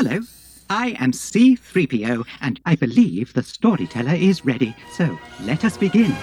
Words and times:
Hello, 0.00 0.20
I 0.70 0.90
am 1.00 1.10
C3PO, 1.10 2.24
and 2.40 2.60
I 2.64 2.76
believe 2.76 3.32
the 3.32 3.42
storyteller 3.42 4.14
is 4.14 4.44
ready. 4.44 4.76
So 4.92 5.18
let 5.40 5.64
us 5.64 5.76
begin. 5.76 6.14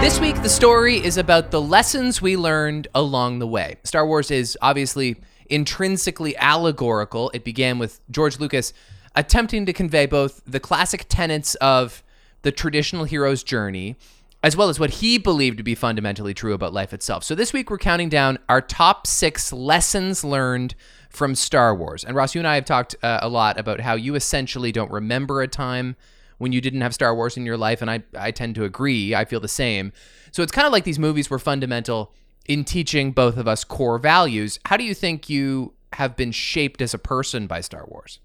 This 0.00 0.20
week, 0.20 0.40
the 0.40 0.48
story 0.48 0.98
is 0.98 1.16
about 1.16 1.50
the 1.50 1.60
lessons 1.60 2.22
we 2.22 2.36
learned 2.36 2.86
along 2.94 3.40
the 3.40 3.46
way. 3.48 3.78
Star 3.82 4.06
Wars 4.06 4.30
is 4.30 4.56
obviously 4.62 5.16
intrinsically 5.46 6.36
allegorical. 6.36 7.32
It 7.34 7.42
began 7.42 7.80
with 7.80 8.00
George 8.08 8.38
Lucas 8.38 8.72
attempting 9.16 9.66
to 9.66 9.72
convey 9.72 10.06
both 10.06 10.42
the 10.46 10.60
classic 10.60 11.06
tenets 11.08 11.56
of 11.56 12.04
the 12.42 12.52
traditional 12.52 13.02
hero's 13.02 13.42
journey 13.42 13.96
as 14.42 14.56
well 14.56 14.68
as 14.68 14.80
what 14.80 14.90
he 14.90 15.18
believed 15.18 15.58
to 15.58 15.62
be 15.62 15.74
fundamentally 15.74 16.32
true 16.32 16.54
about 16.54 16.72
life 16.72 16.92
itself. 16.92 17.24
So 17.24 17.34
this 17.34 17.52
week 17.52 17.70
we're 17.70 17.78
counting 17.78 18.08
down 18.08 18.38
our 18.48 18.60
top 18.62 19.06
six 19.06 19.52
lessons 19.52 20.24
learned 20.24 20.74
from 21.10 21.34
Star 21.34 21.74
Wars. 21.74 22.04
And 22.04 22.16
Ross, 22.16 22.34
you 22.34 22.40
and 22.40 22.48
I 22.48 22.54
have 22.54 22.64
talked 22.64 22.96
uh, 23.02 23.18
a 23.20 23.28
lot 23.28 23.58
about 23.58 23.80
how 23.80 23.94
you 23.94 24.14
essentially 24.14 24.72
don't 24.72 24.90
remember 24.90 25.42
a 25.42 25.48
time 25.48 25.96
when 26.38 26.52
you 26.52 26.60
didn't 26.62 26.80
have 26.80 26.94
Star 26.94 27.14
Wars 27.14 27.36
in 27.36 27.44
your 27.44 27.58
life, 27.58 27.82
and 27.82 27.90
I 27.90 28.02
I 28.18 28.30
tend 28.30 28.54
to 28.54 28.64
agree. 28.64 29.14
I 29.14 29.26
feel 29.26 29.40
the 29.40 29.48
same. 29.48 29.92
So 30.32 30.42
it's 30.42 30.52
kind 30.52 30.66
of 30.66 30.72
like 30.72 30.84
these 30.84 30.98
movies 30.98 31.28
were 31.28 31.38
fundamental 31.38 32.14
in 32.46 32.64
teaching 32.64 33.12
both 33.12 33.36
of 33.36 33.46
us 33.46 33.62
core 33.62 33.98
values. 33.98 34.58
How 34.64 34.78
do 34.78 34.84
you 34.84 34.94
think 34.94 35.28
you 35.28 35.74
have 35.92 36.16
been 36.16 36.32
shaped 36.32 36.80
as 36.80 36.94
a 36.94 36.98
person 36.98 37.46
by 37.46 37.60
Star 37.60 37.84
Wars? 37.86 38.20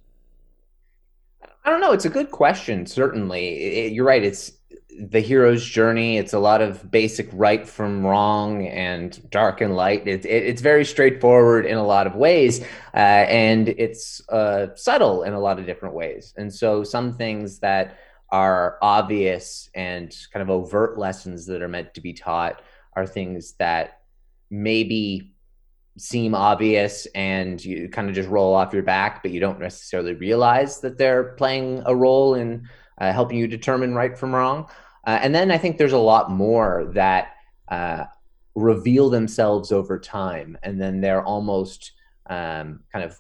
I 1.66 1.70
don't 1.70 1.82
know. 1.82 1.92
It's 1.92 2.06
a 2.06 2.10
good 2.10 2.32
question. 2.32 2.86
Certainly, 2.86 3.48
it, 3.48 3.92
you're 3.92 4.06
right. 4.06 4.24
It's 4.24 4.54
the 5.00 5.20
hero's 5.20 5.66
journey. 5.66 6.18
It's 6.18 6.34
a 6.34 6.40
lot 6.40 6.62
of 6.62 6.90
basic 6.90 7.30
right 7.34 7.68
from 7.68 8.06
wrong 8.06 8.68
and 8.68 9.30
dark 9.30 9.62
and 9.62 9.76
light. 9.76 10.08
It, 10.08 10.26
it, 10.26 10.44
it's 10.46 10.62
very 10.62 10.86
straightforward 10.86 11.66
in 11.66 11.78
a 11.78 11.86
lot 11.86 12.08
of 12.08 12.16
ways, 12.16 12.62
uh, 12.94 13.26
and 13.28 13.70
it's 13.70 14.22
uh, 14.30 14.68
subtle 14.76 15.24
in 15.24 15.34
a 15.34 15.40
lot 15.40 15.60
of 15.60 15.66
different 15.66 15.96
ways. 15.96 16.34
And 16.38 16.54
so, 16.54 16.84
some 16.84 17.14
things 17.14 17.60
that 17.60 17.98
are 18.30 18.78
obvious 18.82 19.70
and 19.76 20.16
kind 20.34 20.42
of 20.42 20.50
overt 20.50 20.98
lessons 20.98 21.46
that 21.46 21.62
are 21.62 21.68
meant 21.68 21.94
to 21.94 22.02
be 22.02 22.14
taught 22.14 22.62
are 22.94 23.06
things 23.06 23.54
that 23.60 24.02
maybe 24.50 25.36
seem 25.98 26.36
obvious 26.36 27.06
and 27.16 27.64
you 27.64 27.88
kind 27.88 28.10
of 28.10 28.16
just 28.16 28.30
roll 28.30 28.54
off 28.54 28.74
your 28.74 28.84
back, 28.84 29.22
but 29.22 29.32
you 29.32 29.40
don't 29.40 29.60
necessarily 29.60 30.14
realize 30.14 30.82
that 30.82 30.98
they're 30.98 31.36
playing 31.36 31.84
a 31.86 31.96
role 31.96 32.36
in 32.36 32.68
uh, 32.98 33.12
helping 33.12 33.38
you 33.38 33.48
determine 33.48 33.94
right 33.96 34.18
from 34.18 34.34
wrong. 34.34 34.68
Uh, 35.06 35.20
and 35.22 35.34
then 35.34 35.52
I 35.52 35.58
think 35.58 35.78
there's 35.78 35.94
a 35.94 35.98
lot 35.98 36.32
more 36.32 36.90
that 36.94 37.36
uh, 37.68 38.06
reveal 38.56 39.10
themselves 39.10 39.72
over 39.72 40.00
time, 40.00 40.58
and 40.64 40.82
then 40.82 41.02
they're 41.02 41.24
almost 41.24 41.92
um, 42.28 42.82
kind 42.92 43.06
of 43.06 43.20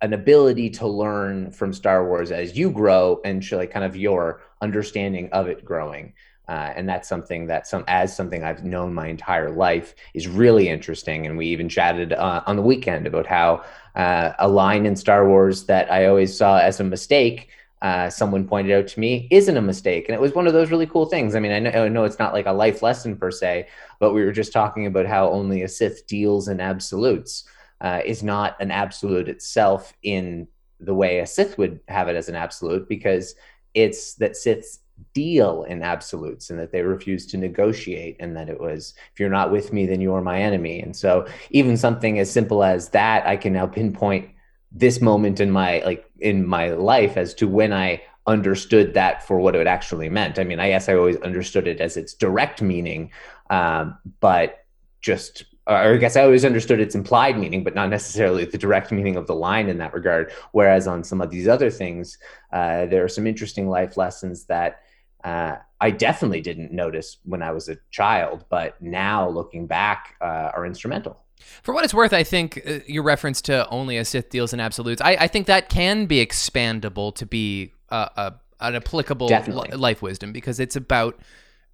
an 0.00 0.12
ability 0.12 0.70
to 0.70 0.86
learn 0.86 1.50
from 1.50 1.72
Star 1.72 2.06
Wars 2.06 2.30
as 2.30 2.56
you 2.56 2.70
grow 2.70 3.20
and 3.24 3.44
show 3.44 3.56
like 3.56 3.70
kind 3.70 3.84
of 3.84 3.96
your 3.96 4.42
understanding 4.60 5.28
of 5.32 5.48
it 5.48 5.64
growing. 5.64 6.12
Uh, 6.48 6.72
and 6.76 6.88
that's 6.88 7.08
something 7.08 7.46
that 7.46 7.66
some 7.66 7.84
as 7.88 8.14
something 8.16 8.42
I've 8.42 8.64
known 8.64 8.94
my 8.94 9.08
entire 9.08 9.50
life 9.50 9.94
is 10.14 10.26
really 10.26 10.68
interesting. 10.68 11.26
And 11.26 11.36
we 11.36 11.46
even 11.48 11.68
chatted 11.68 12.14
uh, 12.14 12.42
on 12.46 12.56
the 12.56 12.62
weekend 12.62 13.06
about 13.06 13.26
how 13.26 13.64
uh, 13.94 14.32
a 14.38 14.48
line 14.48 14.86
in 14.86 14.96
Star 14.96 15.28
Wars 15.28 15.66
that 15.66 15.92
I 15.92 16.06
always 16.06 16.34
saw 16.34 16.58
as 16.58 16.80
a 16.80 16.84
mistake, 16.84 17.50
uh, 17.82 18.10
someone 18.10 18.46
pointed 18.46 18.76
out 18.76 18.88
to 18.88 19.00
me, 19.00 19.28
isn't 19.30 19.56
a 19.56 19.62
mistake. 19.62 20.08
And 20.08 20.14
it 20.14 20.20
was 20.20 20.34
one 20.34 20.46
of 20.46 20.52
those 20.52 20.70
really 20.70 20.86
cool 20.86 21.06
things. 21.06 21.34
I 21.34 21.40
mean, 21.40 21.52
I 21.52 21.58
know, 21.60 21.84
I 21.84 21.88
know 21.88 22.04
it's 22.04 22.18
not 22.18 22.32
like 22.32 22.46
a 22.46 22.52
life 22.52 22.82
lesson 22.82 23.16
per 23.16 23.30
se, 23.30 23.68
but 24.00 24.12
we 24.12 24.24
were 24.24 24.32
just 24.32 24.52
talking 24.52 24.86
about 24.86 25.06
how 25.06 25.30
only 25.30 25.62
a 25.62 25.68
Sith 25.68 26.06
deals 26.06 26.48
in 26.48 26.60
absolutes 26.60 27.44
uh, 27.80 28.00
is 28.04 28.22
not 28.22 28.60
an 28.60 28.70
absolute 28.70 29.28
itself 29.28 29.94
in 30.02 30.48
the 30.80 30.94
way 30.94 31.20
a 31.20 31.26
Sith 31.26 31.56
would 31.58 31.80
have 31.88 32.08
it 32.08 32.16
as 32.16 32.28
an 32.28 32.34
absolute, 32.34 32.88
because 32.88 33.34
it's 33.74 34.14
that 34.14 34.32
Siths 34.32 34.78
deal 35.14 35.62
in 35.64 35.82
absolutes 35.82 36.50
and 36.50 36.58
that 36.58 36.72
they 36.72 36.82
refuse 36.82 37.26
to 37.26 37.36
negotiate 37.36 38.16
and 38.18 38.36
that 38.36 38.48
it 38.48 38.60
was 38.60 38.94
if 39.12 39.20
you're 39.20 39.30
not 39.30 39.52
with 39.52 39.72
me 39.72 39.86
then 39.86 40.00
you're 40.00 40.20
my 40.20 40.40
enemy 40.40 40.80
and 40.80 40.94
so 40.94 41.24
even 41.50 41.76
something 41.76 42.18
as 42.18 42.28
simple 42.28 42.64
as 42.64 42.88
that 42.88 43.24
i 43.24 43.36
can 43.36 43.52
now 43.52 43.64
pinpoint 43.66 44.28
this 44.70 45.00
moment 45.00 45.40
in 45.40 45.50
my 45.50 45.82
like 45.84 46.04
in 46.20 46.46
my 46.46 46.70
life 46.70 47.16
as 47.16 47.34
to 47.34 47.48
when 47.48 47.72
i 47.72 48.00
understood 48.26 48.92
that 48.94 49.26
for 49.26 49.38
what 49.38 49.56
it 49.56 49.66
actually 49.66 50.08
meant 50.08 50.38
i 50.38 50.44
mean 50.44 50.60
i 50.60 50.68
guess 50.68 50.88
i 50.88 50.94
always 50.94 51.16
understood 51.18 51.66
it 51.66 51.80
as 51.80 51.96
its 51.96 52.14
direct 52.14 52.60
meaning 52.60 53.10
um, 53.50 53.96
but 54.20 54.64
just 55.00 55.44
or 55.68 55.76
I 55.76 55.96
guess 55.98 56.16
I 56.16 56.22
always 56.22 56.46
understood 56.46 56.80
its 56.80 56.94
implied 56.94 57.38
meaning, 57.38 57.62
but 57.62 57.74
not 57.74 57.90
necessarily 57.90 58.46
the 58.46 58.56
direct 58.56 58.90
meaning 58.90 59.16
of 59.16 59.26
the 59.26 59.34
line 59.34 59.68
in 59.68 59.76
that 59.78 59.92
regard. 59.92 60.32
Whereas 60.52 60.86
on 60.88 61.04
some 61.04 61.20
of 61.20 61.30
these 61.30 61.46
other 61.46 61.70
things, 61.70 62.16
uh, 62.52 62.86
there 62.86 63.04
are 63.04 63.08
some 63.08 63.26
interesting 63.26 63.68
life 63.68 63.98
lessons 63.98 64.46
that 64.46 64.80
uh, 65.24 65.56
I 65.78 65.90
definitely 65.90 66.40
didn't 66.40 66.72
notice 66.72 67.18
when 67.24 67.42
I 67.42 67.52
was 67.52 67.68
a 67.68 67.76
child, 67.90 68.46
but 68.48 68.80
now 68.80 69.28
looking 69.28 69.66
back, 69.66 70.14
uh, 70.22 70.52
are 70.54 70.64
instrumental. 70.64 71.22
For 71.62 71.74
what 71.74 71.84
it's 71.84 71.94
worth, 71.94 72.12
I 72.12 72.24
think 72.24 72.62
uh, 72.66 72.78
your 72.86 73.02
reference 73.02 73.40
to 73.42 73.68
only 73.68 73.96
a 73.96 74.04
Sith 74.04 74.30
deals 74.30 74.52
in 74.52 74.60
absolutes, 74.60 75.00
I, 75.00 75.16
I 75.20 75.26
think 75.28 75.46
that 75.46 75.68
can 75.68 76.06
be 76.06 76.24
expandable 76.24 77.14
to 77.16 77.26
be 77.26 77.72
a, 77.90 78.34
an 78.60 78.74
applicable 78.74 79.28
life 79.74 80.02
wisdom 80.02 80.32
because 80.32 80.60
it's 80.60 80.76
about 80.76 81.18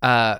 uh, 0.02 0.38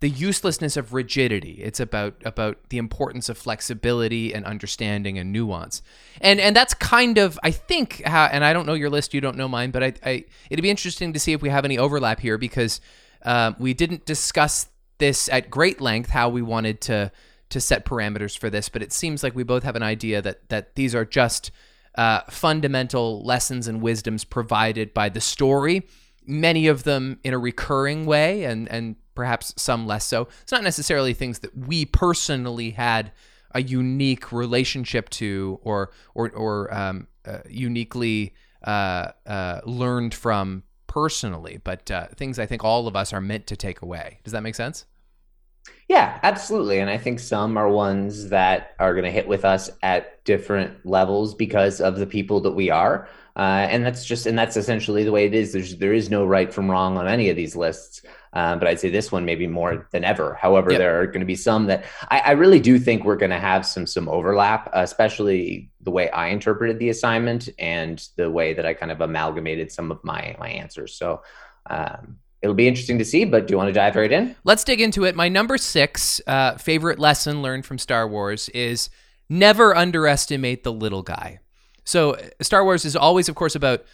the 0.00 0.08
uselessness 0.08 0.76
of 0.76 0.92
rigidity. 0.92 1.60
It's 1.62 1.80
about 1.80 2.14
about 2.24 2.68
the 2.68 2.78
importance 2.78 3.28
of 3.28 3.38
flexibility 3.38 4.34
and 4.34 4.44
understanding 4.44 5.18
and 5.18 5.32
nuance. 5.32 5.82
And 6.20 6.40
and 6.40 6.54
that's 6.54 6.74
kind 6.74 7.16
of 7.16 7.38
I 7.42 7.50
think 7.52 8.02
how 8.04 8.26
and 8.26 8.44
I 8.44 8.52
don't 8.52 8.66
know 8.66 8.74
your 8.74 8.90
list, 8.90 9.14
you 9.14 9.20
don't 9.20 9.36
know 9.36 9.48
mine, 9.48 9.70
but 9.70 9.82
I, 9.82 9.94
I 10.04 10.24
it'd 10.50 10.62
be 10.62 10.70
interesting 10.70 11.12
to 11.12 11.20
see 11.20 11.32
if 11.32 11.40
we 11.40 11.48
have 11.48 11.64
any 11.64 11.78
overlap 11.78 12.20
here 12.20 12.36
because 12.36 12.80
um, 13.22 13.56
we 13.58 13.72
didn't 13.72 14.04
discuss 14.04 14.66
this 14.98 15.28
at 15.28 15.50
great 15.50 15.80
length 15.80 16.10
how 16.10 16.28
we 16.28 16.42
wanted 16.42 16.80
to 16.82 17.10
to 17.54 17.60
set 17.60 17.84
parameters 17.84 18.36
for 18.36 18.50
this, 18.50 18.68
but 18.68 18.82
it 18.82 18.92
seems 18.92 19.22
like 19.22 19.34
we 19.34 19.42
both 19.42 19.62
have 19.62 19.76
an 19.76 19.82
idea 19.82 20.20
that 20.22 20.48
that 20.50 20.74
these 20.76 20.94
are 20.94 21.04
just 21.04 21.50
uh, 21.96 22.20
fundamental 22.28 23.24
lessons 23.24 23.66
and 23.66 23.80
wisdoms 23.80 24.24
provided 24.24 24.92
by 24.92 25.08
the 25.08 25.20
story 25.20 25.82
many 26.26 26.66
of 26.66 26.84
them 26.84 27.18
in 27.22 27.34
a 27.34 27.38
recurring 27.38 28.06
way 28.06 28.44
and 28.44 28.68
and 28.68 28.96
perhaps 29.14 29.54
some 29.56 29.86
less 29.86 30.04
so. 30.04 30.28
It's 30.42 30.52
not 30.52 30.62
necessarily 30.62 31.14
things 31.14 31.40
that 31.40 31.56
we 31.56 31.84
personally 31.84 32.70
had 32.70 33.12
a 33.52 33.62
unique 33.62 34.32
relationship 34.32 35.08
to 35.10 35.60
or 35.62 35.92
or 36.14 36.30
or 36.30 36.74
um, 36.74 37.08
uh, 37.24 37.38
uniquely 37.48 38.34
uh, 38.64 39.12
uh, 39.26 39.60
learned 39.64 40.14
from 40.14 40.64
personally, 40.86 41.60
but 41.62 41.90
uh, 41.90 42.08
things 42.16 42.38
I 42.38 42.46
think 42.46 42.64
all 42.64 42.86
of 42.86 42.96
us 42.96 43.12
are 43.12 43.20
meant 43.20 43.46
to 43.48 43.56
take 43.56 43.82
away. 43.82 44.20
Does 44.24 44.32
that 44.32 44.42
make 44.42 44.54
sense? 44.54 44.86
Yeah, 45.88 46.18
absolutely. 46.22 46.78
And 46.78 46.88
I 46.88 46.96
think 46.96 47.20
some 47.20 47.56
are 47.56 47.68
ones 47.68 48.30
that 48.30 48.74
are 48.78 48.94
going 48.94 49.04
to 49.04 49.10
hit 49.10 49.28
with 49.28 49.44
us 49.44 49.70
at 49.82 50.24
different 50.24 50.86
levels 50.86 51.34
because 51.34 51.80
of 51.80 51.96
the 51.96 52.06
people 52.06 52.40
that 52.40 52.52
we 52.52 52.70
are. 52.70 53.08
Uh, 53.36 53.66
and 53.68 53.84
that's 53.84 54.04
just, 54.04 54.26
and 54.26 54.38
that's 54.38 54.56
essentially 54.56 55.04
the 55.04 55.12
way 55.12 55.26
it 55.26 55.34
is. 55.34 55.52
There's, 55.52 55.76
there 55.76 55.92
is 55.92 56.08
no 56.08 56.24
right 56.24 56.54
from 56.54 56.70
wrong 56.70 56.96
on 56.96 57.08
any 57.08 57.28
of 57.28 57.36
these 57.36 57.56
lists. 57.56 58.02
Um, 58.32 58.58
but 58.58 58.66
I'd 58.66 58.80
say 58.80 58.90
this 58.90 59.12
one 59.12 59.24
maybe 59.24 59.46
more 59.46 59.86
than 59.92 60.04
ever. 60.04 60.34
However, 60.34 60.72
yep. 60.72 60.78
there 60.78 61.00
are 61.00 61.06
going 61.06 61.20
to 61.20 61.26
be 61.26 61.36
some 61.36 61.66
that 61.66 61.84
I, 62.10 62.18
I 62.20 62.30
really 62.32 62.60
do 62.60 62.78
think 62.78 63.04
we're 63.04 63.16
going 63.16 63.30
to 63.30 63.38
have 63.38 63.64
some 63.64 63.86
some 63.86 64.08
overlap, 64.08 64.68
especially 64.72 65.70
the 65.82 65.92
way 65.92 66.10
I 66.10 66.28
interpreted 66.28 66.80
the 66.80 66.88
assignment 66.88 67.48
and 67.60 68.06
the 68.16 68.30
way 68.30 68.52
that 68.54 68.66
I 68.66 68.74
kind 68.74 68.90
of 68.90 69.00
amalgamated 69.00 69.70
some 69.70 69.92
of 69.92 70.02
my 70.02 70.34
my 70.40 70.48
answers. 70.48 70.94
So 70.96 71.22
um, 71.66 72.18
it'll 72.44 72.54
be 72.54 72.68
interesting 72.68 72.98
to 72.98 73.04
see. 73.04 73.24
But 73.24 73.46
do 73.46 73.52
you 73.52 73.56
want 73.56 73.68
to 73.68 73.72
dive 73.72 73.96
right 73.96 74.12
in? 74.12 74.36
Let's 74.44 74.62
dig 74.64 74.80
into 74.80 75.04
it. 75.04 75.16
My 75.16 75.30
number 75.30 75.56
six 75.56 76.20
uh, 76.26 76.56
favorite 76.58 76.98
lesson 76.98 77.40
learned 77.40 77.64
from 77.64 77.78
Star 77.78 78.06
Wars 78.06 78.50
is 78.50 78.90
never 79.30 79.74
underestimate 79.74 80.62
the 80.62 80.72
little 80.72 81.02
guy. 81.02 81.40
So 81.84 82.18
Star 82.42 82.62
Wars 82.62 82.84
is 82.84 82.94
always, 82.94 83.30
of 83.30 83.34
course, 83.34 83.54
about 83.54 83.84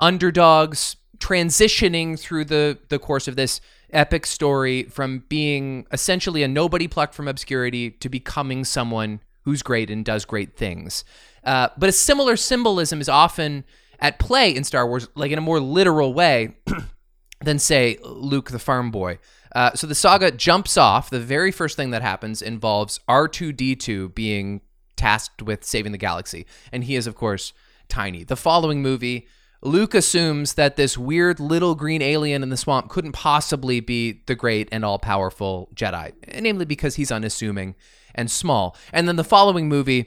underdogs 0.00 0.96
transitioning 1.18 2.18
through 2.18 2.44
the 2.44 2.78
the 2.88 2.98
course 2.98 3.28
of 3.28 3.36
this 3.36 3.60
epic 3.90 4.24
story 4.24 4.84
from 4.84 5.24
being 5.28 5.86
essentially 5.92 6.42
a 6.42 6.48
nobody 6.48 6.88
plucked 6.88 7.14
from 7.14 7.28
obscurity 7.28 7.90
to 7.90 8.08
becoming 8.08 8.64
someone 8.64 9.20
who's 9.42 9.62
great 9.62 9.90
and 9.90 10.04
does 10.04 10.24
great 10.24 10.56
things. 10.56 11.04
Uh, 11.44 11.68
but 11.76 11.88
a 11.88 11.92
similar 11.92 12.36
symbolism 12.36 13.00
is 13.00 13.08
often 13.08 13.64
at 13.98 14.18
play 14.18 14.54
in 14.54 14.64
Star 14.64 14.86
Wars, 14.86 15.08
like 15.14 15.30
in 15.30 15.38
a 15.38 15.42
more 15.42 15.60
literal 15.60 16.14
way 16.14 16.56
than, 17.40 17.58
say, 17.58 17.98
Luke 18.02 18.50
the 18.50 18.58
farm 18.58 18.90
boy. 18.90 19.18
Uh, 19.54 19.72
so 19.74 19.86
the 19.86 19.94
saga 19.94 20.30
jumps 20.30 20.76
off. 20.76 21.10
The 21.10 21.20
very 21.20 21.50
first 21.50 21.76
thing 21.76 21.90
that 21.90 22.02
happens 22.02 22.42
involves 22.42 23.00
R2D2 23.08 24.14
being 24.14 24.60
tasked 24.96 25.42
with 25.42 25.64
saving 25.64 25.92
the 25.92 25.98
galaxy. 25.98 26.46
And 26.72 26.84
he 26.84 26.96
is, 26.96 27.06
of 27.06 27.14
course, 27.14 27.52
tiny. 27.88 28.24
The 28.24 28.36
following 28.36 28.82
movie 28.82 29.26
Luke 29.60 29.94
assumes 29.94 30.54
that 30.54 30.76
this 30.76 30.96
weird 30.96 31.40
little 31.40 31.74
green 31.74 32.00
alien 32.00 32.42
in 32.42 32.48
the 32.48 32.56
swamp 32.56 32.88
couldn't 32.88 33.12
possibly 33.12 33.80
be 33.80 34.22
the 34.26 34.36
great 34.36 34.68
and 34.70 34.84
all 34.84 34.98
powerful 35.00 35.68
Jedi, 35.74 36.12
namely 36.40 36.64
because 36.64 36.94
he's 36.94 37.10
unassuming 37.10 37.74
and 38.14 38.30
small. 38.30 38.76
And 38.92 39.08
then 39.08 39.16
the 39.16 39.24
following 39.24 39.68
movie, 39.68 40.06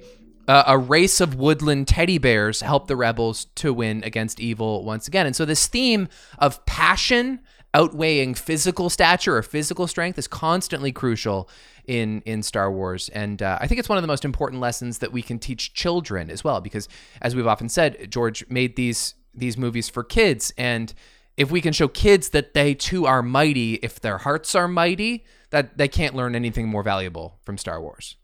uh, 0.51 0.63
a 0.67 0.77
race 0.77 1.21
of 1.21 1.35
woodland 1.35 1.87
teddy 1.87 2.17
bears 2.17 2.59
help 2.59 2.87
the 2.87 2.95
rebels 2.97 3.45
to 3.55 3.73
win 3.73 4.03
against 4.03 4.37
evil 4.41 4.83
once 4.83 5.07
again. 5.07 5.25
And 5.25 5.33
so 5.33 5.45
this 5.45 5.65
theme 5.65 6.09
of 6.39 6.65
passion 6.65 7.39
outweighing 7.73 8.33
physical 8.33 8.89
stature 8.89 9.37
or 9.37 9.43
physical 9.43 9.87
strength 9.87 10.19
is 10.19 10.27
constantly 10.27 10.91
crucial 10.91 11.49
in 11.85 12.21
in 12.25 12.43
Star 12.43 12.69
Wars, 12.69 13.07
and 13.09 13.41
uh, 13.41 13.57
I 13.61 13.67
think 13.67 13.79
it's 13.79 13.87
one 13.87 13.97
of 13.97 14.01
the 14.01 14.09
most 14.09 14.25
important 14.25 14.61
lessons 14.61 14.97
that 14.99 15.13
we 15.13 15.21
can 15.21 15.39
teach 15.39 15.73
children 15.73 16.29
as 16.29 16.43
well. 16.43 16.59
Because 16.59 16.89
as 17.21 17.33
we've 17.33 17.47
often 17.47 17.69
said, 17.69 18.11
George 18.11 18.45
made 18.49 18.75
these 18.75 19.15
these 19.33 19.57
movies 19.57 19.87
for 19.87 20.03
kids, 20.03 20.53
and 20.57 20.93
if 21.37 21.49
we 21.49 21.61
can 21.61 21.71
show 21.71 21.87
kids 21.87 22.29
that 22.29 22.53
they 22.53 22.73
too 22.73 23.05
are 23.05 23.23
mighty, 23.23 23.75
if 23.75 24.01
their 24.01 24.17
hearts 24.19 24.53
are 24.53 24.67
mighty, 24.67 25.23
that 25.49 25.77
they 25.77 25.87
can't 25.87 26.13
learn 26.13 26.35
anything 26.35 26.67
more 26.67 26.83
valuable 26.83 27.39
from 27.41 27.57
Star 27.57 27.81
Wars. 27.81 28.17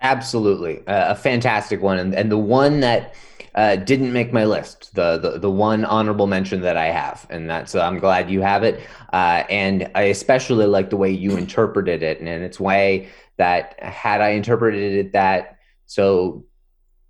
Absolutely, 0.00 0.86
uh, 0.86 1.12
a 1.12 1.14
fantastic 1.14 1.80
one, 1.80 1.98
and, 1.98 2.14
and 2.14 2.30
the 2.30 2.38
one 2.38 2.80
that 2.80 3.14
uh, 3.54 3.76
didn't 3.76 4.12
make 4.12 4.32
my 4.32 4.44
list. 4.44 4.94
The, 4.94 5.18
the 5.18 5.38
the 5.38 5.50
one 5.50 5.84
honorable 5.84 6.26
mention 6.26 6.60
that 6.62 6.76
I 6.76 6.86
have, 6.86 7.26
and 7.30 7.48
that's 7.48 7.74
I'm 7.74 7.98
glad 7.98 8.30
you 8.30 8.40
have 8.42 8.64
it. 8.64 8.80
Uh, 9.12 9.44
and 9.48 9.90
I 9.94 10.02
especially 10.02 10.66
like 10.66 10.90
the 10.90 10.96
way 10.96 11.10
you 11.10 11.36
interpreted 11.36 12.02
it, 12.02 12.18
and, 12.18 12.28
and 12.28 12.44
it's 12.44 12.58
way 12.60 13.08
that 13.36 13.82
had 13.82 14.20
I 14.20 14.30
interpreted 14.30 15.06
it 15.06 15.12
that 15.12 15.58
so 15.86 16.44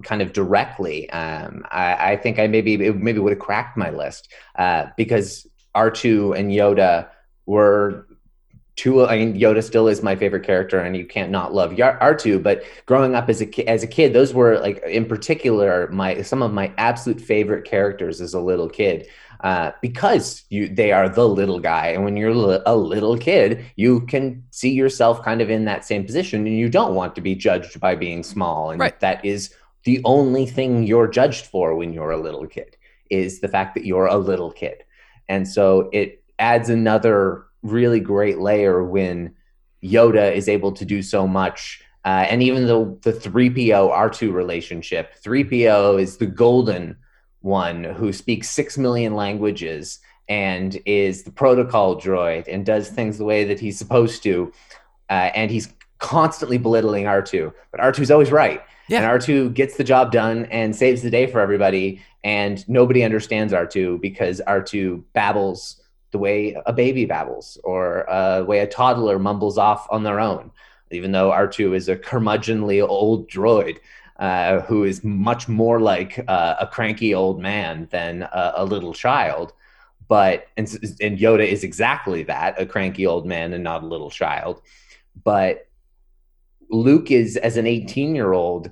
kind 0.02 0.22
of 0.22 0.32
directly, 0.32 1.08
um, 1.10 1.64
I, 1.70 2.12
I, 2.12 2.16
think 2.16 2.38
I 2.38 2.46
maybe 2.48 2.76
maybe 2.76 3.18
would 3.18 3.32
have 3.32 3.38
cracked 3.38 3.76
my 3.76 3.90
list 3.90 4.32
uh, 4.56 4.86
because 4.96 5.46
R 5.74 5.90
two 5.90 6.34
and 6.34 6.50
Yoda 6.50 7.08
were 7.46 8.06
two 8.76 9.06
I 9.06 9.18
mean 9.18 9.38
Yoda 9.38 9.62
still 9.62 9.88
is 9.88 10.02
my 10.02 10.16
favorite 10.16 10.44
character 10.44 10.78
and 10.78 10.96
you 10.96 11.06
can't 11.06 11.30
not 11.30 11.54
love 11.54 11.72
R2 11.72 12.42
but 12.42 12.64
growing 12.86 13.14
up 13.14 13.28
as 13.28 13.40
a 13.40 13.68
as 13.68 13.82
a 13.82 13.86
kid 13.86 14.12
those 14.12 14.34
were 14.34 14.58
like 14.58 14.82
in 14.84 15.06
particular 15.06 15.88
my 15.88 16.22
some 16.22 16.42
of 16.42 16.52
my 16.52 16.72
absolute 16.78 17.20
favorite 17.20 17.64
characters 17.64 18.20
as 18.20 18.34
a 18.34 18.40
little 18.40 18.68
kid 18.68 19.06
uh, 19.40 19.72
because 19.82 20.44
you 20.48 20.68
they 20.68 20.90
are 20.90 21.08
the 21.08 21.28
little 21.28 21.60
guy 21.60 21.88
and 21.88 22.02
when 22.02 22.16
you're 22.16 22.30
a 22.30 22.74
little 22.74 23.18
kid 23.18 23.64
you 23.76 24.00
can 24.06 24.42
see 24.50 24.70
yourself 24.70 25.22
kind 25.22 25.40
of 25.40 25.50
in 25.50 25.66
that 25.66 25.84
same 25.84 26.04
position 26.04 26.46
and 26.46 26.56
you 26.56 26.68
don't 26.68 26.94
want 26.94 27.14
to 27.14 27.20
be 27.20 27.34
judged 27.34 27.78
by 27.78 27.94
being 27.94 28.22
small 28.22 28.70
and 28.70 28.80
right. 28.80 28.98
that 29.00 29.24
is 29.24 29.54
the 29.84 30.00
only 30.04 30.46
thing 30.46 30.84
you're 30.84 31.06
judged 31.06 31.46
for 31.46 31.74
when 31.74 31.92
you're 31.92 32.10
a 32.10 32.20
little 32.20 32.46
kid 32.46 32.76
is 33.10 33.40
the 33.40 33.48
fact 33.48 33.74
that 33.74 33.84
you're 33.84 34.06
a 34.06 34.16
little 34.16 34.50
kid 34.50 34.82
and 35.28 35.46
so 35.46 35.90
it 35.92 36.24
adds 36.38 36.70
another 36.70 37.44
really 37.64 37.98
great 37.98 38.38
layer 38.38 38.84
when 38.84 39.34
Yoda 39.82 40.32
is 40.32 40.48
able 40.48 40.72
to 40.72 40.84
do 40.84 41.02
so 41.02 41.26
much. 41.26 41.82
Uh, 42.04 42.26
and 42.28 42.42
even 42.42 42.66
the 42.66 42.98
the 43.02 43.12
3PO 43.12 43.90
R2 43.90 44.32
relationship, 44.32 45.14
3PO 45.24 46.00
is 46.00 46.18
the 46.18 46.26
golden 46.26 46.96
one 47.40 47.84
who 47.84 48.12
speaks 48.12 48.48
6 48.50 48.78
million 48.78 49.14
languages 49.14 49.98
and 50.28 50.78
is 50.86 51.24
the 51.24 51.30
protocol 51.30 52.00
droid 52.00 52.46
and 52.48 52.64
does 52.64 52.88
things 52.88 53.18
the 53.18 53.24
way 53.24 53.44
that 53.44 53.60
he's 53.60 53.78
supposed 53.78 54.22
to. 54.22 54.52
Uh, 55.10 55.30
and 55.34 55.50
he's 55.50 55.72
constantly 55.98 56.58
belittling 56.58 57.04
R2, 57.04 57.52
but 57.70 57.80
R2's 57.80 58.10
always 58.10 58.32
right. 58.32 58.62
Yeah. 58.88 59.10
And 59.10 59.20
R2 59.20 59.54
gets 59.54 59.76
the 59.76 59.84
job 59.84 60.12
done 60.12 60.46
and 60.46 60.74
saves 60.74 61.02
the 61.02 61.10
day 61.10 61.26
for 61.26 61.40
everybody. 61.40 62.02
And 62.22 62.66
nobody 62.68 63.02
understands 63.02 63.52
R2 63.52 64.00
because 64.00 64.40
R2 64.46 65.02
babbles 65.12 65.80
the 66.14 66.18
way 66.18 66.56
a 66.64 66.72
baby 66.72 67.04
babbles 67.06 67.58
or 67.64 68.08
uh, 68.08 68.38
the 68.38 68.44
way 68.44 68.60
a 68.60 68.68
toddler 68.68 69.18
mumbles 69.18 69.58
off 69.58 69.88
on 69.90 70.04
their 70.04 70.20
own, 70.20 70.52
even 70.92 71.10
though 71.10 71.32
R2 71.32 71.74
is 71.74 71.88
a 71.88 71.96
curmudgeonly 71.96 72.86
old 72.86 73.28
droid. 73.28 73.78
Uh, 74.16 74.60
who 74.60 74.84
is 74.84 75.02
much 75.02 75.48
more 75.48 75.80
like 75.80 76.24
uh, 76.28 76.54
a 76.60 76.68
cranky 76.68 77.12
old 77.12 77.40
man 77.40 77.88
than 77.90 78.22
a, 78.22 78.52
a, 78.58 78.64
little 78.64 78.94
child. 78.94 79.52
But 80.06 80.46
and, 80.56 80.72
and 81.00 81.18
Yoda 81.18 81.44
is 81.44 81.64
exactly 81.64 82.22
that 82.22 82.54
a 82.56 82.64
cranky 82.64 83.06
old 83.08 83.26
man 83.26 83.52
and 83.52 83.64
not 83.64 83.82
a 83.82 83.86
little 83.86 84.10
child. 84.10 84.62
But 85.24 85.66
Luke 86.70 87.10
is 87.10 87.36
as 87.36 87.56
an 87.56 87.66
18 87.66 88.14
year 88.14 88.32
old. 88.32 88.70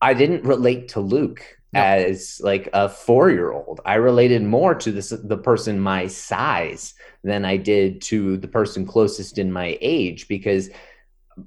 I 0.00 0.12
didn't 0.12 0.42
relate 0.42 0.88
to 0.88 1.00
Luke 1.00 1.57
as 1.74 2.40
like 2.42 2.68
a 2.72 2.88
four 2.88 3.30
year 3.30 3.52
old. 3.52 3.80
I 3.84 3.94
related 3.94 4.42
more 4.42 4.74
to 4.74 4.92
this 4.92 5.10
the 5.10 5.36
person 5.36 5.78
my 5.78 6.06
size 6.06 6.94
than 7.22 7.44
I 7.44 7.56
did 7.56 8.00
to 8.02 8.36
the 8.36 8.48
person 8.48 8.86
closest 8.86 9.38
in 9.38 9.52
my 9.52 9.76
age 9.80 10.28
because 10.28 10.70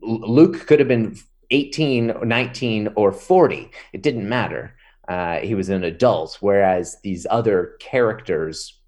Luke 0.01 0.67
could 0.67 0.79
have 0.79 0.87
been 0.87 1.17
18, 1.49 2.13
19, 2.23 2.89
or 2.95 3.11
40. 3.11 3.71
It 3.93 4.03
didn't 4.03 4.27
matter. 4.27 4.75
Uh, 5.07 5.39
he 5.39 5.55
was 5.55 5.69
an 5.69 5.83
adult, 5.83 6.37
whereas 6.39 6.97
these 7.01 7.27
other 7.29 7.75
characters, 7.79 8.79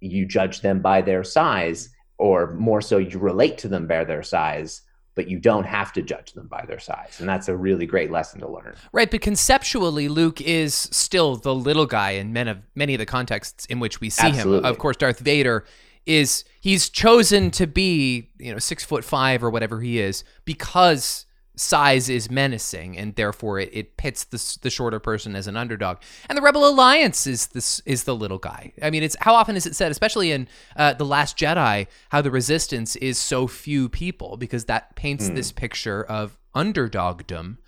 you 0.00 0.26
judge 0.26 0.60
them 0.60 0.80
by 0.80 1.00
their 1.02 1.24
size, 1.24 1.88
or 2.18 2.52
more 2.54 2.80
so, 2.80 2.98
you 2.98 3.18
relate 3.18 3.58
to 3.58 3.68
them 3.68 3.88
by 3.88 4.04
their 4.04 4.22
size 4.22 4.82
but 5.14 5.28
you 5.28 5.38
don't 5.38 5.64
have 5.64 5.92
to 5.92 6.02
judge 6.02 6.32
them 6.32 6.46
by 6.46 6.64
their 6.66 6.78
size. 6.78 7.16
And 7.20 7.28
that's 7.28 7.48
a 7.48 7.56
really 7.56 7.86
great 7.86 8.10
lesson 8.10 8.40
to 8.40 8.48
learn. 8.48 8.74
Right, 8.92 9.10
but 9.10 9.20
conceptually 9.20 10.08
Luke 10.08 10.40
is 10.40 10.74
still 10.74 11.36
the 11.36 11.54
little 11.54 11.86
guy 11.86 12.12
in 12.12 12.32
many 12.32 12.50
of 12.50 12.58
many 12.74 12.94
of 12.94 12.98
the 12.98 13.06
contexts 13.06 13.66
in 13.66 13.80
which 13.80 14.00
we 14.00 14.10
see 14.10 14.28
Absolutely. 14.28 14.58
him. 14.58 14.72
Of 14.72 14.78
course, 14.78 14.96
Darth 14.96 15.18
Vader 15.18 15.64
is 16.06 16.44
he's 16.60 16.88
chosen 16.88 17.50
to 17.52 17.66
be, 17.66 18.30
you 18.38 18.52
know, 18.52 18.58
six 18.58 18.84
foot 18.84 19.04
five 19.04 19.44
or 19.44 19.50
whatever 19.50 19.80
he 19.80 20.00
is 20.00 20.24
because 20.44 21.26
size 21.54 22.08
is 22.08 22.30
menacing 22.30 22.96
and 22.96 23.14
therefore 23.14 23.58
it, 23.58 23.70
it 23.72 23.96
pits 23.96 24.24
the, 24.24 24.58
the 24.62 24.70
shorter 24.70 24.98
person 24.98 25.36
as 25.36 25.46
an 25.46 25.56
underdog. 25.56 25.98
And 26.28 26.36
the 26.36 26.42
rebel 26.42 26.66
alliance 26.66 27.26
is 27.26 27.48
this 27.48 27.80
is 27.80 28.04
the 28.04 28.14
little 28.14 28.38
guy. 28.38 28.72
I 28.80 28.90
mean 28.90 29.02
it's 29.02 29.16
how 29.20 29.34
often 29.34 29.56
is 29.56 29.66
it 29.66 29.76
said 29.76 29.90
especially 29.90 30.32
in 30.32 30.48
uh, 30.76 30.94
the 30.94 31.04
last 31.04 31.36
jedi 31.36 31.86
how 32.10 32.22
the 32.22 32.30
resistance 32.30 32.96
is 32.96 33.18
so 33.18 33.46
few 33.46 33.88
people 33.88 34.36
because 34.36 34.66
that 34.66 34.96
paints 34.96 35.28
mm. 35.28 35.34
this 35.34 35.52
picture 35.52 36.02
of 36.04 36.38
underdogdom 36.54 37.58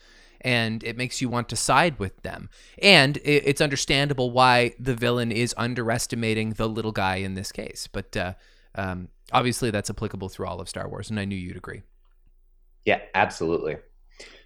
and 0.41 0.85
it 0.85 0.97
makes 0.97 1.23
you 1.23 1.29
want 1.31 1.49
to 1.49 1.57
side 1.57 1.99
with 1.99 2.21
them. 2.23 2.51
And 2.83 3.17
it, 3.19 3.45
it's 3.47 3.61
understandable 3.63 4.31
why 4.31 4.75
the 4.79 4.95
villain 4.95 5.33
is 5.33 5.55
underestimating 5.57 6.51
the 6.51 6.69
little 6.69 6.93
guy 6.93 7.17
in 7.17 7.33
this 7.33 7.51
case. 7.51 7.89
But 7.91 8.15
uh, 8.15 8.35
um, 8.75 9.09
obviously 9.33 9.71
that's 9.71 9.91
applicable 9.91 10.29
through 10.29 10.47
all 10.47 10.61
of 10.61 10.69
star 10.69 10.89
wars 10.89 11.11
and 11.11 11.19
i 11.19 11.25
knew 11.25 11.37
you'd 11.37 11.57
agree 11.57 11.83
yeah, 12.85 13.01
absolutely. 13.15 13.77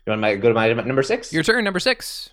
You 0.07 0.11
want 0.11 0.23
to 0.23 0.37
go 0.37 0.49
to 0.49 0.55
my 0.55 0.73
number 0.73 1.03
six? 1.03 1.33
Your 1.33 1.43
turn, 1.43 1.65
number 1.65 1.81
six. 1.81 2.31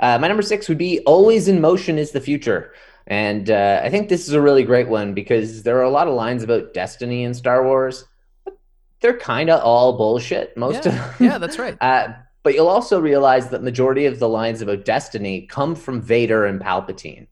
Uh, 0.00 0.18
my 0.18 0.28
number 0.28 0.42
six 0.42 0.68
would 0.68 0.78
be 0.78 1.00
always 1.00 1.48
in 1.48 1.60
motion 1.60 1.98
is 1.98 2.10
the 2.10 2.20
future. 2.20 2.72
And 3.06 3.50
uh, 3.50 3.80
I 3.84 3.90
think 3.90 4.08
this 4.08 4.26
is 4.26 4.34
a 4.34 4.40
really 4.40 4.64
great 4.64 4.88
one 4.88 5.14
because 5.14 5.62
there 5.62 5.78
are 5.78 5.84
a 5.84 5.90
lot 5.90 6.08
of 6.08 6.14
lines 6.14 6.42
about 6.42 6.74
destiny 6.74 7.22
in 7.22 7.34
Star 7.34 7.64
Wars. 7.64 8.04
But 8.44 8.58
they're 9.00 9.18
kind 9.18 9.50
of 9.50 9.62
all 9.62 9.96
bullshit, 9.96 10.56
most 10.56 10.84
yeah. 10.84 10.90
of 10.90 11.18
them. 11.18 11.28
Yeah, 11.28 11.38
that's 11.38 11.58
right. 11.58 11.76
Uh, 11.80 12.14
but 12.42 12.54
you'll 12.54 12.68
also 12.68 13.00
realize 13.00 13.48
that 13.48 13.64
majority 13.64 14.06
of 14.06 14.20
the 14.20 14.28
lines 14.28 14.62
about 14.62 14.84
destiny 14.84 15.48
come 15.48 15.74
from 15.74 16.00
Vader 16.00 16.46
and 16.46 16.60
Palpatine. 16.60 17.26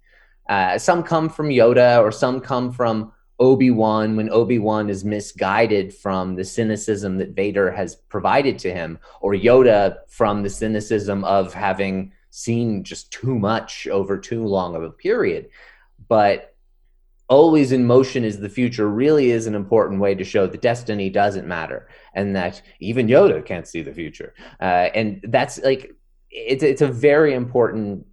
Uh, 0.48 0.76
some 0.76 1.04
come 1.04 1.28
from 1.28 1.50
Yoda, 1.50 2.02
or 2.02 2.10
some 2.10 2.40
come 2.40 2.72
from 2.72 3.12
Obi-Wan 3.38 4.16
when 4.16 4.30
Obi-Wan 4.30 4.88
is 4.88 5.04
misguided 5.04 5.92
from 5.92 6.36
the 6.36 6.44
cynicism 6.44 7.18
that 7.18 7.30
Vader 7.30 7.70
has 7.70 7.96
provided 7.96 8.58
to 8.60 8.72
him 8.72 8.98
or 9.20 9.34
Yoda 9.34 9.96
from 10.08 10.42
the 10.42 10.50
cynicism 10.50 11.24
of 11.24 11.52
having 11.52 12.12
seen 12.30 12.84
just 12.84 13.12
too 13.12 13.38
much 13.38 13.86
over 13.88 14.18
too 14.18 14.44
long 14.44 14.76
of 14.76 14.82
a 14.82 14.90
period. 14.90 15.48
But 16.08 16.54
always 17.28 17.72
in 17.72 17.84
motion 17.84 18.24
is 18.24 18.38
the 18.38 18.48
future 18.48 18.88
really 18.88 19.30
is 19.30 19.46
an 19.46 19.54
important 19.54 20.00
way 20.00 20.14
to 20.14 20.24
show 20.24 20.46
that 20.46 20.60
destiny 20.60 21.08
doesn't 21.10 21.48
matter 21.48 21.88
and 22.14 22.36
that 22.36 22.60
even 22.80 23.06
Yoda 23.06 23.44
can't 23.44 23.66
see 23.66 23.82
the 23.82 23.94
future. 23.94 24.34
Uh, 24.60 24.90
and 24.94 25.20
that's 25.28 25.58
like 25.62 25.92
it's 26.30 26.62
it's 26.62 26.82
a 26.82 26.88
very 26.88 27.34
important 27.34 28.06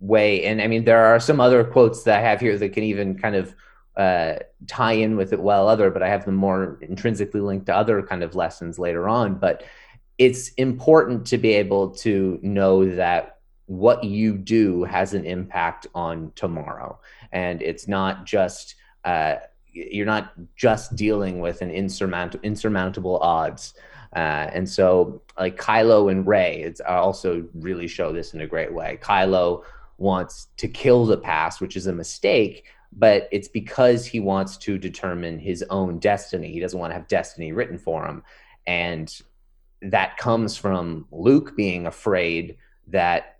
way. 0.00 0.44
And 0.44 0.62
I 0.62 0.66
mean 0.66 0.84
there 0.84 1.04
are 1.04 1.20
some 1.20 1.40
other 1.40 1.64
quotes 1.64 2.04
that 2.04 2.18
I 2.18 2.22
have 2.22 2.40
here 2.40 2.56
that 2.58 2.72
can 2.72 2.84
even 2.84 3.18
kind 3.18 3.34
of 3.34 3.54
uh, 3.96 4.34
tie 4.66 4.92
in 4.92 5.16
with 5.16 5.32
it 5.32 5.40
well 5.40 5.68
other, 5.68 5.90
but 5.90 6.02
I 6.02 6.08
have 6.08 6.24
them 6.24 6.34
more 6.34 6.78
intrinsically 6.80 7.40
linked 7.40 7.66
to 7.66 7.76
other 7.76 8.02
kind 8.02 8.22
of 8.22 8.34
lessons 8.34 8.78
later 8.78 9.08
on. 9.08 9.34
But 9.34 9.64
it's 10.18 10.50
important 10.50 11.26
to 11.26 11.38
be 11.38 11.52
able 11.54 11.90
to 11.90 12.38
know 12.42 12.94
that 12.96 13.38
what 13.66 14.04
you 14.04 14.36
do 14.36 14.84
has 14.84 15.14
an 15.14 15.24
impact 15.24 15.86
on 15.94 16.32
tomorrow, 16.34 16.98
and 17.32 17.62
it's 17.62 17.88
not 17.88 18.24
just 18.24 18.74
uh, 19.04 19.36
you're 19.72 20.06
not 20.06 20.32
just 20.56 20.96
dealing 20.96 21.40
with 21.40 21.62
an 21.62 21.70
insurmount- 21.70 22.36
insurmountable 22.42 23.18
odds. 23.18 23.74
Uh, 24.14 24.50
and 24.52 24.68
so, 24.68 25.22
like 25.38 25.56
Kylo 25.56 26.10
and 26.10 26.26
Rey 26.26 26.62
it's 26.62 26.80
also 26.82 27.46
really 27.54 27.88
show 27.88 28.12
this 28.12 28.34
in 28.34 28.42
a 28.42 28.46
great 28.46 28.72
way. 28.72 28.98
Kylo 29.00 29.64
wants 29.96 30.48
to 30.58 30.68
kill 30.68 31.06
the 31.06 31.16
past, 31.16 31.60
which 31.60 31.76
is 31.76 31.86
a 31.86 31.92
mistake, 31.92 32.64
but 32.96 33.28
it's 33.32 33.48
because 33.48 34.04
he 34.04 34.20
wants 34.20 34.56
to 34.58 34.78
determine 34.78 35.38
his 35.38 35.64
own 35.70 35.98
destiny. 35.98 36.52
He 36.52 36.60
doesn't 36.60 36.78
want 36.78 36.90
to 36.90 36.94
have 36.94 37.08
destiny 37.08 37.52
written 37.52 37.78
for 37.78 38.06
him. 38.06 38.22
And 38.66 39.12
that 39.80 40.16
comes 40.18 40.56
from 40.56 41.06
Luke 41.10 41.56
being 41.56 41.86
afraid 41.86 42.56
that 42.88 43.38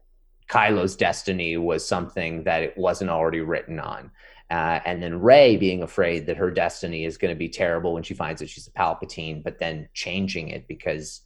Kylo's 0.49 0.97
destiny 0.97 1.57
was 1.57 1.87
something 1.87 2.45
that 2.45 2.63
it 2.63 2.77
wasn't 2.77 3.11
already 3.11 3.41
written 3.41 3.79
on. 3.79 4.11
Uh, 4.51 4.81
and 4.85 5.03
then 5.03 5.21
Rey 5.21 5.57
being 5.57 5.83
afraid 5.83 6.27
that 6.27 6.37
her 6.37 6.51
destiny 6.51 7.05
is 7.05 7.17
going 7.17 7.33
to 7.33 7.39
be 7.39 7.49
terrible 7.49 7.95
when 7.95 8.03
she 8.03 8.13
finds 8.13 8.41
that 8.41 8.51
she's 8.51 8.67
a 8.67 8.73
Palpatine, 8.73 9.43
but 9.43 9.59
then 9.59 9.89
changing 9.95 10.49
it 10.49 10.69
because 10.69 11.23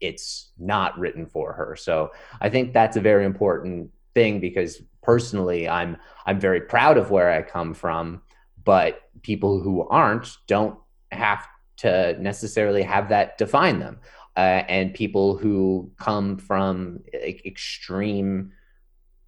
it's 0.00 0.50
not 0.58 0.98
written 0.98 1.26
for 1.26 1.52
her. 1.52 1.76
So 1.76 2.10
I 2.40 2.48
think 2.48 2.72
that's 2.72 2.96
a 2.96 3.02
very 3.02 3.26
important 3.26 3.90
thing 4.14 4.40
because 4.40 4.82
personally, 5.02 5.68
I'm 5.68 5.96
I'm 6.26 6.38
very 6.40 6.60
proud 6.60 6.96
of 6.96 7.10
where 7.10 7.30
I 7.30 7.42
come 7.42 7.74
from, 7.74 8.22
but 8.64 9.00
people 9.22 9.60
who 9.60 9.86
aren't 9.88 10.36
don't 10.46 10.78
have 11.12 11.46
to 11.78 12.16
necessarily 12.20 12.82
have 12.82 13.08
that 13.08 13.38
define 13.38 13.78
them. 13.78 13.98
Uh, 14.36 14.62
and 14.68 14.94
people 14.94 15.36
who 15.36 15.90
come 15.98 16.38
from 16.38 17.00
like, 17.12 17.44
extreme, 17.44 18.52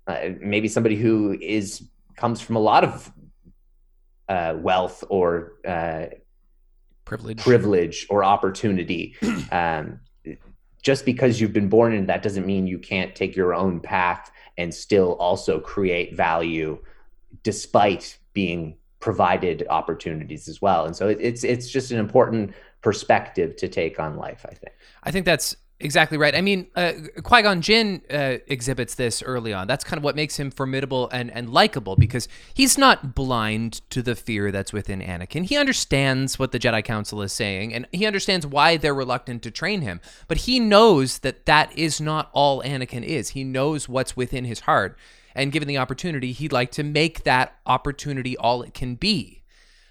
uh, 0.07 0.29
maybe 0.41 0.69
somebody 0.69 0.97
who 0.97 1.37
is 1.41 1.89
comes 2.17 2.41
from 2.41 2.57
a 2.57 2.61
lot 2.61 2.85
of 2.85 3.13
uh, 4.29 4.55
wealth 4.59 5.03
or 5.09 5.55
uh, 5.67 6.07
privilege, 7.05 7.39
privilege 7.39 8.07
or 8.11 8.23
opportunity. 8.23 9.17
um, 9.53 10.01
just 10.83 11.05
because 11.05 11.41
you've 11.41 11.53
been 11.53 11.69
born 11.69 11.93
into 11.93 12.07
that 12.07 12.23
doesn't 12.23 12.47
mean 12.47 12.67
you 12.67 12.79
can't 12.79 13.15
take 13.15 13.37
your 13.37 13.55
own 13.55 13.81
path 13.81 14.31
and 14.59 14.75
still 14.75 15.13
also 15.13 15.61
create 15.61 16.15
value, 16.15 16.79
despite 17.43 18.19
being 18.33 18.77
provided 19.01 19.67
opportunities 19.69 20.49
as 20.49 20.63
well. 20.63 20.87
And 20.87 20.95
so 20.95 21.09
it, 21.09 21.19
it's 21.21 21.45
it's 21.45 21.71
just 21.71 21.91
an 21.91 21.99
important 21.99 22.53
perspective 22.83 23.57
to 23.57 23.69
take 23.69 23.99
on 23.99 24.17
life. 24.17 24.45
I 24.49 24.55
think. 24.55 24.75
I 25.03 25.11
think 25.11 25.27
that's 25.27 25.57
Exactly 25.83 26.17
right. 26.17 26.35
I 26.35 26.41
mean, 26.41 26.69
uh, 26.77 26.93
Qui 27.23 27.43
Gon 27.43 27.61
Jinn 27.61 28.03
uh, 28.09 28.37
exhibits 28.47 28.95
this 28.95 29.23
early 29.23 29.53
on. 29.53 29.67
That's 29.67 29.83
kind 29.83 29.99
of 29.99 30.05
what 30.05 30.15
makes 30.15 30.39
him 30.39 30.51
formidable 30.51 31.09
and, 31.11 31.31
and 31.33 31.53
likable 31.53 31.97
because 31.97 32.29
he's 32.55 32.79
not 32.79 33.15
blind 33.17 33.81
to 33.91 34.01
the 34.01 34.15
fear 34.15 34.53
that's 34.53 34.73
within 34.73 35.01
Anakin. 35.01 35.45
He 35.45 35.57
understands 35.57 36.39
what 36.39 36.53
the 36.53 36.59
Jedi 36.61 36.85
Council 36.85 37.21
is 37.21 37.33
saying 37.33 37.75
and 37.75 37.87
he 37.93 38.07
understands 38.07 38.47
why 38.47 38.77
they're 38.77 38.95
reluctant 38.95 39.43
to 39.43 39.51
train 39.51 39.81
him. 39.81 40.01
But 40.29 40.39
he 40.39 40.61
knows 40.61 41.19
that 41.19 41.47
that 41.47 41.77
is 41.77 42.01
not 42.01 42.31
all 42.33 42.63
Anakin 42.63 43.03
is. 43.03 43.31
He 43.31 43.43
knows 43.43 43.89
what's 43.89 44.17
within 44.17 44.45
his 44.45 44.61
heart. 44.61 44.97
And 45.35 45.51
given 45.51 45.67
the 45.67 45.79
opportunity, 45.79 46.31
he'd 46.33 46.53
like 46.53 46.71
to 46.73 46.85
make 46.85 47.25
that 47.25 47.57
opportunity 47.67 48.37
all 48.37 48.63
it 48.63 48.73
can 48.73 48.95
be. 48.95 49.43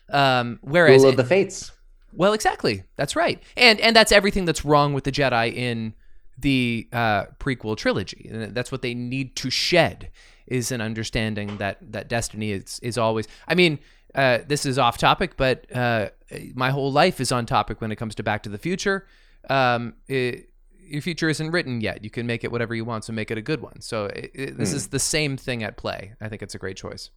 Um, 0.10 0.60
whereas. 0.62 1.01
Rule 1.01 1.10
of 1.10 1.17
the 1.17 1.25
Fates. 1.25 1.71
Well, 2.13 2.34
exactly. 2.34 2.84
That's 2.96 3.15
right. 3.15 3.41
And 3.56 3.80
and 3.80 3.96
that's 3.96 4.12
everything 4.12 4.46
that's 4.46 4.65
wrong 4.65 4.94
with 4.94 5.03
the 5.03 5.12
Jedi 5.12 5.53
in 5.53 5.94
the 6.38 6.88
uh, 6.91 7.25
prequel 7.39 7.77
trilogy. 7.77 8.30
And 8.32 8.53
that's 8.56 8.72
what 8.72 8.82
they 8.82 8.94
need 8.94 9.36
to 9.38 9.50
shed 9.50 10.10
is 10.48 10.72
an 10.72 10.82
understanding 10.82 11.58
that 11.58 11.77
that 11.94 12.10
destiny 12.10 12.51
is 12.51 12.80
is 12.82 12.98
always. 12.98 13.27
I 13.48 13.56
mean, 13.56 13.80
uh, 14.15 14.39
this 14.48 14.65
is 14.65 14.77
off 14.77 14.98
topic, 14.98 15.38
but 15.38 15.65
uh, 15.75 16.10
my 16.53 16.70
whole 16.72 16.91
life 16.91 17.20
is 17.22 17.32
on 17.32 17.46
topic 17.46 17.82
when 17.82 17.91
it 17.91 17.96
comes 17.96 18.15
to 18.15 18.24
Back 18.24 18.44
to 18.44 18.50
the 18.50 18.58
Future. 18.58 19.08
Um, 19.50 19.94
it, 20.08 20.50
your 20.91 21.01
future 21.01 21.30
isn't 21.30 21.51
written 21.51 21.80
yet. 21.80 22.03
You 22.03 22.10
can 22.10 22.27
make 22.27 22.44
it 22.44 22.51
whatever 22.51 22.75
you 22.75 22.84
want, 22.84 23.06
so 23.06 23.13
make 23.13 23.32
it 23.32 23.38
a 23.38 23.41
good 23.41 23.62
one. 23.62 23.80
So 23.80 24.06
it, 24.06 24.32
it, 24.34 24.58
this 24.58 24.72
mm. 24.74 24.75
is 24.75 24.88
the 24.89 25.00
same 25.00 25.38
thing 25.38 25.63
at 25.63 25.77
play. 25.77 26.13
I 26.20 26.27
think 26.27 26.41
it's 26.41 26.53
a 26.53 26.58
great 26.58 26.75
choice. 26.75 27.12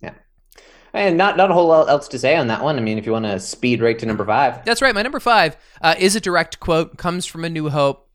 Yeah. 0.00 0.14
And 0.96 1.18
not 1.18 1.36
not 1.36 1.50
a 1.50 1.54
whole 1.54 1.68
lot 1.68 1.90
else 1.90 2.08
to 2.08 2.18
say 2.18 2.36
on 2.36 2.46
that 2.46 2.64
one. 2.64 2.78
I 2.78 2.80
mean, 2.80 2.96
if 2.96 3.04
you 3.04 3.12
want 3.12 3.26
to 3.26 3.38
speed 3.38 3.82
right 3.82 3.98
to 3.98 4.06
number 4.06 4.24
five. 4.24 4.64
That's 4.64 4.80
right. 4.80 4.94
My 4.94 5.02
number 5.02 5.20
five 5.20 5.56
uh, 5.82 5.94
is 5.98 6.16
a 6.16 6.20
direct 6.20 6.58
quote, 6.58 6.96
comes 6.96 7.26
from 7.26 7.44
A 7.44 7.50
New 7.50 7.68
Hope. 7.68 8.08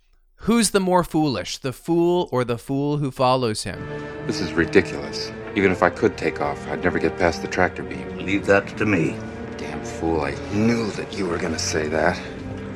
Who's 0.45 0.71
the 0.71 0.79
more 0.79 1.03
foolish, 1.03 1.59
the 1.59 1.73
fool 1.73 2.27
or 2.31 2.43
the 2.43 2.57
fool 2.57 2.97
who 2.97 3.11
follows 3.11 3.61
him? 3.61 3.87
This 4.25 4.41
is 4.41 4.53
ridiculous. 4.53 5.31
Even 5.55 5.71
if 5.71 5.83
I 5.83 5.91
could 5.91 6.17
take 6.17 6.41
off, 6.41 6.67
I'd 6.69 6.83
never 6.83 6.97
get 6.97 7.17
past 7.19 7.43
the 7.43 7.47
tractor 7.47 7.83
beam. 7.83 8.17
Leave 8.17 8.47
that 8.47 8.75
to 8.79 8.85
me. 8.87 9.15
Damn 9.57 9.83
fool, 9.83 10.21
I 10.21 10.31
knew 10.51 10.89
that 10.91 11.15
you 11.15 11.27
were 11.27 11.37
going 11.37 11.53
to 11.53 11.59
say 11.59 11.87
that. 11.89 12.17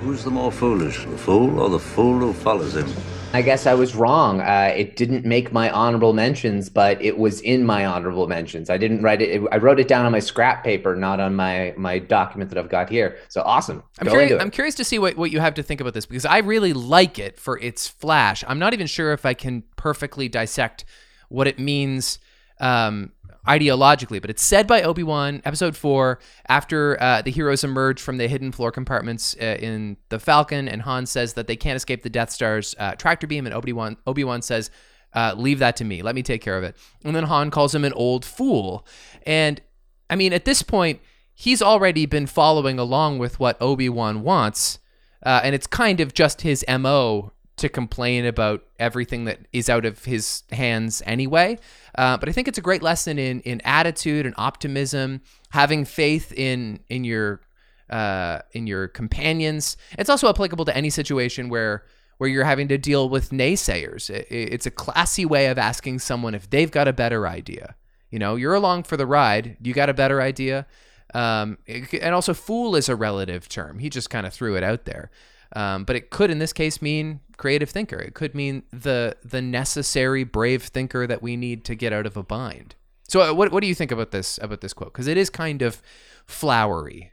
Who's 0.02 0.24
the 0.24 0.30
more 0.30 0.52
foolish, 0.52 1.04
the 1.06 1.18
fool 1.18 1.60
or 1.60 1.70
the 1.70 1.80
fool 1.80 2.20
who 2.20 2.34
follows 2.34 2.76
him? 2.76 2.94
I 3.36 3.42
guess 3.42 3.68
I 3.68 3.74
was 3.74 3.96
wrong. 3.96 4.42
Uh, 4.42 4.74
it 4.76 4.96
didn't 4.96 5.26
make 5.26 5.52
my 5.52 5.70
honorable 5.70 6.14
mentions, 6.14 6.70
but 6.70 7.02
it 7.02 7.18
was 7.18 7.42
in 7.42 7.66
my 7.66 7.86
honorable 7.86 8.28
mentions. 8.28 8.70
I 8.70 8.78
didn't 8.78 9.02
write 9.02 9.22
it. 9.22 9.46
I 9.52 9.58
wrote 9.58 9.80
it 9.80 9.88
down 9.88 10.06
on 10.06 10.12
my 10.12 10.20
scrap 10.20 10.64
paper, 10.64 10.96
not 10.96 11.20
on 11.20 11.36
my 11.36 11.74
my 11.78 12.00
document 12.00 12.50
that 12.52 12.58
I've 12.58 12.70
got 12.70 12.90
here. 12.90 13.18
So 13.28 13.42
awesome. 13.42 13.84
I'm 14.00 14.08
curious. 14.08 14.42
I'm 14.42 14.52
curious 14.52 14.76
to 14.76 14.86
see 14.86 15.00
what, 15.00 15.18
what 15.18 15.32
you 15.32 15.40
have 15.42 15.54
to 15.56 15.64
think 15.64 15.82
about 15.82 15.94
this 15.94 16.06
because 16.06 16.26
I 16.26 16.38
really 16.40 16.74
like 16.74 17.20
it 17.20 17.38
for 17.38 17.60
its 17.60 17.88
flash. 17.88 18.44
I'm 18.48 18.60
not 18.60 18.74
even 18.74 18.88
sure 18.88 19.12
if 19.12 19.26
I 19.26 19.34
can 19.34 19.64
perfectly 19.76 20.30
dissect 20.30 20.86
what 21.28 21.48
it 21.48 21.60
means 21.60 22.20
um, 22.60 23.12
ideologically, 23.48 24.20
but 24.22 24.30
it's 24.30 24.44
said 24.44 24.68
by 24.68 24.82
Obi 24.82 25.04
Wan, 25.04 25.42
Episode 25.46 25.76
Four, 25.76 26.20
after 26.48 27.02
uh, 27.02 27.22
the 27.22 27.32
heroes 27.32 27.64
emerge 27.64 28.02
from 28.02 28.18
the 28.18 28.28
hidden 28.28 28.52
floor 28.52 28.72
compartments 28.72 29.36
uh, 29.42 29.58
in 29.60 29.98
the 30.10 30.20
Falcon, 30.20 30.68
and 30.68 30.82
Han 30.84 31.06
says 31.06 31.34
that 31.34 31.48
they 31.48 31.56
can't 31.56 31.76
escape 31.76 32.04
the 32.04 32.10
Death 32.10 32.32
Star's 32.32 32.76
uh, 32.80 32.96
tractor 32.96 33.28
beam, 33.28 33.46
and 33.46 33.56
Obi 33.56 33.74
Wan 33.74 33.98
Obi 34.08 34.24
Wan 34.24 34.42
says, 34.42 34.72
uh, 35.14 35.34
"Leave 35.38 35.60
that 35.60 35.76
to 35.78 35.84
me. 35.84 36.02
Let 36.02 36.16
me 36.16 36.24
take 36.24 36.42
care 36.42 36.58
of 36.58 36.64
it." 36.64 36.76
And 37.04 37.16
then 37.16 37.24
Han 37.24 37.52
calls 37.52 37.74
him 37.74 37.86
an 37.86 37.94
old 37.94 38.26
fool, 38.26 38.86
and 39.26 39.62
I 40.10 40.16
mean, 40.16 40.34
at 40.34 40.46
this 40.46 40.62
point, 40.62 41.00
he's 41.34 41.62
already 41.62 42.06
been 42.06 42.28
following 42.28 42.80
along 42.80 43.20
with 43.20 43.40
what 43.40 43.62
Obi 43.62 43.90
Wan 43.90 44.22
wants. 44.22 44.80
Uh, 45.24 45.42
and 45.44 45.56
it's 45.56 45.66
kind 45.66 46.00
of 46.00 46.14
just 46.14 46.42
his 46.42 46.64
mo 46.68 47.32
to 47.58 47.70
complain 47.70 48.26
about 48.26 48.64
everything 48.80 49.26
that 49.26 49.40
is 49.54 49.70
out 49.70 49.86
of 49.86 50.06
his 50.06 50.44
hands 50.52 51.02
anyway. 51.06 51.58
Uh, 51.98 52.18
but 52.18 52.28
I 52.28 52.32
think 52.32 52.48
it's 52.48 52.58
a 52.58 52.62
great 52.62 52.82
lesson 52.82 53.18
in 53.18 53.40
in 53.42 53.62
attitude 53.62 54.26
and 54.26 54.36
optimism, 54.38 55.22
having 55.50 55.86
faith 55.86 56.32
in 56.34 56.80
in 56.90 57.04
your 57.04 57.42
uh, 57.90 58.40
in 58.52 58.68
your 58.68 58.88
companions. 58.88 59.78
It's 59.98 60.10
also 60.10 60.30
applicable 60.30 60.66
to 60.66 60.76
any 60.76 60.90
situation 60.90 61.50
where 61.50 61.84
where 62.18 62.30
you're 62.30 62.46
having 62.46 62.68
to 62.70 62.78
deal 62.78 63.10
with 63.10 63.30
naysayers. 63.30 64.10
It, 64.10 64.28
it's 64.30 64.66
a 64.66 64.72
classy 64.72 65.26
way 65.26 65.48
of 65.48 65.58
asking 65.58 66.00
someone 66.00 66.36
if 66.36 66.50
they've 66.50 66.72
got 66.72 66.88
a 66.88 66.94
better 66.94 67.28
idea. 67.28 67.76
You 68.10 68.20
know, 68.20 68.36
you're 68.36 68.54
along 68.54 68.84
for 68.84 68.98
the 68.98 69.06
ride. 69.06 69.58
You 69.62 69.74
got 69.74 69.90
a 69.90 69.94
better 69.94 70.22
idea. 70.22 70.66
Um, 71.14 71.58
and 71.68 72.16
also, 72.16 72.34
fool 72.34 72.76
is 72.76 72.90
a 72.90 72.96
relative 72.96 73.48
term. 73.48 73.80
He 73.80 73.90
just 73.90 74.10
kind 74.10 74.26
of 74.26 74.34
threw 74.34 74.56
it 74.56 74.64
out 74.64 74.86
there. 74.86 75.12
Um, 75.56 75.86
but 75.86 75.96
it 75.96 76.10
could, 76.10 76.30
in 76.30 76.40
this 76.40 76.54
case, 76.54 76.82
mean 76.82 77.22
creative 77.38 77.70
thinker. 77.70 77.98
It 77.98 78.14
could 78.14 78.36
mean 78.36 78.64
the 78.72 79.16
the 79.24 79.42
necessary 79.42 80.24
brave 80.24 80.64
thinker 80.64 81.08
that 81.08 81.22
we 81.22 81.36
need 81.36 81.64
to 81.66 81.76
get 81.76 81.94
out 81.94 82.06
of 82.06 82.18
a 82.18 82.24
bind. 82.24 82.76
So, 83.08 83.22
uh, 83.22 83.34
what 83.34 83.52
what 83.52 83.62
do 83.62 83.68
you 83.68 83.76
think 83.76 83.92
about 83.92 84.12
this 84.12 84.40
about 84.42 84.62
this 84.62 84.74
quote? 84.74 84.94
Because 84.94 85.08
it 85.08 85.18
is 85.18 85.30
kind 85.30 85.62
of 85.62 85.82
flowery. 86.26 87.12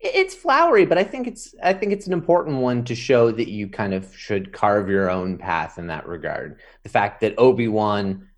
It's 0.00 0.34
flowery, 0.34 0.84
but 0.84 0.98
I 0.98 1.04
think 1.04 1.26
it's 1.26 1.54
I 1.62 1.72
think 1.72 1.92
it's 1.92 2.06
an 2.06 2.12
important 2.12 2.58
one 2.58 2.84
to 2.84 2.94
show 2.94 3.30
that 3.30 3.48
you 3.48 3.68
kind 3.68 3.94
of 3.94 4.14
should 4.14 4.52
carve 4.52 4.90
your 4.90 5.08
own 5.08 5.38
path 5.38 5.78
in 5.78 5.86
that 5.86 6.06
regard. 6.06 6.60
The 6.82 6.90
fact 6.90 7.20
that 7.22 7.34
Obi 7.38 7.68
Wan, 7.68 8.28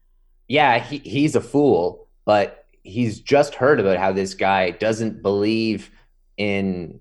yeah, 0.47 0.79
he, 0.79 0.99
he's 0.99 1.35
a 1.35 1.41
fool, 1.41 2.07
but 2.25 2.67
he's 2.85 3.21
just 3.21 3.57
heard 3.57 3.81
about 3.81 3.99
how 3.99 4.13
this 4.13 4.35
guy 4.35 4.71
doesn't 4.71 5.23
believe 5.23 5.91
in 6.37 7.01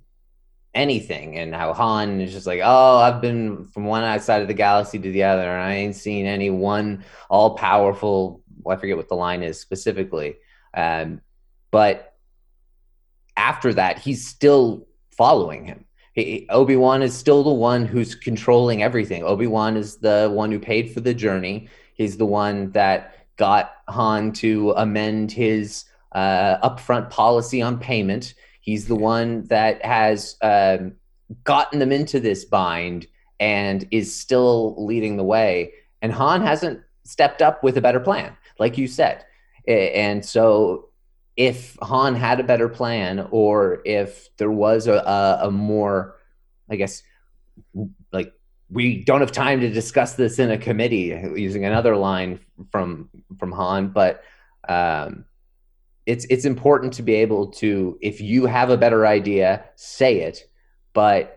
anything 0.76 1.38
and 1.38 1.56
how 1.56 1.74
Han 1.74 2.22
is 2.22 2.32
just 2.32 2.46
like, 2.46 2.60
oh, 2.64 2.98
I've 2.98 3.22
been 3.22 3.66
from 3.66 3.86
one 3.86 4.20
side 4.20 4.42
of 4.42 4.48
the 4.48 4.54
galaxy 4.54 5.00
to 5.00 5.12
the 5.12 5.24
other 5.24 5.42
and 5.42 5.64
I 5.64 5.74
ain't 5.74 5.96
seen 5.96 6.26
any 6.26 6.50
one 6.50 7.04
all 7.30 7.56
powerful, 7.56 8.42
well, 8.62 8.78
I 8.78 8.80
forget 8.80 8.98
what 8.98 9.10
the 9.10 9.16
line 9.16 9.42
is 9.42 9.60
specifically. 9.60 10.36
Um, 10.74 11.22
but 11.72 12.14
after 13.38 13.74
that, 13.74 14.00
he's 14.00 14.28
still 14.28 14.88
following 15.12 15.66
him. 15.66 15.86
Obi 16.50 16.76
Wan 16.76 17.02
is 17.02 17.14
still 17.14 17.44
the 17.44 17.52
one 17.52 17.86
who's 17.86 18.16
controlling 18.16 18.84
everything. 18.84 19.24
Obi 19.24 19.48
Wan 19.48 19.76
is 19.76 19.98
the 19.98 20.30
one 20.32 20.52
who 20.52 20.60
paid 20.60 20.92
for 20.92 21.02
the 21.02 21.14
journey. 21.14 21.68
He's 21.94 22.18
the 22.18 22.26
one 22.26 22.72
that 22.72 23.16
got 23.38 23.74
Han 23.90 24.32
to 24.34 24.72
amend 24.78 25.32
his 25.32 25.86
uh, 26.14 26.70
upfront 26.70 27.10
policy 27.10 27.62
on 27.62 27.80
payment. 27.80 28.34
He's 28.66 28.88
the 28.88 28.96
one 28.96 29.44
that 29.44 29.86
has 29.86 30.38
um, 30.42 30.94
gotten 31.44 31.78
them 31.78 31.92
into 31.92 32.20
this 32.20 32.46
bind 32.46 33.06
and 33.40 33.88
is 33.92 34.20
still 34.20 34.84
leading 34.84 35.18
the 35.18 35.24
way. 35.24 35.72
And 36.02 36.12
Han 36.12 36.42
hasn't 36.42 36.82
stepped 37.04 37.44
up 37.44 37.64
with 37.64 37.78
a 37.78 37.82
better 37.82 38.00
plan, 38.00 38.36
like 38.58 38.76
you 38.80 38.88
said. 38.88 39.24
And 39.68 40.26
so, 40.26 40.90
if 41.38 41.78
Han 41.84 42.16
had 42.16 42.40
a 42.40 42.44
better 42.44 42.68
plan, 42.68 43.28
or 43.30 43.82
if 43.86 44.36
there 44.38 44.52
was 44.52 44.88
a, 44.88 44.96
a, 44.96 45.48
a 45.48 45.52
more, 45.52 46.16
I 46.68 46.76
guess, 46.76 47.04
like 48.12 48.34
we 48.72 49.04
don't 49.04 49.22
have 49.22 49.32
time 49.32 49.60
to 49.60 49.70
discuss 49.70 50.16
this 50.16 50.40
in 50.40 50.50
a 50.50 50.58
committee, 50.58 51.16
using 51.36 51.66
another 51.66 51.96
line 51.96 52.40
from 52.72 53.10
from 53.38 53.52
Han, 53.52 53.90
but 53.90 54.24
um, 54.68 55.26
it's 56.06 56.26
it's 56.30 56.46
important 56.46 56.94
to 56.94 57.02
be 57.02 57.16
able 57.16 57.48
to 57.48 57.98
if 58.02 58.22
you 58.22 58.46
have 58.46 58.70
a 58.70 58.78
better 58.78 59.06
idea 59.06 59.64
say 59.76 60.22
it 60.22 60.46
but 60.94 61.36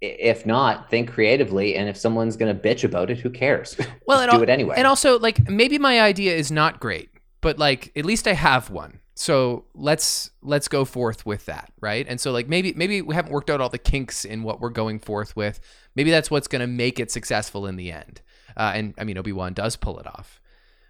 if 0.00 0.44
not, 0.44 0.90
think 0.90 1.10
creatively. 1.10 1.74
And 1.74 1.88
if 1.88 1.96
someone's 1.96 2.36
going 2.36 2.54
to 2.54 2.60
bitch 2.60 2.84
about 2.84 3.10
it, 3.10 3.18
who 3.18 3.30
cares? 3.30 3.76
Well, 4.06 4.24
do 4.30 4.36
al- 4.36 4.42
it 4.42 4.48
anyway. 4.48 4.74
And 4.76 4.86
also, 4.86 5.18
like, 5.18 5.48
maybe 5.48 5.78
my 5.78 6.00
idea 6.00 6.36
is 6.36 6.52
not 6.52 6.78
great, 6.78 7.10
but 7.40 7.58
like, 7.58 7.90
at 7.96 8.04
least 8.04 8.28
I 8.28 8.34
have 8.34 8.70
one. 8.70 9.00
So 9.18 9.64
let's 9.74 10.30
let's 10.42 10.68
go 10.68 10.84
forth 10.84 11.24
with 11.24 11.46
that, 11.46 11.72
right? 11.80 12.04
And 12.06 12.20
so 12.20 12.32
like 12.32 12.48
maybe 12.48 12.74
maybe 12.74 13.00
we 13.00 13.14
haven't 13.14 13.32
worked 13.32 13.48
out 13.48 13.62
all 13.62 13.70
the 13.70 13.78
kinks 13.78 14.26
in 14.26 14.42
what 14.42 14.60
we're 14.60 14.68
going 14.68 14.98
forth 14.98 15.34
with. 15.34 15.58
Maybe 15.94 16.10
that's 16.10 16.30
what's 16.30 16.48
going 16.48 16.60
to 16.60 16.66
make 16.66 17.00
it 17.00 17.10
successful 17.10 17.66
in 17.66 17.76
the 17.76 17.90
end. 17.92 18.20
Uh, 18.58 18.72
and 18.74 18.94
I 18.98 19.04
mean, 19.04 19.16
Obi 19.16 19.32
Wan 19.32 19.54
does 19.54 19.74
pull 19.74 19.98
it 19.98 20.06
off, 20.06 20.38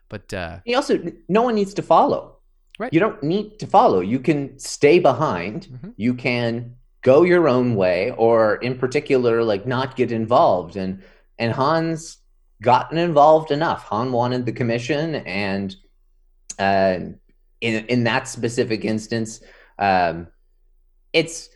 but 0.08 0.34
uh, 0.34 0.58
he 0.64 0.74
also 0.74 0.98
no 1.28 1.42
one 1.42 1.54
needs 1.54 1.72
to 1.74 1.82
follow. 1.82 2.35
Right. 2.78 2.92
You 2.92 3.00
don't 3.00 3.22
need 3.22 3.58
to 3.60 3.66
follow. 3.66 4.00
You 4.00 4.20
can 4.20 4.58
stay 4.58 4.98
behind. 4.98 5.66
Mm-hmm. 5.66 5.90
You 5.96 6.14
can 6.14 6.76
go 7.02 7.22
your 7.22 7.48
own 7.48 7.76
way 7.76 8.10
or 8.12 8.56
in 8.56 8.76
particular 8.76 9.42
like 9.42 9.66
not 9.66 9.96
get 9.96 10.10
involved 10.10 10.76
and 10.76 11.02
and 11.38 11.52
Han's 11.52 12.18
gotten 12.62 12.98
involved 12.98 13.50
enough. 13.50 13.84
Han 13.84 14.12
wanted 14.12 14.44
the 14.44 14.52
commission 14.52 15.16
and 15.16 15.76
uh, 16.58 16.98
in 17.60 17.86
in 17.86 18.04
that 18.04 18.28
specific 18.28 18.84
instance 18.84 19.40
um, 19.78 20.26
it's 21.12 21.48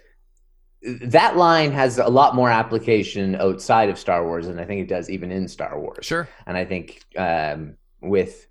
that 0.83 1.37
line 1.37 1.73
has 1.73 1.99
a 1.99 2.09
lot 2.09 2.35
more 2.35 2.49
application 2.49 3.35
outside 3.35 3.91
of 3.91 3.99
Star 3.99 4.25
Wars 4.25 4.47
than 4.47 4.59
I 4.59 4.65
think 4.65 4.81
it 4.81 4.89
does 4.89 5.11
even 5.11 5.31
in 5.31 5.47
Star 5.49 5.79
Wars. 5.79 6.07
Sure. 6.07 6.29
And 6.47 6.57
I 6.57 6.65
think 6.65 7.05
um, 7.17 7.77
with 8.01 8.47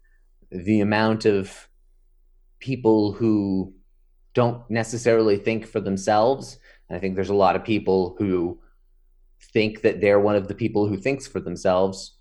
the 0.51 0.81
amount 0.81 1.25
of 1.25 1.68
people 2.59 3.13
who 3.13 3.73
don't 4.33 4.69
necessarily 4.69 5.37
think 5.37 5.65
for 5.65 5.79
themselves 5.79 6.59
and 6.89 6.97
I 6.97 6.99
think 6.99 7.15
there's 7.15 7.29
a 7.29 7.35
lot 7.35 7.55
of 7.55 7.63
people 7.63 8.15
who 8.17 8.59
think 9.53 9.81
that 9.81 10.01
they're 10.01 10.19
one 10.19 10.35
of 10.35 10.47
the 10.47 10.55
people 10.55 10.87
who 10.87 10.97
thinks 10.97 11.27
for 11.27 11.39
themselves 11.39 12.17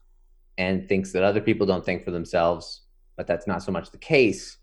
and 0.57 0.89
thinks 0.89 1.13
that 1.13 1.23
other 1.23 1.41
people 1.41 1.67
don't 1.67 1.85
think 1.85 2.05
for 2.05 2.11
themselves, 2.11 2.83
but 3.17 3.27
that's 3.27 3.47
not 3.47 3.63
so 3.63 3.73
much 3.73 3.91
the 3.91 3.99
case 3.99 4.59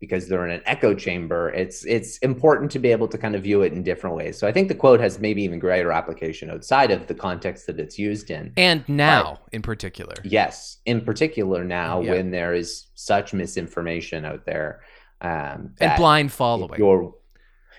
because 0.00 0.28
they're 0.28 0.46
in 0.46 0.50
an 0.50 0.62
echo 0.66 0.94
chamber. 0.94 1.50
It's 1.50 1.84
it's 1.84 2.18
important 2.18 2.70
to 2.72 2.78
be 2.78 2.90
able 2.90 3.08
to 3.08 3.18
kind 3.18 3.34
of 3.34 3.42
view 3.42 3.62
it 3.62 3.72
in 3.72 3.82
different 3.82 4.16
ways. 4.16 4.38
So 4.38 4.46
I 4.46 4.52
think 4.52 4.68
the 4.68 4.74
quote 4.74 5.00
has 5.00 5.18
maybe 5.18 5.42
even 5.42 5.58
greater 5.58 5.92
application 5.92 6.50
outside 6.50 6.90
of 6.90 7.06
the 7.06 7.14
context 7.14 7.66
that 7.66 7.78
it's 7.78 7.98
used 7.98 8.30
in. 8.30 8.52
And 8.56 8.86
now 8.88 9.40
but, 9.44 9.54
in 9.54 9.62
particular. 9.62 10.14
Yes, 10.24 10.78
in 10.86 11.02
particular 11.02 11.64
now 11.64 12.00
yeah. 12.00 12.12
when 12.12 12.30
there 12.30 12.54
is 12.54 12.86
such 12.94 13.32
misinformation 13.32 14.24
out 14.24 14.46
there. 14.46 14.82
Um, 15.20 15.74
and 15.80 15.96
blind 15.96 16.32
following. 16.32 16.78
Your 16.78 17.14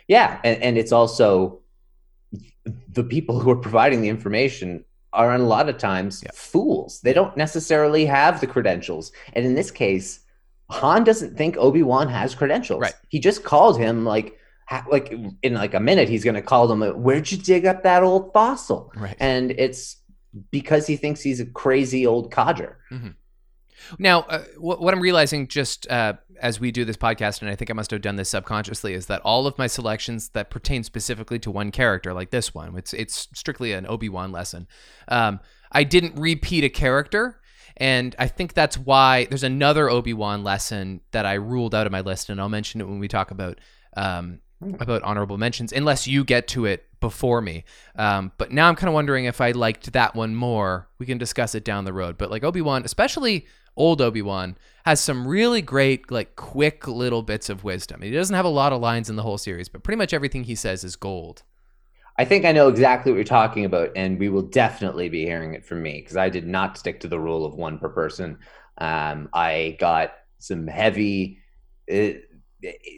yeah, 0.08 0.40
and, 0.44 0.62
and 0.62 0.78
it's 0.78 0.92
also 0.92 1.62
the 2.90 3.04
people 3.04 3.40
who 3.40 3.50
are 3.52 3.56
providing 3.56 4.02
the 4.02 4.10
information 4.10 4.86
are 5.14 5.34
a 5.34 5.40
lot 5.40 5.70
of 5.70 5.78
times 5.78 6.22
yeah. 6.24 6.32
fools. 6.34 7.00
They 7.02 7.14
don't 7.14 7.36
necessarily 7.38 8.06
have 8.06 8.42
the 8.42 8.48
credentials. 8.48 9.12
And 9.34 9.46
in 9.46 9.56
this 9.56 9.72
case, 9.72 10.20
Han 10.70 11.04
doesn't 11.04 11.38
think 11.38 11.58
Obi-Wan 11.58 12.10
has 12.10 12.36
credentials. 12.36 12.82
Right. 12.82 12.94
He 13.10 13.20
just 13.20 13.44
called 13.44 13.78
him 13.78 14.06
like 14.06 14.38
like 14.90 15.14
in 15.44 15.54
like 15.54 15.76
a 15.76 15.80
minute 15.80 16.10
he's 16.10 16.24
going 16.24 16.34
to 16.34 16.42
call 16.42 16.68
them 16.68 16.82
where'd 17.04 17.32
you 17.32 17.38
dig 17.38 17.68
up 17.68 17.84
that 17.84 18.02
old 18.02 18.34
fossil? 18.34 18.92
Right. 18.96 19.16
And 19.20 19.52
it's 19.52 19.98
because 20.52 20.88
he 20.88 20.98
thinks 20.98 21.22
he's 21.22 21.40
a 21.40 21.46
crazy 21.46 22.06
old 22.06 22.32
codger. 22.32 22.80
Mm-hmm. 22.92 23.10
Now, 24.00 24.22
uh, 24.22 24.44
what, 24.58 24.82
what, 24.82 24.94
I'm 24.94 25.00
realizing 25.00 25.48
just 25.48 25.90
uh, 25.90 26.14
as 26.42 26.60
we 26.60 26.72
do 26.72 26.86
this 26.86 26.98
podcast, 26.98 27.42
and 27.42 27.50
I 27.50 27.56
think 27.56 27.70
I 27.70 27.74
must 27.74 27.92
have 27.92 28.02
done 28.02 28.16
this 28.16 28.30
subconsciously, 28.30 28.94
is 28.94 29.08
that 29.08 29.22
all 29.22 29.48
of 29.48 29.58
my 29.58 29.68
selections 29.68 30.30
that 30.30 30.50
pertain 30.50 30.84
specifically 30.84 31.40
to 31.40 31.52
one 31.52 31.72
character, 31.72 32.14
like 32.14 32.32
this 32.32 32.54
one, 32.54 32.78
it's 32.78 32.94
it's 32.94 33.28
strictly 33.34 33.74
an 33.74 33.86
Obi 33.88 34.10
Wan 34.10 34.32
lesson. 34.32 34.68
Um, 35.08 35.40
I 35.72 35.84
didn't 35.84 36.16
repeat 36.16 36.64
a 36.64 36.70
character, 36.70 37.40
and 37.78 38.16
I 38.18 38.28
think 38.28 38.54
that's 38.54 38.78
why 38.78 39.26
there's 39.26 39.44
another 39.44 39.90
Obi 39.90 40.14
Wan 40.14 40.44
lesson 40.44 41.02
that 41.12 41.26
I 41.26 41.34
ruled 41.34 41.76
out 41.76 41.86
of 41.86 41.92
my 41.92 42.02
list, 42.02 42.30
and 42.30 42.40
I'll 42.40 42.50
mention 42.50 42.82
it 42.82 42.88
when 42.88 43.00
we 43.00 43.08
talk 43.08 43.32
about 43.32 43.60
um, 43.98 44.40
about 44.62 45.04
honorable 45.04 45.38
mentions, 45.38 45.72
unless 45.72 46.08
you 46.08 46.24
get 46.24 46.48
to 46.50 46.66
it 46.66 46.86
before 47.00 47.42
me. 47.42 47.64
Um, 47.96 48.32
but 48.38 48.52
now 48.52 48.68
I'm 48.68 48.76
kind 48.76 48.88
of 48.88 48.94
wondering 48.94 49.26
if 49.26 49.42
I 49.42 49.52
liked 49.52 49.94
that 49.94 50.16
one 50.16 50.36
more. 50.36 50.88
We 50.98 51.06
can 51.06 51.18
discuss 51.18 51.56
it 51.56 51.64
down 51.64 51.86
the 51.86 51.94
road. 51.94 52.18
But 52.18 52.32
like 52.32 52.44
Obi 52.44 52.62
Wan, 52.62 52.84
especially 52.84 53.46
old 53.76 54.02
Obi-Wan 54.02 54.58
has 54.86 55.00
some 55.02 55.28
really 55.28 55.62
great 55.62 56.12
like 56.12 56.36
quick 56.36 56.88
little 56.88 57.24
bits 57.24 57.50
of 57.50 57.64
wisdom. 57.64 58.02
He 58.02 58.12
doesn't 58.12 58.36
have 58.36 58.46
a 58.46 58.50
lot 58.50 58.74
of 58.74 58.82
lines 58.82 59.10
in 59.10 59.16
the 59.16 59.24
whole 59.24 59.38
series, 59.38 59.70
but 59.70 59.84
pretty 59.84 59.98
much 59.98 60.14
everything 60.14 60.44
he 60.44 60.56
says 60.56 60.84
is 60.84 60.96
gold. 60.96 61.44
I 62.18 62.24
think 62.24 62.46
I 62.46 62.54
know 62.54 62.70
exactly 62.70 63.12
what 63.12 63.18
you're 63.18 63.26
talking 63.26 63.66
about, 63.66 63.92
and 63.96 64.18
we 64.18 64.30
will 64.30 64.44
definitely 64.44 65.10
be 65.10 65.26
hearing 65.26 65.54
it 65.54 65.66
from 65.66 65.82
me 65.82 66.00
because 66.00 66.16
I 66.16 66.30
did 66.30 66.48
not 66.48 66.78
stick 66.78 67.02
to 67.02 67.10
the 67.10 67.20
rule 67.20 67.46
of 67.46 67.56
one 67.56 67.78
per 67.78 67.90
person. 67.90 68.38
Um, 68.78 69.30
I 69.34 69.76
got 69.80 70.14
some 70.40 70.68
heavy. 70.68 71.40
Uh, 71.92 72.22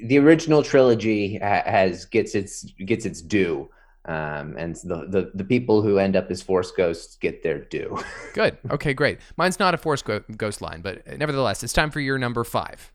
the 0.04 0.20
original 0.20 0.62
trilogy 0.62 1.40
has 1.40 2.06
gets 2.06 2.36
its 2.36 2.64
gets 2.86 3.06
its 3.06 3.22
due 3.22 3.70
um, 4.08 4.56
and 4.58 4.76
the, 4.78 5.06
the 5.10 5.32
the 5.36 5.44
people 5.44 5.82
who 5.82 5.98
end 5.98 6.16
up 6.16 6.32
as 6.32 6.42
force 6.42 6.72
ghosts 6.72 7.18
get 7.18 7.44
their 7.44 7.60
due. 7.60 8.00
Good. 8.34 8.58
Okay, 8.72 8.94
great. 8.94 9.20
Mine's 9.36 9.60
not 9.60 9.74
a 9.74 9.78
force 9.78 10.02
go- 10.02 10.24
ghost 10.38 10.62
line, 10.62 10.82
but 10.82 11.06
nevertheless, 11.18 11.62
it's 11.64 11.74
time 11.74 11.92
for 11.92 12.00
your 12.00 12.18
number 12.18 12.44
five. 12.44 12.92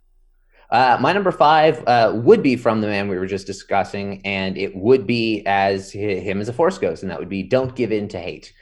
Uh, 0.70 0.96
my 1.00 1.12
number 1.12 1.30
five 1.30 1.86
uh, 1.86 2.12
would 2.14 2.42
be 2.42 2.56
from 2.56 2.80
the 2.80 2.86
man 2.86 3.08
we 3.08 3.18
were 3.18 3.26
just 3.26 3.46
discussing, 3.46 4.22
and 4.24 4.56
it 4.56 4.74
would 4.74 5.06
be 5.06 5.42
as 5.44 5.92
him 5.92 6.40
as 6.40 6.48
a 6.48 6.52
force 6.52 6.78
ghost, 6.78 7.02
and 7.02 7.10
that 7.10 7.18
would 7.18 7.28
be 7.28 7.42
"Don't 7.42 7.76
give 7.76 7.92
in 7.92 8.08
to 8.08 8.18
hate." 8.18 8.54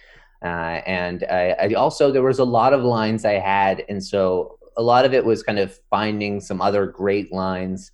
Uh, 0.43 0.81
and 0.87 1.25
I, 1.31 1.55
I 1.61 1.75
also 1.75 2.11
there 2.11 2.23
was 2.23 2.41
a 2.41 2.45
lot 2.45 2.73
of 2.73 2.83
lines 2.83 3.25
I 3.25 3.35
had, 3.35 3.85
and 3.89 4.03
so 4.03 4.59
a 4.77 4.83
lot 4.83 5.05
of 5.05 5.15
it 5.15 5.25
was 5.25 5.45
kind 5.45 5.61
of 5.61 5.79
finding 5.89 6.41
some 6.41 6.61
other 6.61 6.87
great 6.87 7.33
lines, 7.33 7.93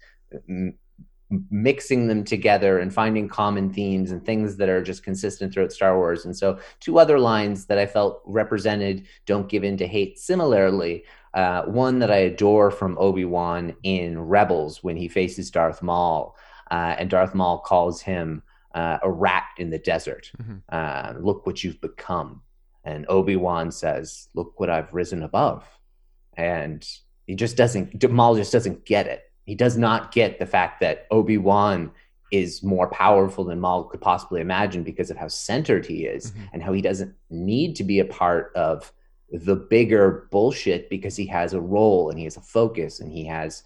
mixing 1.50 2.06
them 2.06 2.24
together 2.24 2.78
and 2.78 2.92
finding 2.92 3.28
common 3.28 3.72
themes 3.72 4.10
and 4.10 4.24
things 4.24 4.56
that 4.56 4.68
are 4.68 4.82
just 4.82 5.02
consistent 5.02 5.52
throughout 5.52 5.72
Star 5.72 5.96
Wars. 5.96 6.24
And 6.24 6.36
so, 6.36 6.58
two 6.80 6.98
other 6.98 7.18
lines 7.18 7.66
that 7.66 7.78
I 7.78 7.86
felt 7.86 8.22
represented 8.24 9.06
"Don't 9.26 9.48
give 9.48 9.64
in 9.64 9.76
to 9.78 9.86
hate." 9.86 10.18
Similarly, 10.18 11.04
uh, 11.34 11.62
one 11.62 11.98
that 11.98 12.10
I 12.10 12.18
adore 12.18 12.70
from 12.70 12.96
Obi 12.98 13.24
Wan 13.24 13.74
in 13.82 14.20
Rebels 14.20 14.84
when 14.84 14.96
he 14.96 15.08
faces 15.08 15.50
Darth 15.50 15.82
Maul, 15.82 16.36
uh, 16.70 16.94
and 16.98 17.10
Darth 17.10 17.34
Maul 17.34 17.58
calls 17.58 18.00
him 18.00 18.42
uh, 18.74 18.98
a 19.02 19.10
rat 19.10 19.44
in 19.58 19.70
the 19.70 19.78
desert. 19.78 20.30
Mm-hmm. 20.40 20.56
Uh, 20.68 21.14
look 21.20 21.46
what 21.46 21.64
you've 21.64 21.80
become. 21.80 22.42
And 22.84 23.04
Obi 23.08 23.34
Wan 23.34 23.72
says, 23.72 24.28
"Look 24.34 24.60
what 24.60 24.70
I've 24.70 24.94
risen 24.94 25.24
above." 25.24 25.66
And 26.36 26.88
he 27.26 27.34
just 27.34 27.56
doesn't. 27.56 28.08
Maul 28.08 28.36
just 28.36 28.52
doesn't 28.52 28.84
get 28.84 29.08
it 29.08 29.22
he 29.46 29.54
does 29.54 29.78
not 29.78 30.12
get 30.12 30.38
the 30.38 30.46
fact 30.46 30.80
that 30.80 31.06
Obi 31.10 31.38
Wan 31.38 31.90
is 32.32 32.62
more 32.62 32.88
powerful 32.88 33.44
than 33.44 33.60
Maul 33.60 33.84
could 33.84 34.00
possibly 34.00 34.40
imagine 34.40 34.82
because 34.82 35.10
of 35.10 35.16
how 35.16 35.28
centered 35.28 35.86
he 35.86 36.04
is 36.04 36.32
mm-hmm. 36.32 36.44
and 36.52 36.62
how 36.62 36.72
he 36.72 36.82
doesn't 36.82 37.14
need 37.30 37.76
to 37.76 37.84
be 37.84 38.00
a 38.00 38.04
part 38.04 38.52
of 38.56 38.92
the 39.30 39.56
bigger 39.56 40.28
bullshit 40.30 40.90
because 40.90 41.16
he 41.16 41.26
has 41.26 41.52
a 41.52 41.60
role 41.60 42.10
and 42.10 42.18
he 42.18 42.24
has 42.24 42.36
a 42.36 42.40
focus 42.40 43.00
and 43.00 43.12
he 43.12 43.24
has 43.24 43.62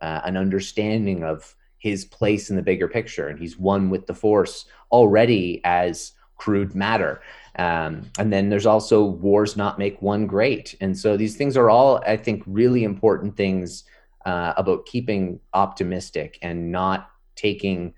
uh, 0.00 0.20
an 0.24 0.36
understanding 0.36 1.22
of 1.22 1.54
his 1.78 2.04
place 2.04 2.50
in 2.50 2.56
the 2.56 2.62
bigger 2.62 2.88
picture 2.88 3.28
and 3.28 3.38
he's 3.38 3.58
one 3.58 3.90
with 3.90 4.06
the 4.06 4.14
force 4.14 4.66
already 4.92 5.60
as 5.64 6.12
crude 6.36 6.74
matter 6.74 7.20
um, 7.56 8.02
and 8.18 8.32
then 8.32 8.48
there's 8.48 8.66
also 8.66 9.04
wars 9.04 9.56
not 9.56 9.78
make 9.78 10.00
one 10.00 10.26
great 10.26 10.74
and 10.80 10.96
so 10.96 11.16
these 11.16 11.36
things 11.36 11.56
are 11.56 11.70
all 11.70 12.02
i 12.06 12.16
think 12.16 12.42
really 12.46 12.84
important 12.84 13.36
things 13.36 13.84
uh, 14.26 14.54
about 14.56 14.86
keeping 14.86 15.40
optimistic 15.54 16.38
and 16.42 16.70
not 16.70 17.10
taking 17.36 17.94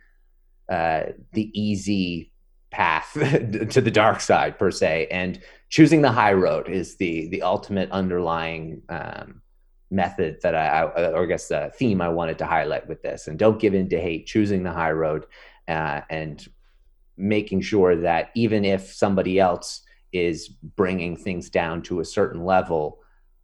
uh, 0.71 1.05
the 1.33 1.51
easy 1.59 2.33
path 2.71 3.13
to 3.15 3.81
the 3.81 3.91
dark 3.91 4.21
side 4.21 4.59
per 4.59 4.71
se. 4.71 5.09
And 5.11 5.41
choosing 5.69 6.03
the 6.03 6.13
high 6.13 6.33
road 6.33 6.69
is 6.69 6.97
the 6.97 7.29
the 7.29 7.43
ultimate 7.43 7.91
underlying 7.91 8.83
um, 8.89 9.43
method 9.91 10.39
that 10.43 10.55
I, 10.55 10.67
I, 10.67 11.11
or 11.11 11.25
I 11.25 11.27
guess 11.27 11.49
the 11.49 11.71
theme 11.77 12.01
I 12.01 12.09
wanted 12.09 12.39
to 12.39 12.47
highlight 12.47 12.89
with 12.89 13.03
this. 13.03 13.29
And 13.29 13.39
don't 13.39 13.61
give 13.61 13.75
in 13.75 13.89
to 13.91 14.01
hate. 14.01 14.27
Choosing 14.27 14.63
the 14.63 14.73
high 14.73 14.93
road 14.93 15.27
uh, 15.69 16.03
and 16.09 16.47
making 17.17 17.61
sure 17.61 17.97
that 17.97 18.31
even 18.35 18.65
if 18.65 18.93
somebody 18.93 19.39
else 19.39 19.83
is 20.13 20.49
bringing 20.49 21.17
things 21.17 21.51
down 21.51 21.83
to 21.83 22.01
a 22.01 22.05
certain 22.05 22.45
level 22.45 23.03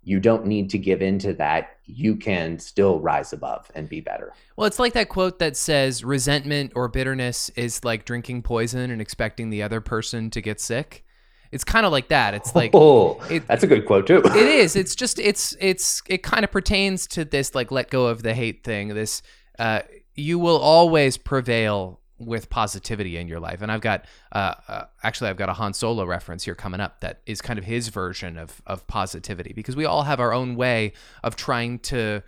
you 0.09 0.21
don't 0.21 0.47
need 0.47 0.71
to 0.71 0.79
give 0.79 1.03
in 1.03 1.19
to 1.19 1.35
that. 1.35 1.77
You 1.88 2.16
can 2.16 2.59
still 2.59 3.01
rise 3.01 3.33
above 3.33 3.70
and 3.74 3.88
be 3.88 4.01
better. 4.01 4.33
Well, 4.57 4.66
it's 4.66 4.79
like 4.79 4.92
that 4.92 5.09
quote 5.09 5.38
that 5.38 5.57
says 5.57 6.05
resentment 6.05 6.72
or 6.74 6.88
bitterness 6.88 7.48
is 7.51 7.83
like 7.83 8.05
drinking 8.05 8.42
poison 8.42 8.90
and 8.90 9.01
expecting 9.01 9.51
the 9.51 9.62
other 9.62 9.81
person 9.81 10.31
to 10.31 10.40
get 10.40 10.61
sick. 10.61 11.05
It's 11.51 11.64
kind 11.64 11.87
of 11.87 11.92
like 11.92 12.09
that. 12.09 12.35
It's 12.35 12.55
like 12.55 12.72
oh, 12.74 13.20
it, 13.31 13.46
that's 13.46 13.64
a 13.64 13.66
good 13.66 13.87
quote 13.87 14.07
too. 14.07 14.18
it 14.18 14.37
is. 14.37 14.77
It's 14.77 14.94
just 14.94 15.18
it's 15.18 15.57
it's 15.59 16.03
it 16.07 16.22
kind 16.22 16.44
of 16.44 16.51
pertains 16.51 17.07
to 17.09 17.24
this 17.24 17.55
like 17.55 17.70
let 17.70 17.90
go 17.90 18.07
of 18.07 18.22
the 18.22 18.35
hate 18.35 18.64
thing. 18.64 18.88
This 18.88 19.22
uh, 19.59 19.81
you 20.14 20.38
will 20.38 20.59
always 20.59 21.16
prevail 21.16 21.98
with 22.19 22.51
positivity 22.51 23.17
in 23.17 23.29
your 23.29 23.41
life. 23.41 23.63
And 23.63 23.71
I've 23.71 23.81
got 23.81 24.05
uh, 24.33 24.55
uh, 24.67 24.85
actually 25.03 25.31
I've 25.31 25.37
got 25.37 25.49
a 25.49 25.55
Han 25.55 25.73
Solo 25.73 26.05
reference 26.05 26.45
here 26.45 26.55
coming 26.55 26.81
up 26.81 27.01
that 27.01 27.21
is 27.27 27.41
kind 27.41 27.59
of 27.59 27.65
his 27.65 27.89
version 27.89 28.37
of 28.37 28.61
of 28.67 28.87
positivity 28.87 29.53
because 29.53 29.77
we 29.77 29.85
all 29.85 30.03
have 30.03 30.21
our 30.21 30.33
own 30.33 30.57
way 30.57 30.93
of 31.23 31.37
trying 31.37 31.79
to 31.81 32.23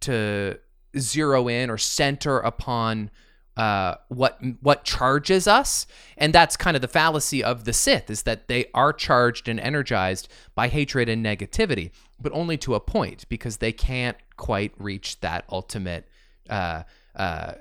to 0.00 0.58
zero 0.98 1.48
in 1.48 1.70
or 1.70 1.78
center 1.78 2.38
upon 2.38 3.10
uh, 3.56 3.94
what 4.08 4.40
what 4.60 4.84
charges 4.84 5.46
us, 5.46 5.86
and 6.18 6.32
that's 6.32 6.56
kind 6.56 6.76
of 6.76 6.80
the 6.80 6.88
fallacy 6.88 7.42
of 7.42 7.64
the 7.64 7.72
Sith 7.72 8.10
is 8.10 8.24
that 8.24 8.48
they 8.48 8.66
are 8.74 8.92
charged 8.92 9.48
and 9.48 9.60
energized 9.60 10.28
by 10.54 10.68
hatred 10.68 11.08
and 11.08 11.24
negativity, 11.24 11.92
but 12.20 12.32
only 12.32 12.56
to 12.58 12.74
a 12.74 12.80
point 12.80 13.28
because 13.28 13.58
they 13.58 13.70
can't 13.70 14.16
quite 14.36 14.72
reach 14.78 15.20
that 15.20 15.44
ultimate 15.50 16.08
uh, 16.50 16.82
uh, 17.14 17.52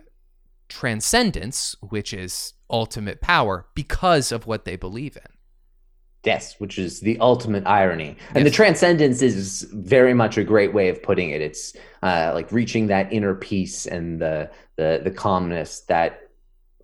transcendence, 0.74 1.76
which 1.82 2.14
is 2.14 2.54
ultimate 2.70 3.22
power, 3.22 3.68
because 3.76 4.32
of 4.32 4.48
what 4.48 4.66
they 4.66 4.76
believe 4.76 5.16
in. 5.16 5.32
Yes, 6.26 6.56
which 6.60 6.80
is 6.80 7.02
the 7.02 7.20
ultimate 7.20 7.68
irony. 7.68 8.18
And 8.30 8.44
yes. 8.44 8.46
the 8.46 8.56
transcendence 8.56 9.22
is 9.22 9.68
very 9.74 10.14
much 10.14 10.38
a 10.38 10.44
great 10.44 10.74
way 10.74 10.90
of 10.90 11.04
putting 11.04 11.30
it. 11.30 11.42
It's 11.42 11.76
uh, 12.02 12.32
like 12.34 12.52
reaching 12.52 12.88
that 12.88 13.12
inner 13.12 13.36
peace 13.36 13.86
and 13.86 14.20
the 14.20 14.50
the, 14.76 15.02
the 15.04 15.12
calmness 15.12 15.82
that 15.82 16.22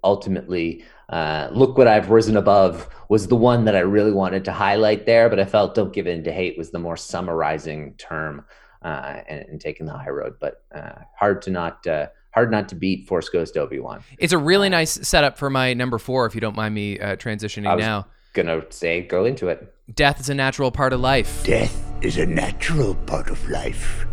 ultimately 0.04 0.84
uh, 1.10 1.50
look 1.52 1.76
what 1.76 1.88
I've 1.88 2.12
risen 2.12 2.38
above 2.38 2.88
was 3.10 3.28
the 3.28 3.36
one 3.36 3.66
that 3.66 3.76
I 3.76 3.80
really 3.80 4.12
wanted 4.12 4.46
to 4.46 4.52
highlight 4.52 5.08
there, 5.08 5.28
but 5.28 5.40
I 5.40 5.46
felt 5.46 5.74
don't 5.74 5.92
give 5.92 6.06
in 6.06 6.24
to 6.26 6.32
hate 6.32 6.56
was 6.56 6.70
the 6.70 6.78
more 6.78 6.96
summarizing 6.96 7.96
term 7.98 8.46
uh, 8.84 9.22
and, 9.28 9.46
and, 9.50 9.60
taking 9.60 9.88
the 9.88 9.98
high 9.98 10.10
road. 10.10 10.36
But 10.40 10.64
uh, 10.74 11.00
hard 11.18 11.42
to 11.44 11.50
not 11.50 11.88
uh, 11.88 12.08
hard 12.32 12.52
not 12.52 12.70
to 12.70 12.76
beat 12.76 13.08
Force 13.08 13.30
Ghost 13.30 13.58
Obi 13.58 13.80
Wan. 13.80 14.04
It's 14.18 14.34
a 14.34 14.38
really 14.38 14.68
uh, 14.68 14.72
nice 14.72 15.08
setup 15.08 15.38
for 15.38 15.50
my 15.50 15.74
number 15.74 15.98
four. 15.98 16.26
If 16.26 16.36
you 16.36 16.42
don't 16.42 16.56
mind 16.56 16.76
me 16.76 17.00
uh, 17.00 17.16
transitioning 17.16 17.78
now, 17.78 18.08
gonna 18.34 18.62
say 18.70 19.02
go 19.02 19.26
into 19.26 19.48
it. 19.48 19.74
Death 19.96 20.20
is 20.20 20.30
a 20.30 20.36
natural 20.36 20.72
part 20.72 20.94
of 20.94 21.00
life. 21.00 21.44
Death 21.44 21.84
is 22.02 22.18
a 22.18 22.26
natural 22.26 22.96
part 22.96 23.30
of 23.30 23.50
life. 23.50 24.06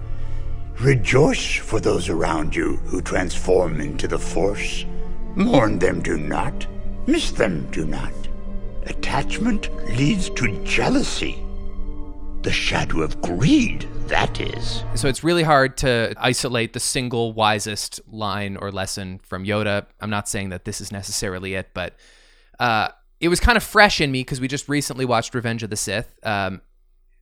Rejoice 0.80 1.56
for 1.56 1.80
those 1.80 2.08
around 2.08 2.54
you 2.54 2.76
who 2.84 3.00
transform 3.00 3.80
into 3.80 4.06
the 4.06 4.18
Force. 4.18 4.84
Mourn 5.34 5.78
them 5.78 6.02
do 6.02 6.18
not. 6.18 6.66
Miss 7.06 7.30
them 7.30 7.66
do 7.70 7.86
not. 7.86 8.12
Attachment 8.84 9.70
leads 9.96 10.28
to 10.30 10.62
jealousy. 10.64 11.45
The 12.46 12.52
shadow 12.52 13.00
of 13.02 13.20
greed, 13.22 13.88
that 14.06 14.40
is. 14.40 14.84
So 14.94 15.08
it's 15.08 15.24
really 15.24 15.42
hard 15.42 15.76
to 15.78 16.14
isolate 16.16 16.74
the 16.74 16.78
single 16.78 17.32
wisest 17.32 17.98
line 18.06 18.56
or 18.56 18.70
lesson 18.70 19.18
from 19.24 19.44
Yoda. 19.44 19.86
I'm 20.00 20.10
not 20.10 20.28
saying 20.28 20.50
that 20.50 20.64
this 20.64 20.80
is 20.80 20.92
necessarily 20.92 21.54
it, 21.54 21.70
but 21.74 21.94
uh, 22.60 22.90
it 23.20 23.30
was 23.30 23.40
kind 23.40 23.56
of 23.56 23.64
fresh 23.64 24.00
in 24.00 24.12
me 24.12 24.20
because 24.20 24.40
we 24.40 24.46
just 24.46 24.68
recently 24.68 25.04
watched 25.04 25.34
Revenge 25.34 25.64
of 25.64 25.70
the 25.70 25.76
Sith. 25.76 26.14
Um, 26.22 26.60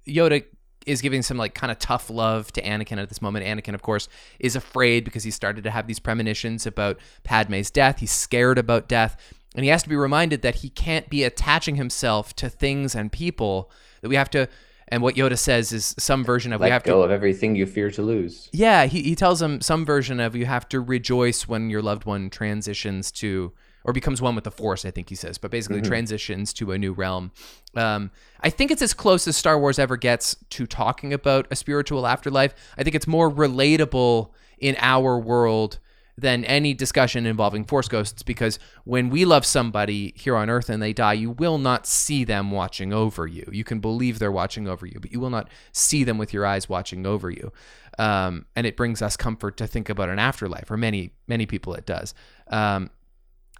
Yoda 0.06 0.44
is 0.84 1.00
giving 1.00 1.22
some 1.22 1.38
like 1.38 1.54
kind 1.54 1.70
of 1.70 1.78
tough 1.78 2.10
love 2.10 2.52
to 2.52 2.60
Anakin 2.60 2.98
at 2.98 3.08
this 3.08 3.22
moment. 3.22 3.46
Anakin, 3.46 3.72
of 3.72 3.80
course, 3.80 4.08
is 4.40 4.54
afraid 4.54 5.06
because 5.06 5.24
he 5.24 5.30
started 5.30 5.64
to 5.64 5.70
have 5.70 5.86
these 5.86 6.00
premonitions 6.00 6.66
about 6.66 6.98
Padme's 7.22 7.70
death. 7.70 8.00
He's 8.00 8.12
scared 8.12 8.58
about 8.58 8.88
death. 8.88 9.16
And 9.54 9.64
he 9.64 9.70
has 9.70 9.82
to 9.84 9.88
be 9.88 9.96
reminded 9.96 10.42
that 10.42 10.56
he 10.56 10.68
can't 10.68 11.08
be 11.08 11.24
attaching 11.24 11.76
himself 11.76 12.36
to 12.36 12.50
things 12.50 12.94
and 12.94 13.10
people, 13.10 13.70
that 14.02 14.10
we 14.10 14.16
have 14.16 14.28
to. 14.32 14.50
And 14.88 15.02
what 15.02 15.14
Yoda 15.14 15.38
says 15.38 15.72
is 15.72 15.94
some 15.98 16.24
version 16.24 16.52
of 16.52 16.60
Let 16.60 16.66
we 16.66 16.72
have 16.72 16.82
go 16.82 17.00
to 17.00 17.04
of 17.06 17.10
everything 17.10 17.56
you 17.56 17.66
fear 17.66 17.90
to 17.90 18.02
lose. 18.02 18.48
Yeah, 18.52 18.86
he, 18.86 19.02
he 19.02 19.14
tells 19.14 19.40
him 19.40 19.60
some 19.60 19.84
version 19.84 20.20
of 20.20 20.36
you 20.36 20.46
have 20.46 20.68
to 20.70 20.80
rejoice 20.80 21.48
when 21.48 21.70
your 21.70 21.82
loved 21.82 22.04
one 22.04 22.30
transitions 22.30 23.10
to 23.12 23.52
or 23.84 23.92
becomes 23.92 24.22
one 24.22 24.34
with 24.34 24.44
the 24.44 24.50
Force, 24.50 24.84
I 24.86 24.90
think 24.90 25.10
he 25.10 25.14
says, 25.14 25.36
but 25.36 25.50
basically 25.50 25.80
mm-hmm. 25.80 25.88
transitions 25.88 26.54
to 26.54 26.72
a 26.72 26.78
new 26.78 26.92
realm. 26.92 27.32
Um, 27.76 28.10
I 28.40 28.48
think 28.48 28.70
it's 28.70 28.80
as 28.80 28.94
close 28.94 29.28
as 29.28 29.36
Star 29.36 29.58
Wars 29.58 29.78
ever 29.78 29.98
gets 29.98 30.36
to 30.50 30.66
talking 30.66 31.12
about 31.12 31.46
a 31.50 31.56
spiritual 31.56 32.06
afterlife. 32.06 32.54
I 32.78 32.82
think 32.82 32.96
it's 32.96 33.06
more 33.06 33.30
relatable 33.30 34.30
in 34.58 34.76
our 34.80 35.18
world 35.18 35.78
than 36.16 36.44
any 36.44 36.74
discussion 36.74 37.26
involving 37.26 37.64
Force 37.64 37.88
ghosts 37.88 38.22
because 38.22 38.58
when 38.84 39.10
we 39.10 39.24
love 39.24 39.44
somebody 39.44 40.12
here 40.16 40.36
on 40.36 40.48
Earth 40.48 40.68
and 40.68 40.80
they 40.80 40.92
die, 40.92 41.14
you 41.14 41.30
will 41.30 41.58
not 41.58 41.86
see 41.86 42.22
them 42.22 42.50
watching 42.50 42.92
over 42.92 43.26
you. 43.26 43.48
You 43.50 43.64
can 43.64 43.80
believe 43.80 44.18
they're 44.18 44.30
watching 44.30 44.68
over 44.68 44.86
you, 44.86 45.00
but 45.00 45.10
you 45.10 45.18
will 45.18 45.30
not 45.30 45.48
see 45.72 46.04
them 46.04 46.16
with 46.16 46.32
your 46.32 46.46
eyes 46.46 46.68
watching 46.68 47.04
over 47.04 47.30
you. 47.30 47.52
Um, 47.98 48.46
and 48.54 48.66
it 48.66 48.76
brings 48.76 49.02
us 49.02 49.16
comfort 49.16 49.56
to 49.56 49.66
think 49.66 49.88
about 49.88 50.08
an 50.08 50.18
afterlife, 50.18 50.70
or 50.70 50.76
many, 50.76 51.10
many 51.26 51.46
people 51.46 51.74
it 51.74 51.86
does. 51.86 52.14
Um, 52.48 52.90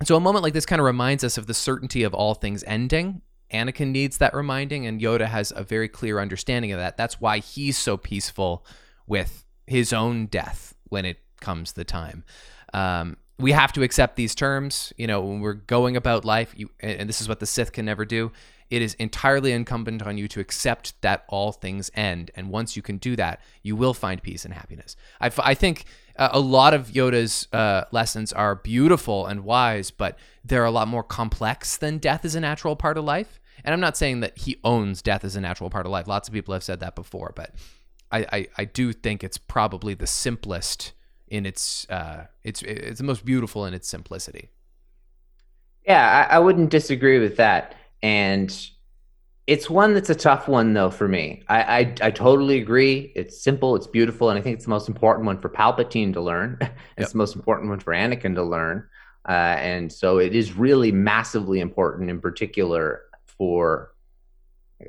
so 0.05 0.17
a 0.17 0.21
moment 0.21 0.43
like 0.43 0.55
this 0.55 0.67
kind 0.67 0.81
of 0.81 0.87
reminds 0.87 1.25
us 1.25 1.39
of 1.39 1.47
the 1.47 1.55
certainty 1.55 2.03
of 2.03 2.15
all 2.15 2.35
things 2.35 2.65
ending. 2.67 3.23
Anakin 3.53 3.89
needs 3.89 4.19
that 4.19 4.35
reminding, 4.35 4.87
and 4.87 5.01
Yoda 5.01 5.27
has 5.27 5.53
a 5.55 5.63
very 5.63 5.89
clear 5.89 6.19
understanding 6.19 6.73
of 6.73 6.79
that. 6.79 6.97
That's 6.97 7.21
why 7.21 7.39
he's 7.39 7.79
so 7.79 7.97
peaceful 7.97 8.65
with 9.07 9.45
his 9.67 9.93
own 9.93 10.27
death 10.27 10.75
when 10.89 11.05
it 11.05 11.19
comes 11.41 11.73
the 11.73 11.85
time. 11.85 12.25
Um, 12.73 13.17
we 13.39 13.53
have 13.53 13.73
to 13.73 13.83
accept 13.83 14.17
these 14.17 14.35
terms. 14.35 14.93
You 14.97 15.07
know, 15.07 15.21
when 15.21 15.41
we're 15.41 15.55
going 15.55 15.97
about 15.97 16.25
life, 16.25 16.55
you, 16.57 16.71
and 16.81 17.09
this 17.09 17.21
is 17.21 17.29
what 17.29 17.41
the 17.41 17.47
Sith 17.47 17.73
can 17.73 17.85
never 17.85 18.05
do. 18.05 18.33
It 18.71 18.81
is 18.81 18.95
entirely 18.95 19.53
incumbent 19.53 20.03
on 20.03 20.17
you 20.19 20.27
to 20.29 20.41
accept 20.41 21.01
that 21.03 21.25
all 21.29 21.53
things 21.53 21.91
end, 21.95 22.31
and 22.35 22.51
once 22.51 22.77
you 22.77 22.83
can 22.83 22.97
do 22.97 23.15
that, 23.17 23.41
you 23.63 23.77
will 23.77 23.95
find 23.95 24.23
peace 24.23 24.45
and 24.45 24.55
happiness. 24.55 24.97
I, 25.21 25.31
I 25.39 25.55
think 25.55 25.85
uh, 26.17 26.31
a 26.33 26.41
lot 26.41 26.75
of 26.75 26.89
Yoda's 26.89 27.47
uh, 27.53 27.85
lessons 27.93 28.33
are 28.33 28.55
beautiful 28.55 29.27
and 29.27 29.45
wise, 29.45 29.91
but 29.91 30.19
they're 30.45 30.65
a 30.65 30.71
lot 30.71 30.89
more 30.89 31.03
complex 31.03 31.77
than 31.77 31.99
death 31.99 32.25
is 32.25 32.35
a 32.35 32.41
natural 32.41 32.75
part 32.75 32.97
of 32.97 33.05
life. 33.05 33.39
And 33.65 33.73
I'm 33.73 33.81
not 33.81 33.97
saying 33.97 34.21
that 34.21 34.39
he 34.39 34.59
owns 34.65 35.03
death 35.03 35.25
as 35.25 35.37
a 35.37 35.41
natural 35.41 35.71
part 35.71 35.87
of 35.87 35.93
life. 35.93 36.07
Lots 36.09 36.29
of 36.29 36.35
people 36.35 36.55
have 36.55 36.65
said 36.65 36.81
that 36.81 36.95
before, 36.95 37.33
but 37.37 37.55
I, 38.11 38.27
I, 38.33 38.49
I 38.59 38.65
do 38.65 38.93
think 38.93 39.23
it's 39.23 39.39
probably 39.39 39.95
the 39.95 40.07
simplest 40.07 40.93
in 41.29 41.47
its 41.47 41.89
uh, 41.91 42.27
it's 42.43 42.63
it's 42.63 42.99
the 42.99 43.05
most 43.05 43.25
beautiful 43.25 43.67
in 43.67 43.75
its 43.75 43.89
simplicity. 43.89 44.51
Yeah, 45.87 46.27
I, 46.31 46.37
I 46.37 46.39
wouldn't 46.39 46.71
disagree 46.71 47.19
with 47.19 47.37
that. 47.37 47.75
And 48.03 48.55
it's 49.47 49.69
one 49.69 49.93
that's 49.93 50.11
a 50.11 50.15
tough 50.15 50.49
one 50.49 50.73
though 50.73 50.91
for 50.91 51.09
me. 51.09 51.43
I, 51.49 51.63
I, 51.63 51.95
I 52.03 52.11
totally 52.11 52.59
agree. 52.59 53.13
It's 53.15 53.43
simple, 53.43 53.77
it's 53.77 53.87
beautiful, 53.87 54.31
and 54.31 54.39
I 54.39 54.43
think 54.43 54.55
it's 54.55 54.65
the 54.65 54.71
most 54.71 54.89
important 54.89 55.27
one 55.27 55.39
for 55.39 55.51
Palpatine 55.51 56.13
to 56.15 56.21
learn. 56.21 56.59
it's 56.61 56.73
yep. 56.99 57.09
the 57.11 57.19
most 57.19 57.37
important 57.37 57.69
one 57.69 57.81
for 57.81 57.93
Anakin 57.93 58.35
to 58.37 58.43
learn, 58.43 58.89
uh, 59.29 59.33
and 59.59 59.93
so 59.93 60.19
it 60.19 60.35
is 60.35 60.57
really 60.57 60.93
massively 60.93 61.61
important, 61.61 62.09
in 62.09 62.21
particular 62.21 63.03
for 63.27 63.93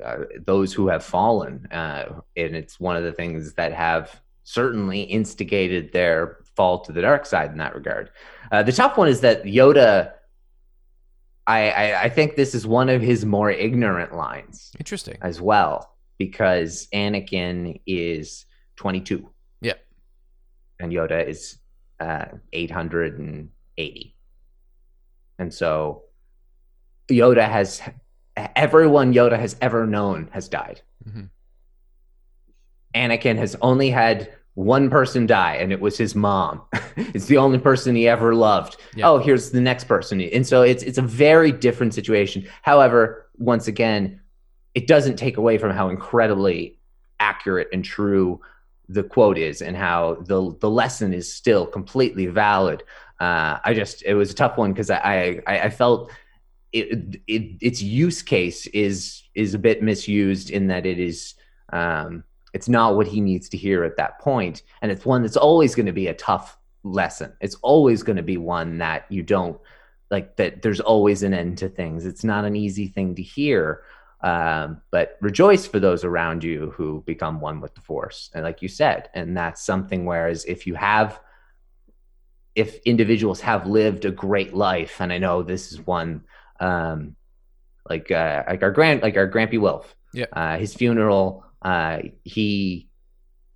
uh, 0.02 0.18
those 0.46 0.72
who 0.72 0.88
have 0.88 1.04
fallen. 1.04 1.66
Uh, 1.70 2.20
and 2.36 2.56
it's 2.56 2.80
one 2.80 2.96
of 2.96 3.02
the 3.02 3.12
things 3.12 3.52
that 3.54 3.72
have 3.74 4.20
certainly 4.46 5.02
instigated 5.02 5.92
their 5.92 6.38
fall 6.54 6.80
to 6.80 6.92
the 6.92 7.02
dark 7.02 7.26
side 7.26 7.50
in 7.50 7.58
that 7.58 7.74
regard. 7.74 8.10
Uh, 8.50 8.62
the 8.62 8.72
tough 8.72 8.96
one 8.96 9.08
is 9.08 9.20
that 9.20 9.44
Yoda 9.44 10.12
I, 11.46 11.70
I, 11.70 12.02
I 12.02 12.08
think 12.08 12.34
this 12.34 12.54
is 12.54 12.66
one 12.66 12.88
of 12.88 13.00
his 13.00 13.24
more 13.24 13.50
ignorant 13.50 14.14
lines. 14.14 14.72
Interesting. 14.78 15.16
As 15.22 15.40
well, 15.40 15.96
because 16.18 16.88
Anakin 16.92 17.80
is 17.86 18.46
22. 18.76 19.30
Yeah. 19.60 19.74
And 20.80 20.92
Yoda 20.92 21.26
is 21.26 21.58
uh, 22.00 22.26
880. 22.52 24.16
And 25.38 25.54
so 25.54 26.02
Yoda 27.08 27.48
has 27.48 27.80
everyone 28.36 29.14
Yoda 29.14 29.38
has 29.38 29.56
ever 29.60 29.86
known 29.86 30.28
has 30.32 30.48
died. 30.48 30.82
Mm-hmm. 31.08 31.24
Anakin 32.94 33.36
has 33.36 33.56
only 33.60 33.90
had 33.90 34.32
one 34.54 34.88
person 34.88 35.26
die 35.26 35.56
and 35.56 35.70
it 35.70 35.80
was 35.80 35.98
his 35.98 36.14
mom. 36.14 36.62
It's 36.96 37.26
the 37.26 37.36
only 37.36 37.58
person 37.58 37.94
he 37.94 38.08
ever 38.08 38.34
loved. 38.34 38.78
Yeah. 38.94 39.08
oh 39.08 39.18
here's 39.18 39.50
the 39.50 39.60
next 39.60 39.84
person. 39.84 40.20
And 40.20 40.46
so 40.46 40.62
it's 40.62 40.82
it's 40.82 40.96
a 40.96 41.02
very 41.02 41.52
different 41.52 41.92
situation. 41.92 42.48
However 42.62 43.28
once 43.36 43.68
again 43.68 44.20
it 44.74 44.86
doesn't 44.86 45.16
take 45.16 45.36
away 45.36 45.58
from 45.58 45.72
how 45.72 45.90
incredibly 45.90 46.78
accurate 47.20 47.68
and 47.72 47.84
true 47.84 48.40
the 48.88 49.02
quote 49.02 49.36
is 49.36 49.60
and 49.60 49.76
how 49.76 50.14
the 50.22 50.56
the 50.60 50.70
lesson 50.70 51.12
is 51.12 51.32
still 51.32 51.66
completely 51.66 52.26
valid. 52.26 52.82
Uh, 53.18 53.58
i 53.64 53.72
just 53.72 54.02
it 54.04 54.14
was 54.14 54.30
a 54.30 54.34
tough 54.34 54.58
one 54.58 54.72
because 54.72 54.90
I, 54.90 55.40
I 55.46 55.58
i 55.60 55.70
felt 55.70 56.10
it, 56.72 57.16
it 57.26 57.42
its 57.60 57.80
use 57.80 58.22
case 58.22 58.66
is 58.68 59.22
is 59.34 59.54
a 59.54 59.58
bit 59.58 59.82
misused 59.82 60.50
in 60.50 60.66
that 60.66 60.84
it 60.84 60.98
is 60.98 61.34
um 61.72 62.24
it's 62.52 62.68
not 62.68 62.96
what 62.96 63.06
he 63.06 63.20
needs 63.20 63.48
to 63.48 63.56
hear 63.56 63.84
at 63.84 63.96
that 63.96 64.18
point 64.18 64.62
and 64.82 64.90
it's 64.90 65.04
one 65.04 65.22
that's 65.22 65.36
always 65.36 65.74
going 65.74 65.86
to 65.86 65.92
be 65.92 66.08
a 66.08 66.14
tough 66.14 66.58
lesson 66.82 67.32
it's 67.40 67.56
always 67.62 68.02
going 68.02 68.16
to 68.16 68.22
be 68.22 68.36
one 68.36 68.78
that 68.78 69.04
you 69.10 69.22
don't 69.22 69.58
like 70.10 70.36
that 70.36 70.62
there's 70.62 70.80
always 70.80 71.22
an 71.22 71.34
end 71.34 71.58
to 71.58 71.68
things 71.68 72.06
it's 72.06 72.24
not 72.24 72.44
an 72.44 72.56
easy 72.56 72.86
thing 72.86 73.14
to 73.14 73.22
hear 73.22 73.82
um, 74.22 74.80
but 74.90 75.18
rejoice 75.20 75.66
for 75.66 75.78
those 75.78 76.02
around 76.02 76.42
you 76.42 76.70
who 76.70 77.02
become 77.06 77.40
one 77.40 77.60
with 77.60 77.74
the 77.74 77.80
force 77.80 78.30
and 78.34 78.44
like 78.44 78.62
you 78.62 78.68
said 78.68 79.10
and 79.14 79.36
that's 79.36 79.62
something 79.62 80.04
whereas 80.04 80.44
if 80.44 80.66
you 80.66 80.74
have 80.74 81.20
if 82.56 82.80
individuals 82.86 83.42
have 83.42 83.66
lived 83.66 84.06
a 84.06 84.10
great 84.10 84.54
life, 84.54 85.00
and 85.00 85.12
I 85.12 85.18
know 85.18 85.42
this 85.42 85.72
is 85.72 85.86
one, 85.86 86.24
um, 86.58 87.14
like 87.88 88.10
uh, 88.10 88.44
like 88.48 88.62
our 88.62 88.72
grand 88.72 89.02
like 89.02 89.16
our 89.16 89.30
Grampy 89.30 89.60
Wilf. 89.60 89.94
Yeah. 90.14 90.24
Uh, 90.32 90.56
his 90.56 90.74
funeral, 90.74 91.44
uh, 91.66 91.98
he 92.22 92.88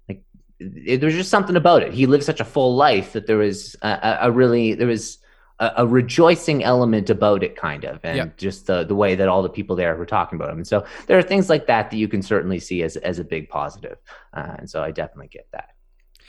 like 0.08 0.24
it, 0.58 0.98
there 0.98 1.06
was 1.06 1.14
just 1.14 1.30
something 1.30 1.54
about 1.54 1.84
it. 1.84 1.94
He 1.94 2.06
lived 2.06 2.24
such 2.24 2.40
a 2.40 2.44
full 2.44 2.74
life 2.74 3.12
that 3.12 3.28
there 3.28 3.36
was 3.36 3.76
a, 3.82 4.18
a 4.22 4.32
really 4.32 4.74
there 4.74 4.88
was 4.88 5.18
a, 5.60 5.70
a, 5.76 5.86
rejoicing 5.86 6.64
element 6.64 7.08
about 7.08 7.44
it, 7.44 7.54
kind 7.54 7.84
of, 7.84 8.00
and 8.02 8.16
yep. 8.16 8.36
just 8.36 8.66
the 8.66 8.82
the 8.82 8.96
way 8.96 9.14
that 9.14 9.28
all 9.28 9.44
the 9.44 9.48
people 9.48 9.76
there 9.76 9.94
were 9.94 10.06
talking 10.06 10.34
about 10.34 10.50
him. 10.50 10.56
And 10.56 10.66
so 10.66 10.84
there 11.06 11.18
are 11.18 11.22
things 11.22 11.48
like 11.48 11.68
that 11.68 11.92
that 11.92 11.96
you 11.96 12.08
can 12.08 12.20
certainly 12.20 12.58
see 12.58 12.82
as 12.82 12.96
as 12.96 13.20
a 13.20 13.24
big 13.24 13.48
positive. 13.48 13.98
Uh, 14.34 14.56
and 14.58 14.68
so 14.68 14.82
I 14.82 14.90
definitely 14.90 15.28
get 15.28 15.46
that. 15.52 15.70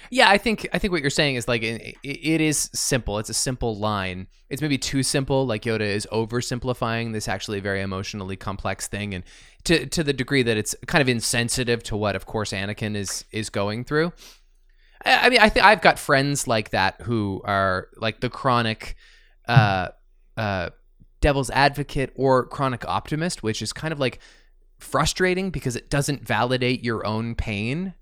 Yeah, 0.09 0.29
I 0.29 0.37
think 0.37 0.67
I 0.73 0.79
think 0.79 0.91
what 0.91 1.01
you're 1.01 1.09
saying 1.09 1.35
is 1.35 1.47
like 1.47 1.63
it, 1.63 1.95
it 2.03 2.41
is 2.41 2.69
simple. 2.73 3.19
It's 3.19 3.29
a 3.29 3.33
simple 3.33 3.77
line. 3.77 4.27
It's 4.49 4.61
maybe 4.61 4.77
too 4.77 5.03
simple. 5.03 5.45
Like 5.45 5.63
Yoda 5.63 5.81
is 5.81 6.07
oversimplifying 6.11 7.13
this 7.13 7.27
actually 7.27 7.59
very 7.59 7.81
emotionally 7.81 8.35
complex 8.35 8.87
thing, 8.87 9.13
and 9.13 9.23
to 9.65 9.85
to 9.85 10.03
the 10.03 10.13
degree 10.13 10.43
that 10.43 10.57
it's 10.57 10.75
kind 10.87 11.01
of 11.01 11.09
insensitive 11.09 11.83
to 11.83 11.95
what, 11.95 12.15
of 12.15 12.25
course, 12.25 12.51
Anakin 12.51 12.95
is 12.95 13.25
is 13.31 13.49
going 13.49 13.83
through. 13.83 14.11
I, 15.05 15.27
I 15.27 15.29
mean, 15.29 15.39
I 15.39 15.49
think 15.49 15.65
I've 15.65 15.81
got 15.81 15.99
friends 15.99 16.47
like 16.47 16.71
that 16.71 17.01
who 17.01 17.41
are 17.45 17.87
like 17.97 18.19
the 18.19 18.29
chronic 18.29 18.95
uh, 19.47 19.89
uh, 20.37 20.69
devil's 21.21 21.49
advocate 21.49 22.11
or 22.15 22.45
chronic 22.45 22.87
optimist, 22.87 23.43
which 23.43 23.61
is 23.61 23.73
kind 23.73 23.91
of 23.91 23.99
like 23.99 24.19
frustrating 24.79 25.51
because 25.51 25.75
it 25.75 25.89
doesn't 25.89 26.27
validate 26.27 26.83
your 26.83 27.05
own 27.05 27.35
pain. 27.35 27.93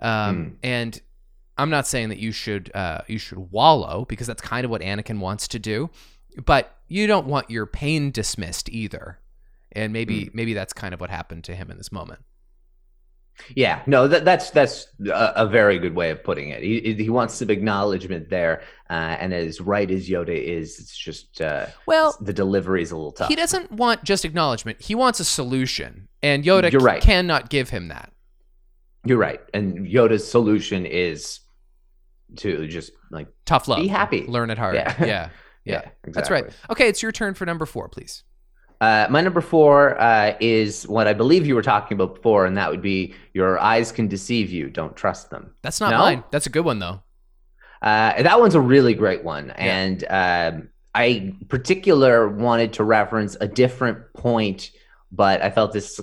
Um, 0.00 0.10
mm. 0.10 0.56
And 0.62 1.00
I'm 1.56 1.70
not 1.70 1.86
saying 1.86 2.08
that 2.08 2.18
you 2.18 2.32
should 2.32 2.74
uh, 2.74 3.02
you 3.06 3.18
should 3.18 3.50
wallow 3.50 4.04
because 4.08 4.26
that's 4.26 4.42
kind 4.42 4.64
of 4.64 4.70
what 4.70 4.80
Anakin 4.80 5.20
wants 5.20 5.48
to 5.48 5.58
do, 5.58 5.90
but 6.44 6.76
you 6.88 7.06
don't 7.06 7.26
want 7.26 7.50
your 7.50 7.66
pain 7.66 8.10
dismissed 8.10 8.68
either. 8.70 9.18
And 9.72 9.92
maybe 9.92 10.26
mm. 10.26 10.34
maybe 10.34 10.54
that's 10.54 10.72
kind 10.72 10.94
of 10.94 11.00
what 11.00 11.10
happened 11.10 11.44
to 11.44 11.54
him 11.54 11.70
in 11.70 11.76
this 11.76 11.92
moment. 11.92 12.24
Yeah, 13.54 13.82
no, 13.86 14.06
that, 14.06 14.24
that's 14.24 14.50
that's 14.50 14.86
a, 15.06 15.32
a, 15.36 15.46
very 15.46 15.78
good 15.78 15.94
way 15.96 16.10
of 16.10 16.22
putting 16.22 16.50
it. 16.50 16.62
He 16.62 16.94
he 16.94 17.10
wants 17.10 17.34
some 17.34 17.50
acknowledgement 17.50 18.30
there, 18.30 18.62
uh, 18.88 19.16
and 19.18 19.34
as 19.34 19.60
right 19.60 19.90
as 19.90 20.08
Yoda 20.08 20.36
is, 20.36 20.78
it's 20.78 20.96
just 20.96 21.40
uh, 21.40 21.66
well, 21.86 22.16
the 22.20 22.32
delivery 22.32 22.82
is 22.82 22.92
a 22.92 22.96
little 22.96 23.12
tough. 23.12 23.28
He 23.28 23.34
doesn't 23.34 23.72
want 23.72 24.04
just 24.04 24.24
acknowledgement; 24.24 24.80
he 24.80 24.94
wants 24.94 25.18
a 25.18 25.24
solution, 25.24 26.08
and 26.22 26.44
Yoda 26.44 26.70
You're 26.70 26.80
right. 26.80 27.02
cannot 27.02 27.50
give 27.50 27.70
him 27.70 27.88
that. 27.88 28.12
You're 29.04 29.18
right, 29.18 29.40
and 29.52 29.86
Yoda's 29.86 30.28
solution 30.28 30.86
is 30.86 31.40
to 32.36 32.66
just 32.66 32.92
like 33.10 33.28
tough 33.44 33.68
love, 33.68 33.80
be 33.80 33.88
happy, 33.88 34.26
learn 34.26 34.50
it 34.50 34.58
hard. 34.58 34.74
Yeah, 34.74 34.94
yeah, 34.98 35.06
yeah. 35.06 35.28
yeah 35.64 35.78
exactly. 36.04 36.12
That's 36.12 36.30
right. 36.30 36.44
Okay, 36.70 36.88
it's 36.88 37.02
your 37.02 37.12
turn 37.12 37.34
for 37.34 37.46
number 37.46 37.66
four, 37.66 37.88
please. 37.88 38.24
Uh, 38.80 39.06
my 39.08 39.20
number 39.20 39.40
four 39.40 39.98
uh, 40.00 40.36
is 40.40 40.86
what 40.88 41.06
I 41.06 41.12
believe 41.14 41.46
you 41.46 41.54
were 41.54 41.62
talking 41.62 41.94
about 41.94 42.16
before, 42.16 42.44
and 42.44 42.56
that 42.56 42.70
would 42.70 42.82
be 42.82 43.14
your 43.32 43.58
eyes 43.58 43.92
can 43.92 44.08
deceive 44.08 44.50
you. 44.50 44.68
Don't 44.68 44.96
trust 44.96 45.30
them. 45.30 45.54
That's 45.62 45.80
not 45.80 45.90
no? 45.90 45.98
mine. 45.98 46.24
That's 46.30 46.46
a 46.46 46.50
good 46.50 46.64
one 46.64 46.80
though. 46.80 47.02
Uh, 47.80 48.22
that 48.22 48.40
one's 48.40 48.54
a 48.54 48.60
really 48.60 48.94
great 48.94 49.24
one, 49.24 49.48
yeah. 49.48 49.54
and 49.54 50.04
um, 50.10 50.68
I 50.94 51.34
particular 51.48 52.28
wanted 52.28 52.74
to 52.74 52.84
reference 52.84 53.36
a 53.40 53.48
different 53.48 54.12
point, 54.14 54.70
but 55.12 55.42
I 55.42 55.50
felt 55.50 55.72
this 55.72 56.00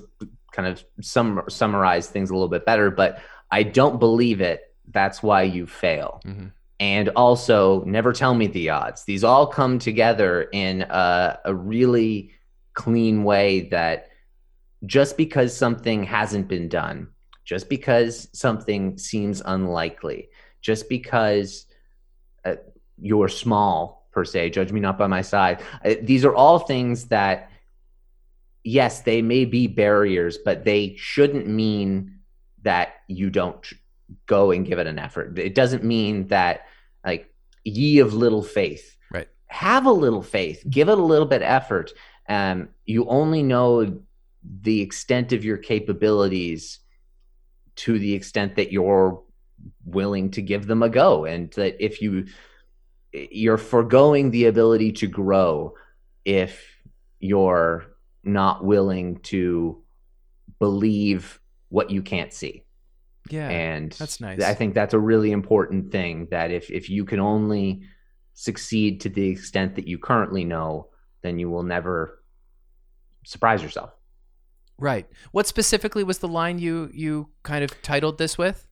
kind 0.51 0.67
of 0.67 0.83
sum- 1.01 1.43
summarized 1.49 2.11
things 2.11 2.29
a 2.29 2.33
little 2.33 2.49
bit 2.49 2.65
better. 2.65 2.91
But 2.91 3.19
I 3.51 3.63
don't 3.63 3.99
believe 3.99 4.41
it. 4.41 4.61
That's 4.91 5.23
why 5.23 5.43
you 5.43 5.67
fail. 5.67 6.21
Mm-hmm 6.25 6.47
and 6.81 7.09
also 7.09 7.83
never 7.83 8.11
tell 8.11 8.33
me 8.33 8.47
the 8.47 8.71
odds. 8.71 9.03
These 9.03 9.23
all 9.23 9.45
come 9.45 9.77
together 9.77 10.49
in 10.51 10.81
a, 10.81 11.37
a, 11.45 11.53
really 11.53 12.31
clean 12.73 13.23
way 13.23 13.69
that 13.69 14.07
just 14.87 15.15
because 15.15 15.55
something 15.55 16.03
hasn't 16.03 16.47
been 16.47 16.67
done, 16.67 17.09
just 17.45 17.69
because 17.69 18.29
something 18.33 18.97
seems 18.97 19.43
unlikely, 19.45 20.29
just 20.61 20.89
because 20.89 21.67
uh, 22.45 22.55
you're 22.99 23.27
small 23.27 24.07
per 24.11 24.25
se, 24.25 24.49
judge 24.49 24.71
me 24.71 24.79
not 24.79 24.97
by 24.97 25.05
my 25.05 25.21
side. 25.21 25.61
Uh, 25.85 25.93
these 26.01 26.25
are 26.25 26.33
all 26.33 26.57
things 26.57 27.05
that, 27.09 27.51
yes, 28.63 29.01
they 29.01 29.21
may 29.21 29.45
be 29.45 29.67
barriers, 29.67 30.39
but 30.43 30.65
they 30.65 30.95
shouldn't 30.97 31.47
mean 31.47 32.21
that 32.63 32.93
you 33.07 33.29
don't 33.29 33.71
go 34.25 34.51
and 34.51 34.65
give 34.65 34.79
it 34.79 34.87
an 34.87 34.99
effort. 34.99 35.37
It 35.37 35.55
doesn't 35.55 35.83
mean 35.83 36.27
that, 36.27 36.61
like, 37.05 37.33
ye 37.63 37.99
of 37.99 38.13
little 38.13 38.43
faith. 38.43 38.97
Right. 39.11 39.27
Have 39.47 39.85
a 39.85 39.91
little 39.91 40.23
faith, 40.23 40.63
give 40.69 40.89
it 40.89 40.97
a 40.97 41.03
little 41.03 41.27
bit 41.27 41.41
effort 41.41 41.93
um, 42.31 42.69
you 42.85 43.05
only 43.07 43.43
know 43.43 43.99
the 44.61 44.81
extent 44.81 45.33
of 45.33 45.43
your 45.43 45.57
capabilities 45.57 46.79
to 47.75 47.99
the 47.99 48.13
extent 48.13 48.55
that 48.55 48.71
you're 48.71 49.21
willing 49.85 50.31
to 50.31 50.41
give 50.41 50.65
them 50.65 50.81
a 50.81 50.89
go 50.89 51.25
and 51.25 51.51
that 51.51 51.83
if 51.83 52.01
you 52.01 52.25
you're 53.11 53.57
foregoing 53.57 54.31
the 54.31 54.45
ability 54.45 54.93
to 54.93 55.07
grow 55.07 55.73
if 56.23 56.65
you're 57.19 57.85
not 58.23 58.63
willing 58.63 59.17
to 59.17 59.83
believe 60.57 61.39
what 61.67 61.89
you 61.89 62.01
can't 62.01 62.31
see 62.33 62.63
yeah 63.29 63.49
and 63.49 63.91
that's 63.93 64.19
nice 64.19 64.41
i 64.41 64.53
think 64.53 64.73
that's 64.73 64.93
a 64.93 64.99
really 64.99 65.31
important 65.31 65.91
thing 65.91 66.27
that 66.31 66.51
if 66.51 66.71
if 66.71 66.89
you 66.89 67.05
can 67.05 67.19
only 67.19 67.81
succeed 68.33 68.99
to 69.01 69.09
the 69.09 69.27
extent 69.29 69.75
that 69.75 69.87
you 69.87 69.97
currently 69.97 70.43
know 70.43 70.87
then 71.21 71.37
you 71.37 71.49
will 71.49 71.63
never 71.63 72.21
surprise 73.25 73.61
yourself. 73.61 73.91
Right. 74.77 75.07
What 75.31 75.47
specifically 75.47 76.03
was 76.03 76.19
the 76.19 76.27
line 76.27 76.59
you 76.59 76.89
you 76.93 77.29
kind 77.43 77.63
of 77.63 77.81
titled 77.81 78.17
this 78.17 78.37
with? 78.37 78.67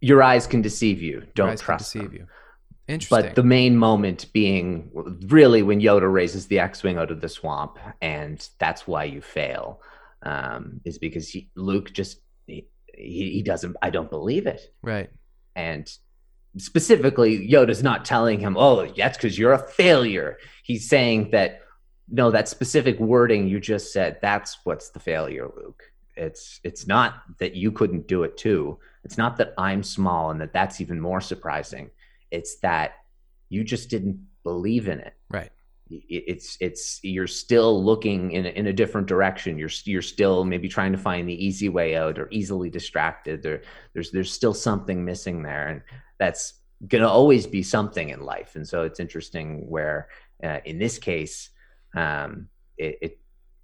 Your 0.00 0.22
eyes 0.22 0.46
can 0.46 0.62
deceive 0.62 1.02
you. 1.02 1.26
Don't 1.34 1.58
trust 1.58 1.92
deceive 1.92 2.10
them. 2.10 2.20
you. 2.20 2.26
Interesting. 2.88 3.28
But 3.28 3.34
the 3.34 3.42
main 3.42 3.76
moment 3.76 4.32
being 4.32 4.90
really 5.26 5.62
when 5.62 5.80
Yoda 5.80 6.10
raises 6.10 6.46
the 6.46 6.60
X-wing 6.60 6.98
out 6.98 7.10
of 7.10 7.20
the 7.20 7.28
swamp, 7.28 7.78
and 8.00 8.48
that's 8.60 8.86
why 8.86 9.04
you 9.04 9.20
fail, 9.20 9.80
um, 10.22 10.80
is 10.84 10.96
because 10.96 11.28
he, 11.28 11.50
Luke 11.56 11.92
just 11.92 12.20
he, 12.46 12.68
he 12.96 13.42
doesn't. 13.42 13.76
I 13.82 13.90
don't 13.90 14.10
believe 14.10 14.46
it. 14.46 14.60
Right. 14.82 15.10
And 15.54 15.90
specifically, 16.58 17.48
Yoda's 17.48 17.82
not 17.82 18.04
telling 18.04 18.40
him, 18.40 18.56
"Oh, 18.56 18.86
that's 18.86 19.16
because 19.16 19.38
you're 19.38 19.52
a 19.52 19.68
failure." 19.68 20.38
He's 20.62 20.88
saying 20.88 21.30
that 21.30 21.60
no, 22.08 22.30
that 22.30 22.48
specific 22.48 22.98
wording 23.00 23.48
you 23.48 23.60
just 23.60 23.92
said, 23.92 24.18
that's 24.22 24.58
what's 24.64 24.90
the 24.90 25.00
failure, 25.00 25.48
Luke. 25.56 25.82
It's 26.16 26.60
it's 26.64 26.86
not 26.86 27.22
that 27.40 27.56
you 27.56 27.70
couldn't 27.72 28.08
do 28.08 28.22
it 28.22 28.38
too. 28.38 28.78
It's 29.04 29.18
not 29.18 29.36
that 29.36 29.52
I'm 29.58 29.82
small 29.82 30.30
and 30.30 30.40
that 30.40 30.52
that's 30.52 30.80
even 30.80 31.00
more 31.00 31.20
surprising. 31.20 31.90
It's 32.30 32.58
that 32.60 32.92
you 33.48 33.64
just 33.64 33.90
didn't 33.90 34.26
believe 34.42 34.88
in 34.88 35.00
it. 35.00 35.14
It's 35.88 36.56
it's 36.60 36.98
you're 37.02 37.28
still 37.28 37.84
looking 37.84 38.32
in 38.32 38.46
a, 38.46 38.48
in 38.50 38.66
a 38.66 38.72
different 38.72 39.06
direction. 39.06 39.58
You're 39.58 39.70
you're 39.84 40.02
still 40.02 40.44
maybe 40.44 40.68
trying 40.68 40.92
to 40.92 40.98
find 40.98 41.28
the 41.28 41.44
easy 41.44 41.68
way 41.68 41.96
out 41.96 42.18
or 42.18 42.28
easily 42.30 42.70
distracted. 42.70 43.42
There 43.42 43.62
there's 43.94 44.10
there's 44.10 44.32
still 44.32 44.54
something 44.54 45.04
missing 45.04 45.42
there, 45.42 45.68
and 45.68 45.82
that's 46.18 46.54
gonna 46.88 47.08
always 47.08 47.46
be 47.46 47.62
something 47.62 48.08
in 48.08 48.20
life. 48.20 48.56
And 48.56 48.66
so 48.66 48.82
it's 48.82 49.00
interesting 49.00 49.68
where 49.68 50.08
uh, 50.42 50.58
in 50.64 50.78
this 50.78 50.98
case 50.98 51.50
um, 51.94 52.48
it, 52.76 52.98
it 53.00 53.20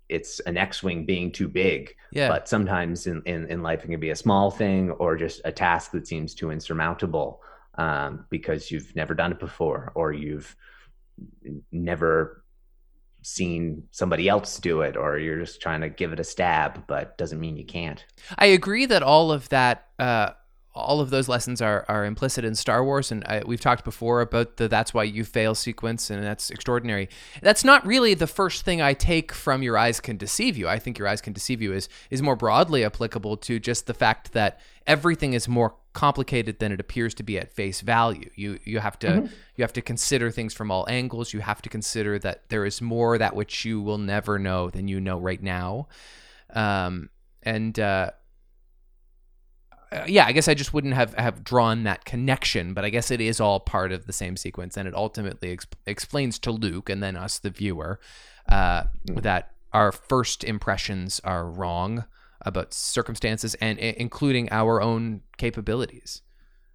it's 0.08 0.40
an 0.40 0.56
X-wing 0.56 1.06
being 1.06 1.32
too 1.32 1.48
big. 1.48 1.94
Yeah. 2.12 2.28
But 2.28 2.48
sometimes 2.48 3.06
in, 3.06 3.22
in, 3.24 3.46
in 3.46 3.62
life 3.62 3.84
it 3.84 3.88
can 3.88 4.00
be 4.00 4.10
a 4.10 4.16
small 4.16 4.50
thing 4.50 4.90
or 4.90 5.16
just 5.16 5.40
a 5.44 5.52
task 5.52 5.90
that 5.92 6.06
seems 6.06 6.34
too 6.34 6.50
insurmountable 6.50 7.40
um, 7.76 8.26
because 8.28 8.70
you've 8.70 8.94
never 8.94 9.14
done 9.14 9.32
it 9.32 9.40
before 9.40 9.90
or 9.94 10.12
you've 10.12 10.54
never 11.70 12.44
seen 13.22 13.84
somebody 13.92 14.28
else 14.28 14.58
do 14.58 14.80
it 14.80 14.96
or 14.96 15.16
you're 15.18 15.38
just 15.38 15.62
trying 15.62 15.80
to 15.80 15.88
give 15.88 16.12
it 16.12 16.18
a 16.18 16.24
stab 16.24 16.84
but 16.88 17.16
doesn't 17.18 17.40
mean 17.40 17.56
you 17.56 17.64
can't. 17.64 18.04
I 18.36 18.46
agree 18.46 18.86
that 18.86 19.02
all 19.02 19.30
of 19.30 19.48
that 19.50 19.88
uh, 19.98 20.30
all 20.74 21.00
of 21.00 21.10
those 21.10 21.28
lessons 21.28 21.60
are 21.60 21.84
are 21.88 22.04
implicit 22.04 22.44
in 22.44 22.54
Star 22.54 22.82
Wars, 22.84 23.12
and 23.12 23.22
I, 23.24 23.42
we've 23.44 23.60
talked 23.60 23.84
before 23.84 24.20
about 24.22 24.56
the 24.56 24.68
"That's 24.68 24.94
why 24.94 25.04
you 25.04 25.24
fail" 25.24 25.54
sequence, 25.54 26.08
and 26.08 26.22
that's 26.22 26.50
extraordinary. 26.50 27.08
That's 27.42 27.64
not 27.64 27.84
really 27.86 28.14
the 28.14 28.26
first 28.26 28.64
thing 28.64 28.80
I 28.80 28.94
take 28.94 29.32
from 29.32 29.62
"Your 29.62 29.76
eyes 29.76 30.00
can 30.00 30.16
deceive 30.16 30.56
you." 30.56 30.68
I 30.68 30.78
think 30.78 30.98
"Your 30.98 31.08
eyes 31.08 31.20
can 31.20 31.34
deceive 31.34 31.60
you" 31.60 31.72
is 31.72 31.88
is 32.10 32.22
more 32.22 32.36
broadly 32.36 32.84
applicable 32.84 33.36
to 33.38 33.60
just 33.60 33.86
the 33.86 33.94
fact 33.94 34.32
that 34.32 34.60
everything 34.86 35.34
is 35.34 35.46
more 35.46 35.74
complicated 35.92 36.58
than 36.58 36.72
it 36.72 36.80
appears 36.80 37.12
to 37.14 37.22
be 37.22 37.38
at 37.38 37.52
face 37.52 37.82
value. 37.82 38.30
You 38.34 38.58
you 38.64 38.78
have 38.78 38.98
to 39.00 39.08
mm-hmm. 39.08 39.26
you 39.56 39.62
have 39.62 39.74
to 39.74 39.82
consider 39.82 40.30
things 40.30 40.54
from 40.54 40.70
all 40.70 40.86
angles. 40.88 41.34
You 41.34 41.40
have 41.40 41.60
to 41.62 41.68
consider 41.68 42.18
that 42.20 42.48
there 42.48 42.64
is 42.64 42.80
more 42.80 43.18
that 43.18 43.36
which 43.36 43.66
you 43.66 43.82
will 43.82 43.98
never 43.98 44.38
know 44.38 44.70
than 44.70 44.88
you 44.88 45.00
know 45.00 45.18
right 45.18 45.42
now, 45.42 45.88
um, 46.54 47.10
and. 47.42 47.78
Uh, 47.78 48.12
yeah, 50.06 50.26
I 50.26 50.32
guess 50.32 50.48
I 50.48 50.54
just 50.54 50.72
wouldn't 50.72 50.94
have 50.94 51.14
have 51.14 51.44
drawn 51.44 51.84
that 51.84 52.04
connection, 52.04 52.74
but 52.74 52.84
I 52.84 52.90
guess 52.90 53.10
it 53.10 53.20
is 53.20 53.40
all 53.40 53.60
part 53.60 53.92
of 53.92 54.06
the 54.06 54.12
same 54.12 54.36
sequence, 54.36 54.76
and 54.76 54.88
it 54.88 54.94
ultimately 54.94 55.56
exp- 55.56 55.74
explains 55.86 56.38
to 56.40 56.50
Luke 56.50 56.88
and 56.88 57.02
then 57.02 57.16
us, 57.16 57.38
the 57.38 57.50
viewer, 57.50 58.00
uh, 58.48 58.84
mm. 59.06 59.22
that 59.22 59.50
our 59.72 59.92
first 59.92 60.44
impressions 60.44 61.20
are 61.24 61.48
wrong 61.48 62.04
about 62.42 62.74
circumstances 62.74 63.54
and 63.56 63.78
including 63.78 64.48
our 64.50 64.82
own 64.82 65.22
capabilities 65.38 66.22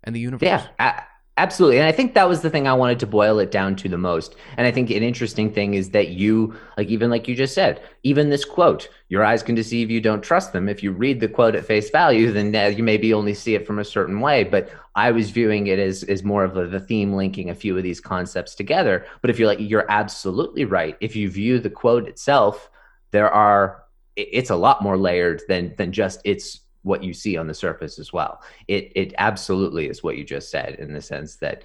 and 0.03 0.15
the 0.15 0.19
universe. 0.19 0.47
Yeah. 0.80 1.03
Absolutely. 1.39 1.78
And 1.78 1.88
I 1.88 1.91
think 1.91 2.15
that 2.15 2.28
was 2.28 2.41
the 2.41 2.50
thing 2.50 2.67
I 2.67 2.73
wanted 2.73 3.00
to 3.00 3.06
boil 3.06 3.38
it 3.38 3.52
down 3.52 3.76
to 3.78 3.88
the 3.88 3.97
most. 3.97 4.36
And 4.58 4.65
I 4.65 4.71
think 4.71 4.89
an 4.89 5.04
interesting 5.04 5.54
thing 5.54 5.76
is 5.76 5.91
that 5.91 6.10
you, 6.10 6.56
like, 6.78 6.88
even 6.88 7.12
like 7.12 7.28
you 7.28 7.36
just 7.36 7.54
said, 7.54 7.84
even 8.02 8.32
this 8.32 8.43
quote, 8.43 8.89
your 9.10 9.23
eyes 9.23 9.43
can 9.43 9.54
deceive 9.54 9.91
you, 9.91 10.02
don't 10.02 10.23
trust 10.23 10.52
them. 10.52 10.67
If 10.67 10.82
you 10.82 10.91
read 10.91 11.19
the 11.19 11.28
quote 11.28 11.54
at 11.54 11.63
face 11.63 11.91
value, 11.91 12.32
then 12.32 12.56
uh, 12.56 12.76
you 12.76 12.84
maybe 12.84 13.13
only 13.13 13.36
see 13.36 13.54
it 13.54 13.67
from 13.67 13.78
a 13.78 13.86
certain 13.86 14.19
way. 14.19 14.45
But 14.45 14.71
I 14.95 15.12
was 15.12 15.30
viewing 15.30 15.67
it 15.67 15.78
as, 15.78 16.02
as 16.04 16.23
more 16.23 16.43
of 16.43 16.58
a, 16.58 16.65
the 16.65 16.80
theme 16.80 17.13
linking 17.13 17.52
a 17.52 17.56
few 17.56 17.78
of 17.78 17.84
these 17.84 18.02
concepts 18.02 18.56
together. 18.56 19.06
But 19.21 19.30
if 19.30 19.38
you're 19.38 19.47
like, 19.47 19.60
you're 19.62 19.89
absolutely 19.89 20.65
right. 20.65 20.97
If 21.02 21.15
you 21.15 21.30
view 21.30 21.60
the 21.60 21.69
quote 21.69 22.08
itself, 22.08 22.71
there 23.12 23.30
are, 23.30 23.84
it's 24.15 24.50
a 24.50 24.56
lot 24.56 24.82
more 24.82 24.97
layered 24.97 25.43
than, 25.47 25.76
than 25.78 25.91
just 25.91 26.19
it's 26.26 26.62
what 26.83 27.03
you 27.03 27.13
see 27.13 27.37
on 27.37 27.47
the 27.47 27.53
surface 27.53 27.99
as 27.99 28.13
well. 28.13 28.41
It 28.67 28.91
it 28.95 29.13
absolutely 29.17 29.87
is 29.87 30.03
what 30.03 30.17
you 30.17 30.23
just 30.23 30.49
said 30.49 30.75
in 30.75 30.93
the 30.93 31.01
sense 31.01 31.35
that 31.37 31.63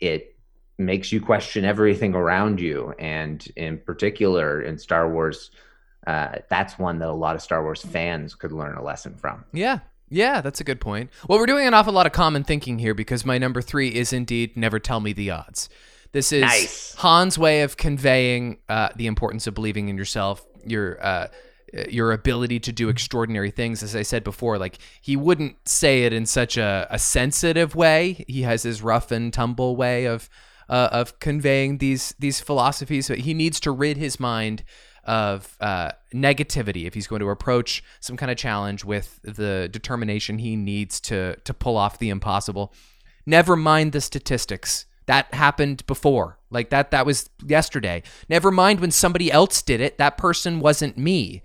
it 0.00 0.36
makes 0.78 1.12
you 1.12 1.20
question 1.20 1.64
everything 1.64 2.14
around 2.14 2.60
you, 2.60 2.94
and 2.98 3.46
in 3.56 3.78
particular 3.78 4.62
in 4.62 4.78
Star 4.78 5.10
Wars, 5.10 5.50
uh, 6.06 6.36
that's 6.48 6.78
one 6.78 6.98
that 6.98 7.08
a 7.08 7.12
lot 7.12 7.36
of 7.36 7.42
Star 7.42 7.62
Wars 7.62 7.82
fans 7.82 8.34
could 8.34 8.52
learn 8.52 8.76
a 8.76 8.82
lesson 8.82 9.14
from. 9.14 9.44
Yeah. 9.52 9.80
Yeah, 10.08 10.42
that's 10.42 10.60
a 10.60 10.64
good 10.64 10.78
point. 10.78 11.10
Well, 11.26 11.38
we're 11.38 11.46
doing 11.46 11.66
an 11.66 11.72
awful 11.72 11.94
lot 11.94 12.04
of 12.04 12.12
common 12.12 12.44
thinking 12.44 12.78
here 12.78 12.92
because 12.92 13.24
my 13.24 13.38
number 13.38 13.62
three 13.62 13.88
is 13.88 14.12
indeed 14.12 14.58
never 14.58 14.78
tell 14.78 15.00
me 15.00 15.14
the 15.14 15.30
odds. 15.30 15.70
This 16.12 16.32
is 16.32 16.42
nice. 16.42 16.94
Han's 16.98 17.38
way 17.38 17.62
of 17.62 17.78
conveying 17.78 18.58
uh, 18.68 18.90
the 18.94 19.06
importance 19.06 19.46
of 19.46 19.54
believing 19.54 19.88
in 19.88 19.96
yourself, 19.96 20.46
your 20.66 21.02
uh, 21.02 21.06
uh, 21.06 21.28
your 21.88 22.12
ability 22.12 22.60
to 22.60 22.72
do 22.72 22.88
extraordinary 22.88 23.50
things. 23.50 23.82
As 23.82 23.96
I 23.96 24.02
said 24.02 24.24
before, 24.24 24.58
like 24.58 24.78
he 25.00 25.16
wouldn't 25.16 25.68
say 25.68 26.04
it 26.04 26.12
in 26.12 26.26
such 26.26 26.56
a, 26.56 26.86
a 26.90 26.98
sensitive 26.98 27.74
way. 27.74 28.24
He 28.28 28.42
has 28.42 28.62
his 28.62 28.82
rough 28.82 29.10
and 29.10 29.32
tumble 29.32 29.76
way 29.76 30.06
of 30.06 30.28
uh, 30.68 30.88
of 30.92 31.18
conveying 31.18 31.78
these 31.78 32.14
these 32.18 32.40
philosophies. 32.40 33.08
But 33.08 33.20
he 33.20 33.34
needs 33.34 33.60
to 33.60 33.70
rid 33.70 33.96
his 33.96 34.20
mind 34.20 34.64
of 35.04 35.56
uh, 35.60 35.92
negativity 36.14 36.86
if 36.86 36.94
he's 36.94 37.08
going 37.08 37.20
to 37.20 37.28
approach 37.28 37.82
some 38.00 38.16
kind 38.16 38.30
of 38.30 38.38
challenge 38.38 38.84
with 38.84 39.18
the 39.22 39.68
determination 39.72 40.38
he 40.38 40.56
needs 40.56 41.00
to 41.00 41.36
to 41.36 41.54
pull 41.54 41.76
off 41.76 41.98
the 41.98 42.10
impossible. 42.10 42.72
Never 43.26 43.56
mind 43.56 43.92
the 43.92 44.00
statistics. 44.00 44.86
That 45.06 45.32
happened 45.34 45.86
before. 45.86 46.38
Like 46.50 46.70
that 46.70 46.90
that 46.90 47.06
was 47.06 47.30
yesterday. 47.44 48.02
Never 48.28 48.50
mind 48.50 48.80
when 48.80 48.90
somebody 48.90 49.32
else 49.32 49.62
did 49.62 49.80
it. 49.80 49.98
That 49.98 50.16
person 50.16 50.60
wasn't 50.60 50.98
me. 50.98 51.42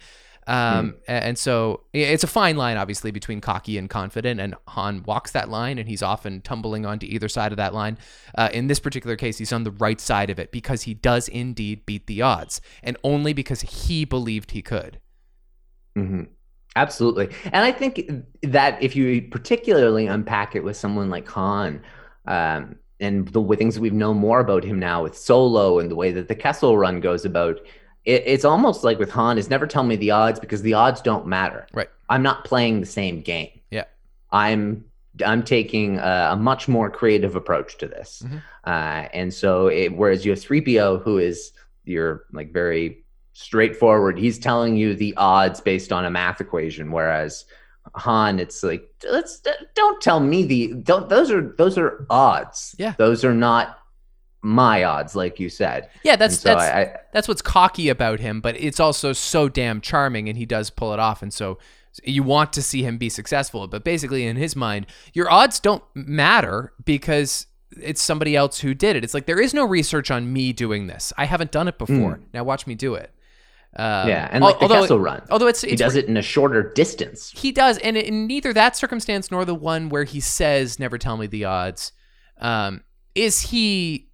Um, 0.48 0.94
mm. 0.94 0.98
and 1.08 1.38
so 1.38 1.84
it's 1.92 2.24
a 2.24 2.28
fine 2.28 2.56
line, 2.56 2.78
obviously, 2.78 3.12
between 3.12 3.42
cocky 3.42 3.78
and 3.78 3.90
confident. 3.90 4.40
And 4.40 4.56
Han 4.70 5.04
walks 5.04 5.32
that 5.32 5.50
line, 5.50 5.78
and 5.78 5.90
he's 5.90 6.02
often 6.02 6.42
tumbling 6.42 6.86
onto 6.86 7.06
either 7.06 7.28
side 7.28 7.52
of 7.52 7.58
that 7.58 7.74
line. 7.74 7.98
Uh, 8.36 8.50
in 8.54 8.68
this 8.68 8.80
particular 8.80 9.18
case, 9.18 9.38
he's 9.38 9.52
on 9.52 9.66
the 9.66 9.72
right 9.72 10.00
side 10.00 10.30
of 10.30 10.40
it 10.40 10.52
because 10.52 10.84
he 10.84 10.94
does 10.94 11.28
indeed 11.28 11.86
beat 11.86 12.08
the 12.08 12.22
odds, 12.22 12.62
and 12.82 12.96
only 13.04 13.34
because 13.34 13.62
he 13.62 14.06
believed 14.06 14.52
he 14.52 14.62
could. 14.62 15.00
Mm-hmm. 15.98 16.24
Absolutely, 16.78 17.30
and 17.46 17.66
I 17.66 17.72
think 17.72 18.10
that 18.44 18.82
if 18.82 18.96
you 18.96 19.24
particularly 19.24 20.08
unpack 20.08 20.56
it 20.56 20.64
with 20.64 20.78
someone 20.78 21.10
like 21.10 21.28
Han, 21.30 21.82
um, 22.26 22.76
and 23.00 23.28
the 23.28 23.56
things 23.56 23.80
we've 23.80 23.94
known 23.94 24.18
more 24.18 24.40
about 24.40 24.64
him 24.64 24.80
now 24.80 25.04
with 25.04 25.18
Solo 25.18 25.80
and 25.80 25.92
the 25.92 25.96
way 25.96 26.12
that 26.12 26.28
the 26.28 26.36
Kessel 26.36 26.78
Run 26.78 27.00
goes 27.00 27.26
about, 27.26 27.60
it, 28.06 28.24
it's 28.26 28.46
almost 28.46 28.84
like 28.84 28.98
with 29.00 29.12
Han 29.12 29.38
is 29.38 29.50
never 29.50 29.68
tell 29.68 29.84
me 29.84 29.96
the 29.96 30.12
odds 30.12 30.40
because 30.40 30.62
the 30.62 30.74
odds 30.74 31.02
don't 31.02 31.28
matter. 31.28 31.68
Right. 31.74 31.90
I'm 32.10 32.24
not 32.24 32.44
playing 32.44 32.80
the 32.80 32.88
same 32.88 33.22
game. 33.22 33.60
Yeah. 33.70 33.86
I'm 34.32 34.86
I'm 35.26 35.44
taking 35.44 35.98
a, 35.98 36.30
a 36.32 36.36
much 36.36 36.68
more 36.68 36.90
creative 36.90 37.36
approach 37.36 37.78
to 37.80 37.88
this, 37.88 38.22
mm-hmm. 38.24 38.38
uh, 38.66 39.08
and 39.14 39.34
so 39.34 39.68
it, 39.68 39.96
whereas 39.96 40.26
you 40.26 40.32
have 40.32 40.40
3PO 40.40 41.02
who 41.02 41.18
is 41.18 41.52
you're 41.86 42.26
like 42.32 42.52
very 42.52 43.04
straightforward. 43.34 44.18
He's 44.18 44.38
telling 44.38 44.76
you 44.76 44.96
the 44.96 45.16
odds 45.16 45.62
based 45.62 45.92
on 45.92 46.06
a 46.06 46.12
math 46.12 46.42
equation, 46.42 46.92
whereas 46.92 47.46
Han, 47.96 48.40
it's 48.40 48.64
like 48.64 48.88
let's 49.10 49.42
don't 49.76 50.02
tell 50.02 50.20
me 50.20 50.44
the 50.44 50.74
don't 50.76 51.10
those 51.10 51.32
are 51.32 51.54
those 51.58 51.78
are 51.78 52.06
odds. 52.10 52.76
Yeah, 52.78 52.94
those 52.98 53.24
are 53.26 53.34
not 53.34 53.80
my 54.42 54.84
odds, 54.84 55.16
like 55.16 55.40
you 55.40 55.50
said. 55.50 55.90
Yeah, 56.04 56.16
that's 56.16 56.40
so 56.40 56.50
that's 56.50 56.64
I, 56.64 56.82
I, 56.82 56.96
that's 57.12 57.28
what's 57.28 57.42
cocky 57.42 57.90
about 57.90 58.20
him, 58.20 58.42
but 58.42 58.60
it's 58.60 58.80
also 58.80 59.14
so 59.14 59.50
damn 59.50 59.82
charming, 59.82 60.30
and 60.30 60.38
he 60.38 60.46
does 60.46 60.70
pull 60.70 60.94
it 60.94 61.00
off, 61.00 61.22
and 61.22 61.34
so 61.34 61.58
you 62.04 62.24
want 62.24 62.54
to 62.54 62.62
see 62.62 62.84
him 62.84 62.98
be 62.98 63.10
successful. 63.10 63.68
But 63.68 63.84
basically, 63.84 64.26
in 64.26 64.36
his 64.36 64.56
mind, 64.56 64.88
your 65.14 65.32
odds 65.32 65.60
don't 65.60 65.84
matter 65.96 66.74
because 66.86 67.48
it's 67.72 68.02
somebody 68.02 68.36
else 68.36 68.60
who 68.60 68.74
did 68.74 68.96
it. 68.96 69.04
It's 69.04 69.14
like 69.14 69.26
there 69.26 69.42
is 69.42 69.54
no 69.54 69.66
research 69.66 70.12
on 70.12 70.32
me 70.32 70.54
doing 70.54 70.88
this. 70.88 71.12
I 71.18 71.26
haven't 71.26 71.52
done 71.52 71.68
it 71.68 71.78
before. 71.78 72.18
Mm. 72.18 72.22
Now 72.34 72.44
watch 72.44 72.68
me 72.68 72.76
do 72.76 72.96
it. 72.96 73.12
Um, 73.76 74.10
yeah, 74.10 74.28
and 74.32 74.44
like 74.44 74.60
the 74.60 74.68
Kessel 74.68 75.00
Run. 75.00 75.22
Although 75.30 75.48
it's, 75.48 75.64
it's 75.64 75.72
he 75.72 75.76
does 75.76 75.96
it 75.96 76.06
in 76.06 76.18
a 76.18 76.22
shorter 76.22 76.72
distance. 76.74 77.32
He 77.32 77.52
does, 77.52 77.78
and 77.80 77.96
in 77.96 78.26
neither 78.26 78.54
that 78.54 78.76
circumstance 78.76 79.30
nor 79.30 79.46
the 79.46 79.56
one 79.56 79.90
where 79.90 80.04
he 80.04 80.20
says, 80.20 80.80
"Never 80.80 80.98
tell 80.98 81.18
me 81.18 81.28
the 81.28 81.46
odds," 81.46 81.92
um, 82.40 82.84
is 83.14 83.42
he. 83.42 84.06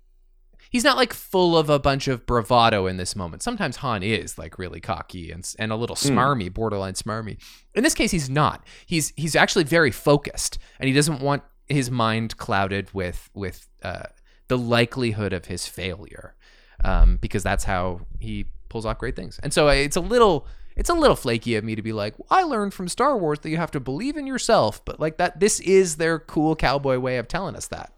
He's 0.70 0.84
not 0.84 0.98
like 0.98 1.14
full 1.14 1.56
of 1.56 1.70
a 1.70 1.78
bunch 1.78 2.08
of 2.08 2.26
bravado 2.26 2.88
in 2.88 2.98
this 2.98 3.16
moment. 3.16 3.44
Sometimes 3.44 3.76
Han 3.78 4.02
is 4.02 4.40
like 4.40 4.58
really 4.58 4.82
cocky 4.82 5.32
and 5.32 5.50
and 5.60 5.72
a 5.72 5.76
little 5.76 5.96
hmm. 5.96 6.10
smarmy, 6.10 6.50
mm. 6.50 6.54
borderline 6.54 6.96
smarmy. 6.96 7.38
In 7.76 7.84
this 7.84 7.94
case, 7.94 8.10
he's 8.12 8.30
not. 8.30 8.66
He's 8.86 9.14
he's 9.16 9.36
actually 9.36 9.66
very 9.66 9.92
focused, 9.92 10.58
and 10.80 10.88
he 10.88 10.94
doesn't 10.94 11.22
want 11.22 11.44
his 11.68 11.92
mind 11.92 12.38
clouded 12.38 12.94
with 12.94 13.30
with 13.34 13.68
uh, 13.84 14.08
the 14.48 14.58
likelihood 14.58 15.32
of 15.32 15.46
his 15.46 15.68
failure, 15.68 16.36
um, 16.84 17.18
because 17.22 17.44
that's 17.44 17.64
how 17.66 18.02
he 18.20 18.48
pulls 18.74 18.86
off 18.86 18.98
great 18.98 19.16
things. 19.16 19.40
And 19.42 19.54
so 19.54 19.70
it's 19.70 19.96
a 19.96 20.02
little 20.02 20.46
it's 20.76 20.90
a 20.90 20.94
little 20.96 21.16
flaky 21.16 21.56
of 21.56 21.64
me 21.64 21.76
to 21.76 21.84
be 21.84 21.94
like, 21.94 22.18
well, 22.18 22.28
I 22.32 22.44
learned 22.44 22.74
from 22.74 22.88
Star 22.88 23.16
Wars 23.16 23.40
that 23.40 23.52
you 23.52 23.58
have 23.58 23.70
to 23.72 23.80
believe 23.80 24.18
in 24.18 24.26
yourself, 24.26 24.84
but 24.84 25.00
like 25.00 25.18
that 25.18 25.40
this 25.40 25.60
is 25.62 25.98
their 25.98 26.18
cool 26.20 26.56
cowboy 26.56 26.98
way 26.98 27.18
of 27.18 27.28
telling 27.28 27.56
us 27.56 27.68
that. 27.68 27.94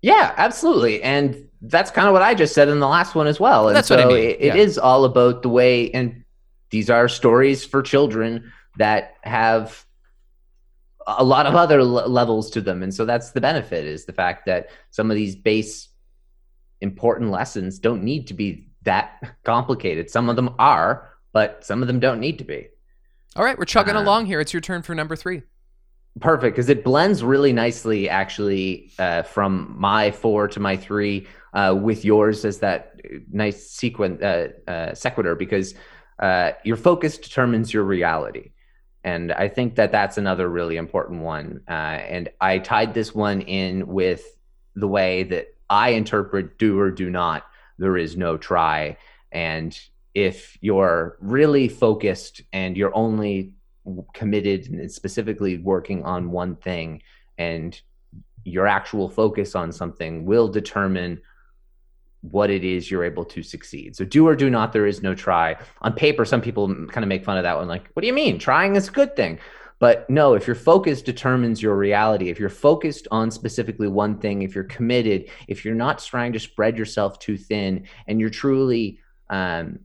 Yeah, 0.00 0.32
absolutely. 0.36 1.02
And 1.02 1.48
that's 1.60 1.90
kind 1.90 2.06
of 2.06 2.12
what 2.12 2.22
I 2.22 2.34
just 2.34 2.54
said 2.54 2.68
in 2.68 2.78
the 2.78 2.86
last 2.86 3.16
one 3.16 3.26
as 3.26 3.40
well. 3.40 3.66
And 3.66 3.76
that's 3.76 3.88
so 3.88 3.96
what 3.96 4.04
I 4.04 4.08
mean. 4.08 4.18
it, 4.18 4.36
it 4.40 4.46
yeah. 4.46 4.54
is 4.54 4.78
all 4.78 5.04
about 5.04 5.42
the 5.42 5.48
way 5.48 5.90
and 5.90 6.24
these 6.70 6.88
are 6.88 7.08
stories 7.08 7.64
for 7.64 7.82
children 7.82 8.52
that 8.76 9.14
have 9.22 9.84
a 11.08 11.24
lot 11.24 11.46
of 11.46 11.56
other 11.56 11.82
levels 11.82 12.50
to 12.50 12.60
them 12.60 12.82
and 12.82 12.94
so 12.94 13.06
that's 13.06 13.30
the 13.30 13.40
benefit 13.40 13.86
is 13.86 14.04
the 14.04 14.12
fact 14.12 14.44
that 14.44 14.68
some 14.90 15.10
of 15.10 15.16
these 15.16 15.34
base 15.34 15.88
important 16.82 17.30
lessons 17.30 17.78
don't 17.78 18.02
need 18.02 18.26
to 18.26 18.34
be 18.34 18.67
that 18.88 19.36
complicated. 19.44 20.10
Some 20.10 20.28
of 20.28 20.36
them 20.36 20.54
are, 20.58 21.10
but 21.32 21.64
some 21.64 21.82
of 21.82 21.88
them 21.88 22.00
don't 22.00 22.20
need 22.20 22.38
to 22.38 22.44
be. 22.44 22.68
All 23.36 23.44
right, 23.44 23.56
we're 23.58 23.66
chugging 23.66 23.96
uh, 23.96 24.02
along 24.02 24.26
here. 24.26 24.40
It's 24.40 24.52
your 24.52 24.62
turn 24.62 24.82
for 24.82 24.94
number 24.94 25.14
three. 25.14 25.42
Perfect, 26.20 26.56
because 26.56 26.70
it 26.70 26.82
blends 26.82 27.22
really 27.22 27.52
nicely, 27.52 28.08
actually, 28.08 28.90
uh, 28.98 29.22
from 29.22 29.76
my 29.78 30.10
four 30.10 30.48
to 30.48 30.58
my 30.58 30.76
three, 30.76 31.28
uh, 31.52 31.76
with 31.78 32.04
yours 32.04 32.44
as 32.44 32.58
that 32.60 33.00
nice 33.30 33.70
sequence 33.70 34.20
uh, 34.22 34.48
uh, 34.66 34.94
sequitur. 34.94 35.34
Because 35.34 35.74
uh, 36.18 36.52
your 36.64 36.76
focus 36.76 37.18
determines 37.18 37.72
your 37.72 37.84
reality, 37.84 38.52
and 39.04 39.32
I 39.32 39.48
think 39.48 39.76
that 39.76 39.92
that's 39.92 40.16
another 40.16 40.48
really 40.48 40.76
important 40.76 41.20
one. 41.20 41.60
and 41.68 42.30
I 42.40 42.58
tied 42.58 42.94
this 42.94 43.14
one 43.14 43.42
in 43.42 43.86
with 43.86 44.24
the 44.74 44.88
way 44.88 45.24
that 45.24 45.48
I 45.68 45.90
interpret 45.90 46.58
do 46.58 46.80
or 46.80 46.90
do 46.90 47.10
not 47.10 47.44
there 47.78 47.96
is 47.96 48.16
no 48.16 48.36
try. 48.36 48.96
And 49.32 49.78
if 50.14 50.58
you're 50.60 51.16
really 51.20 51.68
focused 51.68 52.42
and 52.52 52.76
you're 52.76 52.94
only 52.94 53.54
committed 54.12 54.68
and 54.68 54.90
specifically 54.90 55.58
working 55.58 56.04
on 56.04 56.30
one 56.30 56.56
thing 56.56 57.02
and 57.38 57.80
your 58.44 58.66
actual 58.66 59.08
focus 59.08 59.54
on 59.54 59.72
something 59.72 60.24
will 60.24 60.48
determine 60.48 61.20
what 62.22 62.50
it 62.50 62.64
is 62.64 62.90
you're 62.90 63.04
able 63.04 63.24
to 63.24 63.42
succeed. 63.42 63.94
So 63.94 64.04
do 64.04 64.26
or 64.26 64.34
do 64.34 64.50
not, 64.50 64.72
there 64.72 64.86
is 64.86 65.02
no 65.02 65.14
try. 65.14 65.56
On 65.82 65.92
paper, 65.92 66.24
some 66.24 66.40
people 66.40 66.66
kind 66.86 67.04
of 67.04 67.08
make 67.08 67.24
fun 67.24 67.38
of 67.38 67.44
that 67.44 67.56
one, 67.56 67.68
like, 67.68 67.88
what 67.92 68.00
do 68.00 68.06
you 68.06 68.12
mean? 68.12 68.38
Trying 68.38 68.74
is 68.76 68.88
a 68.88 68.92
good 68.92 69.14
thing. 69.14 69.38
But 69.80 70.10
no, 70.10 70.34
if 70.34 70.46
your 70.46 70.56
focus 70.56 71.02
determines 71.02 71.62
your 71.62 71.76
reality, 71.76 72.30
if 72.30 72.40
you're 72.40 72.48
focused 72.48 73.06
on 73.10 73.30
specifically 73.30 73.86
one 73.86 74.18
thing, 74.18 74.42
if 74.42 74.54
you're 74.54 74.64
committed, 74.64 75.30
if 75.46 75.64
you're 75.64 75.74
not 75.74 76.00
trying 76.00 76.32
to 76.32 76.40
spread 76.40 76.76
yourself 76.76 77.18
too 77.20 77.36
thin, 77.36 77.86
and 78.08 78.18
you're 78.18 78.30
truly 78.30 78.98
um, 79.30 79.78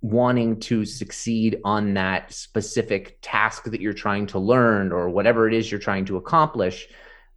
wanting 0.00 0.58
to 0.60 0.84
succeed 0.84 1.58
on 1.64 1.94
that 1.94 2.32
specific 2.32 3.18
task 3.22 3.64
that 3.64 3.80
you're 3.80 3.92
trying 3.92 4.26
to 4.26 4.38
learn 4.38 4.92
or 4.92 5.08
whatever 5.08 5.48
it 5.48 5.54
is 5.54 5.70
you're 5.70 5.80
trying 5.80 6.04
to 6.04 6.16
accomplish, 6.16 6.88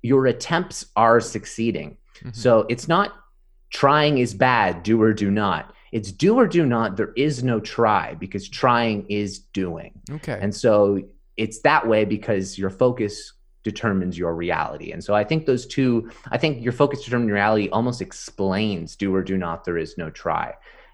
your 0.02 0.28
attempts 0.28 0.86
are 0.96 1.20
succeeding. 1.20 1.98
Mm-hmm. 2.18 2.30
So 2.34 2.66
it's 2.70 2.88
not 2.88 3.14
trying 3.72 4.20
is 4.20 4.34
bad, 4.34 4.84
do 4.84 5.02
or 5.02 5.14
do 5.14 5.32
not. 5.32 5.74
It's 5.92 6.12
do 6.12 6.36
or 6.36 6.48
do 6.48 6.66
not. 6.66 6.98
There 6.98 7.14
is 7.16 7.44
no 7.44 7.60
try 7.60 8.16
because 8.16 8.50
trying 8.50 9.06
is 9.10 9.40
doing. 9.40 9.94
Okay. 10.12 10.38
And 10.42 10.54
so 10.54 11.02
it's 11.38 11.60
that 11.62 11.88
way 11.88 12.06
because 12.06 12.58
your 12.58 12.70
focus 12.70 13.34
determines 13.64 14.18
your 14.18 14.36
reality. 14.36 14.92
And 14.92 15.04
so 15.04 15.16
I 15.16 15.24
think 15.24 15.46
those 15.46 15.66
two, 15.66 16.10
I 16.32 16.38
think 16.38 16.64
your 16.64 16.72
focus 16.72 17.04
determines 17.04 17.32
reality 17.32 17.68
almost 17.70 18.02
explains 18.02 18.96
do 18.96 19.14
or 19.14 19.24
do 19.24 19.38
not, 19.38 19.66
there 19.66 19.78
is 19.78 19.98
no 19.98 20.10
try. 20.10 20.54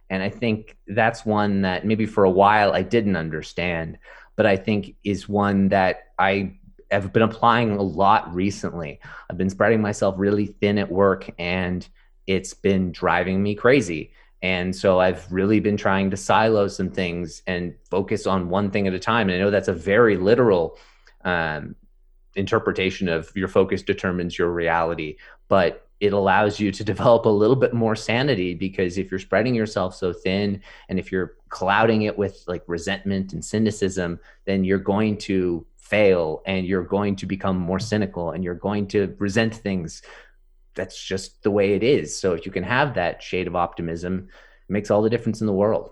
And 0.10 0.24
I 0.24 0.30
think 0.30 0.78
that's 0.88 1.26
one 1.26 1.62
that 1.62 1.86
maybe 1.86 2.06
for 2.06 2.24
a 2.24 2.30
while 2.30 2.74
I 2.74 2.82
didn't 2.82 3.18
understand, 3.18 3.98
but 4.36 4.46
I 4.46 4.58
think 4.58 4.96
is 5.04 5.28
one 5.28 5.70
that 5.70 6.12
I 6.18 6.58
have 6.92 7.14
been 7.14 7.24
applying 7.24 7.72
a 7.72 7.82
lot 7.82 8.34
recently. 8.34 9.00
I've 9.30 9.38
been 9.38 9.50
spreading 9.50 9.82
myself 9.82 10.16
really 10.18 10.48
thin 10.48 10.78
at 10.78 10.92
work 10.92 11.30
and 11.39 11.88
it's 12.28 12.54
been 12.54 12.92
driving 12.92 13.42
me 13.42 13.56
crazy. 13.56 14.12
And 14.42 14.76
so 14.76 15.00
I've 15.00 15.32
really 15.32 15.60
been 15.60 15.78
trying 15.78 16.10
to 16.12 16.18
silo 16.18 16.68
some 16.68 16.89
things 16.89 17.44
and 17.46 17.76
focus 17.89 18.26
on 18.26 18.50
one 18.50 18.72
thing 18.72 18.88
at 18.88 18.94
a 18.94 19.00
time. 19.00 19.30
And 19.30 19.36
I 19.36 19.39
know 19.39 19.52
that's 19.52 19.68
a 19.68 19.74
very 19.74 20.18
literal 20.18 20.80
um, 21.24 21.76
interpretation 22.36 23.08
of 23.08 23.32
your 23.36 23.48
focus 23.48 23.84
determines 23.84 24.38
your 24.38 24.50
reality, 24.50 25.18
but 25.48 25.88
it 26.00 26.14
allows 26.14 26.60
you 26.60 26.72
to 26.72 26.84
develop 26.92 27.26
a 27.26 27.30
little 27.30 27.56
bit 27.56 27.74
more 27.74 27.96
sanity 27.96 28.54
because 28.56 28.98
if 28.98 29.12
you're 29.12 29.20
spreading 29.20 29.54
yourself 29.54 29.96
so 29.96 30.12
thin 30.12 30.62
and 30.89 30.98
if 30.98 31.12
you're 31.12 31.36
clouding 31.50 32.04
it 32.04 32.18
with 32.18 32.44
like 32.48 32.64
resentment 32.68 33.34
and 33.34 33.46
cynicism, 33.46 34.20
then 34.46 34.64
you're 34.64 34.80
going 34.80 35.18
to 35.18 35.66
fail 35.78 36.42
and 36.46 36.66
you're 36.66 36.84
going 36.84 37.16
to 37.18 37.26
become 37.26 37.58
more 37.58 37.80
cynical 37.80 38.32
and 38.32 38.44
you're 38.44 38.56
going 38.56 38.88
to 38.88 39.16
resent 39.20 39.54
things 39.54 40.02
that's 40.76 41.01
just 41.01 41.43
the 41.43 41.51
way 41.51 41.74
it 41.74 41.84
is. 41.84 42.17
So 42.17 42.34
if 42.34 42.45
you 42.45 42.51
can 42.51 42.63
have 42.63 42.93
that 42.95 43.22
shade 43.22 43.47
of 43.47 43.55
optimism, 43.55 44.30
it 44.69 44.72
makes 44.72 44.91
all 44.91 45.01
the 45.01 45.09
difference 45.09 45.41
in 45.41 45.47
the 45.47 45.53
world. 45.53 45.91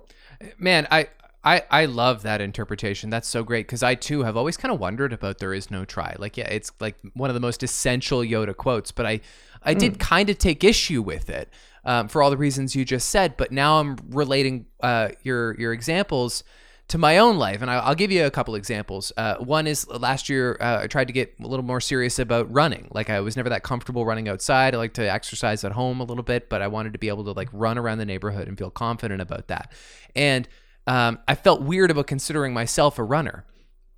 Man, 0.58 0.88
I 0.90 1.08
I, 1.44 1.64
I 1.72 1.86
love 1.86 2.24
that 2.24 2.42
interpretation. 2.42 3.10
That's 3.10 3.28
so 3.28 3.44
great 3.44 3.66
because 3.66 3.82
I 3.82 3.96
too 3.96 4.24
have 4.24 4.36
always 4.36 4.58
kind 4.58 4.74
of 4.74 4.80
wondered 4.80 5.14
about 5.14 5.38
there 5.40 5.54
is 5.54 5.72
no 5.72 5.86
try. 5.86 6.16
Like, 6.20 6.36
yeah, 6.36 6.48
it's 6.50 6.72
like 6.82 6.96
one 7.14 7.30
of 7.30 7.34
the 7.34 7.40
most 7.40 7.64
essential 7.64 8.20
Yoda 8.20 8.56
quotes, 8.56 8.92
but 8.92 9.06
I, 9.06 9.22
I 9.64 9.74
mm. 9.74 9.80
did 9.80 9.94
hmm. 9.94 10.00
kind 10.00 10.30
of 10.30 10.38
take 10.38 10.66
issue 10.66 11.02
with 11.02 11.30
it 11.30 11.50
um, 11.86 12.10
for 12.10 12.22
all 12.22 12.30
the 12.30 12.38
reasons 12.38 12.76
you 12.76 12.84
just 12.84 13.10
said. 13.10 13.38
But 13.38 13.54
now 13.54 13.80
I'm 13.80 13.98
relating 14.10 14.66
uh, 14.82 15.10
your 15.24 15.58
your 15.60 15.72
examples 15.72 16.44
to 16.90 16.98
my 16.98 17.20
own 17.20 17.38
life, 17.38 17.62
and 17.62 17.70
I'll 17.70 17.96
give 17.96 18.12
you 18.12 18.26
a 18.26 18.32
couple 18.32 18.56
examples. 18.56 19.12
Uh, 19.16 19.36
one 19.36 19.68
is 19.68 19.88
last 19.88 20.28
year 20.28 20.58
uh, 20.60 20.82
I 20.82 20.88
tried 20.88 21.08
to 21.08 21.14
get 21.14 21.36
a 21.40 21.46
little 21.46 21.64
more 21.64 21.80
serious 21.80 22.18
about 22.18 22.52
running. 22.52 22.88
Like 22.92 23.12
I 23.12 23.20
was 23.20 23.38
never 23.38 23.50
that 23.50 23.62
comfortable 23.62 24.06
running 24.06 24.28
outside. 24.28 24.74
I 24.74 24.78
like 24.78 24.96
to 24.96 25.10
exercise 25.10 25.64
at 25.64 25.72
home 25.72 26.02
a 26.02 26.04
little 26.04 26.24
bit, 26.24 26.50
but 26.50 26.64
I 26.64 26.68
wanted 26.68 26.94
to 26.94 27.00
be 27.00 27.08
able 27.08 27.24
to 27.26 27.32
like 27.32 27.50
run 27.54 27.78
around 27.78 28.00
the 28.00 28.06
neighborhood 28.06 28.48
and 28.48 28.58
feel 28.58 28.72
confident 28.72 29.22
about 29.22 29.48
that. 29.50 29.72
And 30.16 30.48
um, 30.88 31.20
I 31.28 31.36
felt 31.36 31.62
weird 31.62 31.92
about 31.92 32.08
considering 32.08 32.54
myself 32.54 32.98
a 32.98 33.04
runner, 33.04 33.46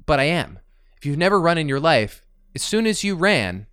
but 0.06 0.20
I 0.20 0.26
am. 0.26 0.60
If 0.98 1.06
you've 1.06 1.18
never 1.18 1.40
run 1.40 1.58
in 1.58 1.70
your 1.70 1.80
life, 1.80 2.26
as 2.54 2.62
soon 2.62 2.86
as 2.86 3.06
you 3.06 3.16
ran, 3.16 3.68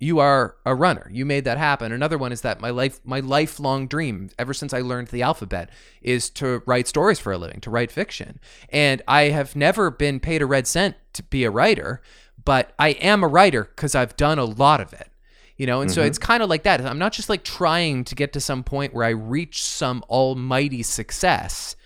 you 0.00 0.18
are 0.18 0.56
a 0.66 0.74
runner. 0.74 1.08
You 1.12 1.24
made 1.24 1.44
that 1.44 1.58
happen. 1.58 1.92
Another 1.92 2.18
one 2.18 2.32
is 2.32 2.40
that 2.42 2.60
my 2.60 2.70
life, 2.70 3.00
my 3.04 3.20
lifelong 3.20 3.86
dream, 3.86 4.30
ever 4.38 4.52
since 4.52 4.74
I 4.74 4.80
learned 4.80 5.08
the 5.08 5.22
alphabet, 5.22 5.70
is 6.02 6.28
to 6.30 6.62
write 6.66 6.88
stories 6.88 7.18
for 7.18 7.32
a 7.32 7.38
living, 7.38 7.60
to 7.60 7.70
write 7.70 7.90
fiction. 7.90 8.40
And 8.70 9.02
I 9.06 9.24
have 9.24 9.56
never 9.56 9.90
been 9.90 10.20
paid 10.20 10.42
a 10.42 10.46
red 10.46 10.66
cent 10.66 10.96
to 11.14 11.22
be 11.22 11.44
a 11.44 11.50
writer, 11.50 12.02
but 12.44 12.72
I 12.78 12.90
am 12.90 13.22
a 13.22 13.28
writer 13.28 13.64
because 13.64 13.94
I've 13.94 14.16
done 14.16 14.38
a 14.38 14.44
lot 14.44 14.80
of 14.80 14.92
it. 14.92 15.08
You 15.56 15.66
know, 15.66 15.80
and 15.80 15.88
mm-hmm. 15.88 16.00
so 16.00 16.02
it's 16.02 16.18
kind 16.18 16.42
of 16.42 16.50
like 16.50 16.64
that. 16.64 16.80
I'm 16.80 16.98
not 16.98 17.12
just 17.12 17.28
like 17.28 17.44
trying 17.44 18.02
to 18.04 18.16
get 18.16 18.32
to 18.32 18.40
some 18.40 18.64
point 18.64 18.92
where 18.92 19.04
I 19.04 19.10
reach 19.10 19.62
some 19.62 20.04
almighty 20.08 20.82
success. 20.82 21.76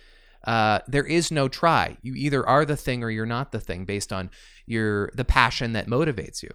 Uh, 0.43 0.79
there 0.87 1.05
is 1.05 1.31
no 1.31 1.47
try. 1.47 1.97
You 2.01 2.15
either 2.15 2.47
are 2.47 2.65
the 2.65 2.75
thing 2.75 3.03
or 3.03 3.11
you're 3.11 3.27
not 3.27 3.51
the 3.51 3.59
thing 3.59 3.85
based 3.85 4.11
on 4.11 4.31
your 4.65 5.11
the 5.13 5.25
passion 5.25 5.73
that 5.73 5.85
motivates 5.85 6.41
you. 6.41 6.49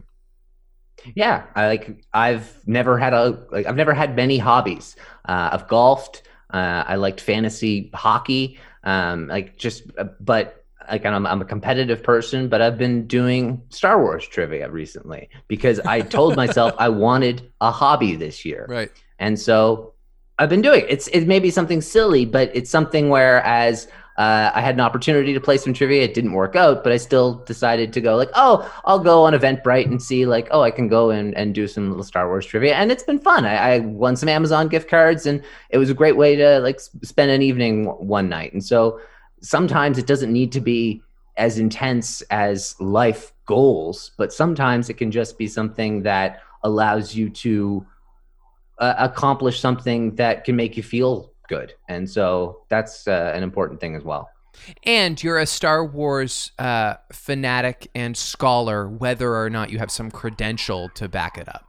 Yeah, 1.15 1.45
I 1.55 1.67
like. 1.67 2.05
I've 2.13 2.67
never 2.67 2.99
had 2.99 3.13
a 3.13 3.47
like. 3.51 3.67
I've 3.67 3.77
never 3.77 3.93
had 3.93 4.17
many 4.17 4.39
hobbies. 4.39 4.97
Uh, 5.29 5.51
I've 5.53 5.69
golfed. 5.69 6.23
Uh, 6.53 6.85
I 6.87 6.97
liked 6.97 7.21
fantasy 7.21 7.91
hockey. 7.95 8.59
Um, 8.85 9.29
like 9.29 9.57
just, 9.57 9.85
uh, 9.99 10.05
but 10.21 10.65
like 10.89 11.05
I'm, 11.05 11.27
I'm 11.27 11.41
a 11.41 11.45
competitive 11.45 12.03
person. 12.03 12.49
But 12.49 12.63
I've 12.63 12.79
been 12.79 13.07
doing 13.07 13.63
Star 13.71 14.01
Wars 14.01 14.27
trivia 14.27 14.71
recently 14.71 15.29
because 15.49 15.81
I 15.81 16.01
told 16.01 16.37
myself 16.43 16.75
I 16.79 16.89
wanted 16.89 17.51
a 17.61 17.71
hobby 17.71 18.17
this 18.17 18.45
year. 18.45 18.67
Right. 18.69 18.91
And 19.19 19.39
so 19.39 19.95
I've 20.39 20.49
been 20.49 20.63
doing. 20.63 20.85
It's 20.89 21.09
it 21.09 21.27
may 21.27 21.39
be 21.39 21.51
something 21.51 21.81
silly, 21.81 22.25
but 22.25 22.51
it's 22.55 22.71
something 22.71 23.09
where 23.09 23.43
as 23.43 23.89
uh, 24.17 24.53
I 24.55 24.61
had 24.61 24.77
an 24.77 24.81
opportunity 24.81 25.35
to 25.35 25.41
play 25.41 25.59
some 25.59 25.73
trivia. 25.73 26.03
It 26.03 26.15
didn't 26.15 26.35
work 26.35 26.55
out, 26.55 26.85
but 26.85 26.93
I 26.93 26.99
still 26.99 27.35
decided 27.47 27.93
to 27.95 28.01
go 28.01 28.15
like, 28.15 28.31
oh, 28.35 28.71
I'll 28.85 29.01
go 29.01 29.25
on 29.25 29.33
Eventbrite 29.33 29.87
and 29.87 30.01
see 30.01 30.25
like, 30.25 30.47
oh, 30.53 30.61
I 30.61 30.71
can 30.71 30.87
go 30.87 31.11
and, 31.11 31.37
and 31.37 31.53
do 31.53 31.67
some 31.67 31.89
little 31.89 32.05
Star 32.05 32.29
Wars 32.29 32.47
trivia. 32.47 32.75
And 32.77 32.93
it's 32.93 33.03
been 33.03 33.19
fun. 33.19 33.45
I, 33.45 33.57
I 33.57 33.79
won 33.81 34.15
some 34.15 34.29
Amazon 34.29 34.69
gift 34.69 34.89
cards 34.89 35.27
and 35.27 35.43
it 35.71 35.79
was 35.79 35.91
a 35.91 35.95
great 35.95 36.17
way 36.17 36.37
to 36.37 36.61
like 36.61 36.79
spend 36.79 37.33
an 37.33 37.43
evening 37.43 37.87
one 37.87 38.29
night. 38.29 38.53
And 38.53 38.65
so 38.65 39.01
sometimes 39.41 39.99
it 39.99 40.07
doesn't 40.07 40.33
need 40.33 40.53
to 40.53 40.61
be 40.61 41.03
as 41.37 41.59
intense 41.59 42.23
as 42.31 42.77
life 42.81 43.33
goals, 43.47 44.13
but 44.17 44.33
sometimes 44.33 44.89
it 44.89 44.95
can 44.95 45.11
just 45.11 45.37
be 45.37 45.49
something 45.49 46.03
that 46.05 46.41
allows 46.63 47.17
you 47.17 47.29
to 47.29 47.85
uh, 48.79 48.95
accomplish 48.99 49.59
something 49.59 50.15
that 50.15 50.45
can 50.45 50.55
make 50.55 50.77
you 50.77 50.85
feel 50.85 51.34
good. 51.49 51.75
And 51.89 52.09
so 52.09 52.63
that's 52.69 53.07
uh, 53.09 53.33
an 53.35 53.43
important 53.43 53.81
thing 53.81 53.95
as 53.95 54.03
well. 54.03 54.29
And 54.85 55.21
you're 55.23 55.39
a 55.39 55.47
Star 55.47 55.85
Wars 55.85 56.53
uh, 56.59 56.95
fanatic 57.13 57.91
and 57.95 58.17
scholar, 58.17 58.89
whether 58.89 59.35
or 59.35 59.51
not 59.51 59.71
you 59.71 59.79
have 59.79 59.91
some 59.91 60.11
credential 60.11 60.89
to 60.91 61.09
back 61.09 61.39
it 61.39 61.49
up. 61.49 61.67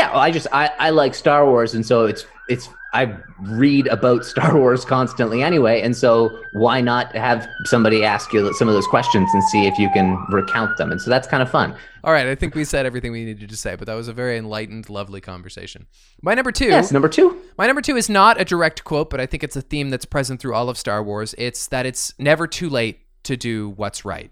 Yeah, 0.00 0.12
well, 0.12 0.20
I 0.20 0.30
just 0.30 0.46
I, 0.50 0.70
I 0.78 0.88
like 0.88 1.14
Star 1.14 1.44
Wars, 1.44 1.74
and 1.74 1.84
so 1.84 2.06
it's 2.06 2.24
it's 2.48 2.70
I 2.94 3.14
read 3.38 3.86
about 3.88 4.24
Star 4.32 4.56
Wars 4.56 4.82
constantly 4.82 5.42
anyway, 5.42 5.82
and 5.82 5.94
so 5.94 6.40
why 6.54 6.80
not 6.80 7.14
have 7.14 7.46
somebody 7.64 8.02
ask 8.02 8.32
you 8.32 8.50
some 8.54 8.66
of 8.66 8.72
those 8.72 8.86
questions 8.86 9.28
and 9.34 9.44
see 9.44 9.66
if 9.66 9.78
you 9.78 9.90
can 9.90 10.16
recount 10.30 10.78
them? 10.78 10.90
And 10.90 11.02
so 11.02 11.10
that's 11.10 11.28
kind 11.28 11.42
of 11.42 11.50
fun. 11.50 11.74
All 12.02 12.14
right, 12.14 12.26
I 12.26 12.34
think 12.34 12.54
we 12.54 12.64
said 12.64 12.86
everything 12.86 13.12
we 13.12 13.26
needed 13.26 13.50
to 13.50 13.56
say, 13.58 13.74
but 13.74 13.86
that 13.88 13.94
was 13.94 14.08
a 14.08 14.14
very 14.14 14.38
enlightened, 14.38 14.88
lovely 14.88 15.20
conversation. 15.20 15.86
My 16.22 16.32
number 16.32 16.50
two. 16.50 16.68
Yes, 16.68 16.90
number 16.90 17.10
two. 17.10 17.38
My 17.58 17.66
number 17.66 17.82
two 17.82 17.96
is 17.96 18.08
not 18.08 18.40
a 18.40 18.44
direct 18.46 18.84
quote, 18.84 19.10
but 19.10 19.20
I 19.20 19.26
think 19.26 19.44
it's 19.44 19.56
a 19.56 19.60
theme 19.60 19.90
that's 19.90 20.06
present 20.06 20.40
through 20.40 20.54
all 20.54 20.70
of 20.70 20.78
Star 20.78 21.02
Wars. 21.02 21.34
It's 21.36 21.66
that 21.66 21.84
it's 21.84 22.14
never 22.18 22.46
too 22.46 22.70
late 22.70 23.00
to 23.24 23.36
do 23.36 23.68
what's 23.76 24.06
right. 24.06 24.30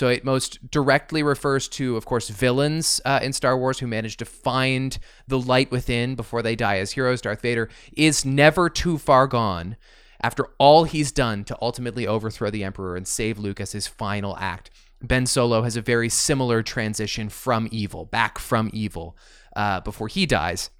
So 0.00 0.08
it 0.08 0.24
most 0.24 0.70
directly 0.70 1.22
refers 1.22 1.68
to, 1.68 1.94
of 1.98 2.06
course, 2.06 2.30
villains 2.30 3.02
uh, 3.04 3.20
in 3.22 3.34
Star 3.34 3.58
Wars 3.58 3.80
who 3.80 3.86
manage 3.86 4.16
to 4.16 4.24
find 4.24 4.98
the 5.28 5.38
light 5.38 5.70
within 5.70 6.14
before 6.14 6.40
they 6.40 6.56
die 6.56 6.78
as 6.78 6.92
heroes. 6.92 7.20
Darth 7.20 7.42
Vader 7.42 7.68
is 7.94 8.24
never 8.24 8.70
too 8.70 8.96
far 8.96 9.26
gone 9.26 9.76
after 10.22 10.46
all 10.56 10.84
he's 10.84 11.12
done 11.12 11.44
to 11.44 11.58
ultimately 11.60 12.06
overthrow 12.06 12.48
the 12.48 12.64
Emperor 12.64 12.96
and 12.96 13.06
save 13.06 13.38
Luke 13.38 13.60
as 13.60 13.72
his 13.72 13.86
final 13.86 14.38
act. 14.38 14.70
Ben 15.02 15.26
Solo 15.26 15.60
has 15.64 15.76
a 15.76 15.82
very 15.82 16.08
similar 16.08 16.62
transition 16.62 17.28
from 17.28 17.68
evil, 17.70 18.06
back 18.06 18.38
from 18.38 18.70
evil, 18.72 19.18
uh, 19.54 19.80
before 19.82 20.08
he 20.08 20.24
dies. 20.24 20.70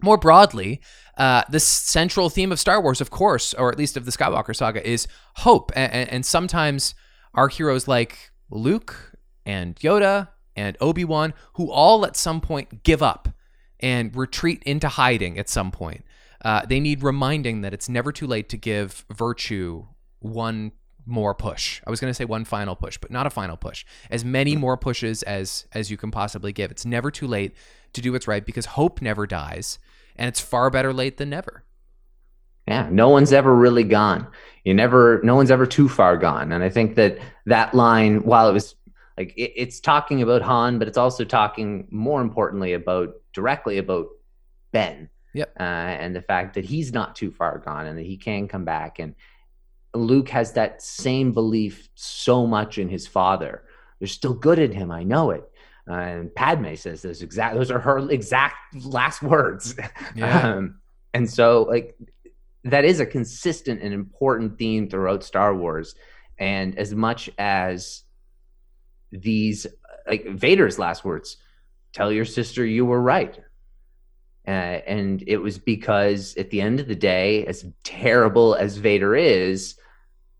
More 0.00 0.16
broadly, 0.16 0.80
uh, 1.16 1.42
the 1.50 1.58
central 1.58 2.30
theme 2.30 2.52
of 2.52 2.60
Star 2.60 2.80
Wars, 2.80 3.00
of 3.00 3.10
course, 3.10 3.52
or 3.52 3.72
at 3.72 3.78
least 3.78 3.96
of 3.96 4.04
the 4.04 4.12
Skywalker 4.12 4.54
saga, 4.54 4.88
is 4.88 5.08
hope. 5.38 5.72
And, 5.74 6.08
and 6.08 6.24
sometimes 6.24 6.94
our 7.34 7.48
heroes 7.48 7.88
like 7.88 8.29
Luke 8.50 9.12
and 9.46 9.76
Yoda 9.76 10.28
and 10.56 10.76
Obi 10.80 11.04
Wan, 11.04 11.34
who 11.54 11.70
all 11.70 12.04
at 12.04 12.16
some 12.16 12.40
point 12.40 12.82
give 12.82 13.02
up 13.02 13.28
and 13.78 14.14
retreat 14.14 14.62
into 14.64 14.88
hiding 14.88 15.38
at 15.38 15.48
some 15.48 15.70
point. 15.70 16.04
Uh, 16.44 16.64
they 16.66 16.80
need 16.80 17.02
reminding 17.02 17.60
that 17.62 17.74
it's 17.74 17.88
never 17.88 18.12
too 18.12 18.26
late 18.26 18.48
to 18.48 18.56
give 18.56 19.04
virtue 19.10 19.86
one 20.20 20.72
more 21.06 21.34
push. 21.34 21.80
I 21.86 21.90
was 21.90 22.00
going 22.00 22.10
to 22.10 22.14
say 22.14 22.24
one 22.24 22.44
final 22.44 22.76
push, 22.76 22.98
but 22.98 23.10
not 23.10 23.26
a 23.26 23.30
final 23.30 23.56
push. 23.56 23.84
As 24.10 24.24
many 24.24 24.56
more 24.56 24.76
pushes 24.76 25.22
as 25.24 25.66
as 25.72 25.90
you 25.90 25.96
can 25.96 26.10
possibly 26.10 26.52
give. 26.52 26.70
It's 26.70 26.86
never 26.86 27.10
too 27.10 27.26
late 27.26 27.54
to 27.92 28.00
do 28.00 28.12
what's 28.12 28.28
right 28.28 28.44
because 28.44 28.66
hope 28.66 29.02
never 29.02 29.26
dies, 29.26 29.78
and 30.16 30.28
it's 30.28 30.40
far 30.40 30.70
better 30.70 30.92
late 30.92 31.16
than 31.16 31.30
never. 31.30 31.64
Yeah, 32.70 32.88
no 32.90 33.08
one's 33.08 33.32
ever 33.32 33.54
really 33.54 33.84
gone. 33.84 34.26
You 34.64 34.74
never, 34.74 35.20
no 35.24 35.34
one's 35.34 35.50
ever 35.50 35.66
too 35.66 35.88
far 35.88 36.16
gone. 36.16 36.52
And 36.52 36.62
I 36.62 36.68
think 36.68 36.94
that 36.96 37.18
that 37.46 37.74
line, 37.74 38.22
while 38.22 38.48
it 38.48 38.52
was 38.52 38.76
like 39.18 39.34
it, 39.36 39.52
it's 39.56 39.80
talking 39.80 40.22
about 40.22 40.42
Han, 40.42 40.78
but 40.78 40.88
it's 40.88 40.98
also 40.98 41.24
talking 41.24 41.88
more 41.90 42.20
importantly 42.20 42.74
about 42.74 43.14
directly 43.32 43.78
about 43.78 44.06
Ben. 44.72 45.08
Yep. 45.34 45.52
Uh, 45.58 45.62
and 45.62 46.14
the 46.14 46.22
fact 46.22 46.54
that 46.54 46.64
he's 46.64 46.92
not 46.92 47.16
too 47.16 47.30
far 47.30 47.58
gone 47.58 47.86
and 47.86 47.98
that 47.98 48.06
he 48.06 48.16
can 48.16 48.48
come 48.48 48.64
back. 48.64 48.98
And 48.98 49.14
Luke 49.94 50.28
has 50.28 50.52
that 50.52 50.82
same 50.82 51.32
belief 51.32 51.88
so 51.94 52.46
much 52.46 52.78
in 52.78 52.88
his 52.88 53.06
father. 53.06 53.62
There's 53.98 54.12
still 54.12 54.34
good 54.34 54.58
in 54.58 54.72
him. 54.72 54.90
I 54.90 55.02
know 55.02 55.30
it. 55.30 55.44
Uh, 55.88 55.94
and 55.94 56.34
Padme 56.34 56.74
says 56.74 57.02
those 57.02 57.22
exact. 57.22 57.56
Those 57.56 57.70
are 57.70 57.80
her 57.80 58.10
exact 58.10 58.54
last 58.84 59.22
words. 59.22 59.74
Yeah. 60.14 60.54
Um, 60.56 60.76
and 61.12 61.28
so, 61.28 61.64
like, 61.64 61.96
that 62.64 62.84
is 62.84 63.00
a 63.00 63.06
consistent 63.06 63.82
and 63.82 63.94
important 63.94 64.58
theme 64.58 64.88
throughout 64.88 65.24
Star 65.24 65.54
Wars. 65.54 65.94
And 66.38 66.78
as 66.78 66.94
much 66.94 67.30
as 67.38 68.02
these, 69.12 69.66
like 70.06 70.26
Vader's 70.28 70.78
last 70.78 71.04
words, 71.04 71.36
tell 71.92 72.12
your 72.12 72.24
sister 72.24 72.64
you 72.64 72.84
were 72.84 73.00
right. 73.00 73.38
Uh, 74.46 74.80
and 74.86 75.22
it 75.26 75.36
was 75.36 75.58
because 75.58 76.34
at 76.36 76.50
the 76.50 76.60
end 76.60 76.80
of 76.80 76.88
the 76.88 76.94
day, 76.94 77.46
as 77.46 77.64
terrible 77.84 78.54
as 78.54 78.76
Vader 78.76 79.14
is, 79.14 79.76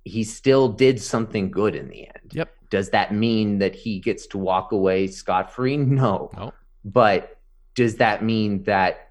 he 0.05 0.25
still 0.25 0.69
did 0.69 1.01
something 1.01 1.51
good 1.51 1.75
in 1.75 1.89
the 1.89 2.07
end. 2.07 2.33
Yep. 2.33 2.51
Does 2.71 2.91
that 2.91 3.15
mean 3.15 3.59
that 3.59 3.75
he 3.75 4.01
gets 4.01 4.27
to 4.29 4.39
walk 4.39 4.73
away 4.73 5.07
scot 5.07 5.53
free? 5.53 5.77
No. 5.77 6.31
no. 6.37 6.53
But 6.85 7.39
does 7.75 7.97
that 7.97 8.25
mean 8.25 8.63
that 8.65 9.10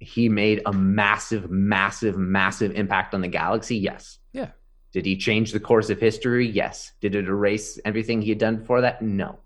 he 0.00 0.28
made 0.28 0.62
a 0.66 0.72
massive, 0.72 1.50
massive, 1.50 2.16
massive 2.16 2.72
impact 2.72 3.14
on 3.14 3.20
the 3.20 3.28
galaxy? 3.28 3.76
Yes. 3.76 4.18
Yeah. 4.32 4.50
Did 4.92 5.06
he 5.06 5.16
change 5.16 5.52
the 5.52 5.60
course 5.60 5.90
of 5.90 6.00
history? 6.00 6.48
Yes. 6.48 6.92
Did 7.00 7.14
it 7.14 7.28
erase 7.28 7.78
everything 7.84 8.22
he 8.22 8.30
had 8.30 8.38
done 8.38 8.56
before 8.56 8.80
that? 8.80 9.02
No. 9.02 9.38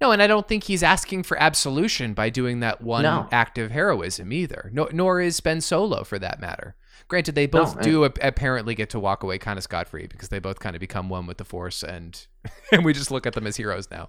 No, 0.00 0.12
and 0.12 0.22
I 0.22 0.26
don't 0.26 0.46
think 0.46 0.64
he's 0.64 0.82
asking 0.82 1.22
for 1.22 1.38
absolution 1.38 2.12
by 2.12 2.28
doing 2.28 2.60
that 2.60 2.82
one 2.82 3.04
no. 3.04 3.28
act 3.32 3.56
of 3.56 3.70
heroism 3.70 4.32
either. 4.32 4.70
No, 4.72 4.88
nor 4.92 5.20
is 5.20 5.40
Ben 5.40 5.60
Solo 5.60 6.04
for 6.04 6.18
that 6.18 6.40
matter. 6.40 6.74
Granted, 7.08 7.34
they 7.34 7.46
both 7.46 7.76
no, 7.76 7.82
do 7.82 8.04
I, 8.04 8.10
apparently 8.20 8.74
get 8.74 8.90
to 8.90 9.00
walk 9.00 9.22
away 9.22 9.38
kind 9.38 9.56
of 9.56 9.62
scot 9.62 9.88
free 9.88 10.06
because 10.06 10.28
they 10.28 10.38
both 10.38 10.58
kind 10.58 10.74
of 10.74 10.80
become 10.80 11.08
one 11.08 11.26
with 11.26 11.38
the 11.38 11.44
Force, 11.44 11.82
and 11.82 12.26
and 12.72 12.84
we 12.84 12.92
just 12.92 13.10
look 13.10 13.26
at 13.26 13.34
them 13.34 13.46
as 13.46 13.56
heroes 13.56 13.90
now. 13.90 14.08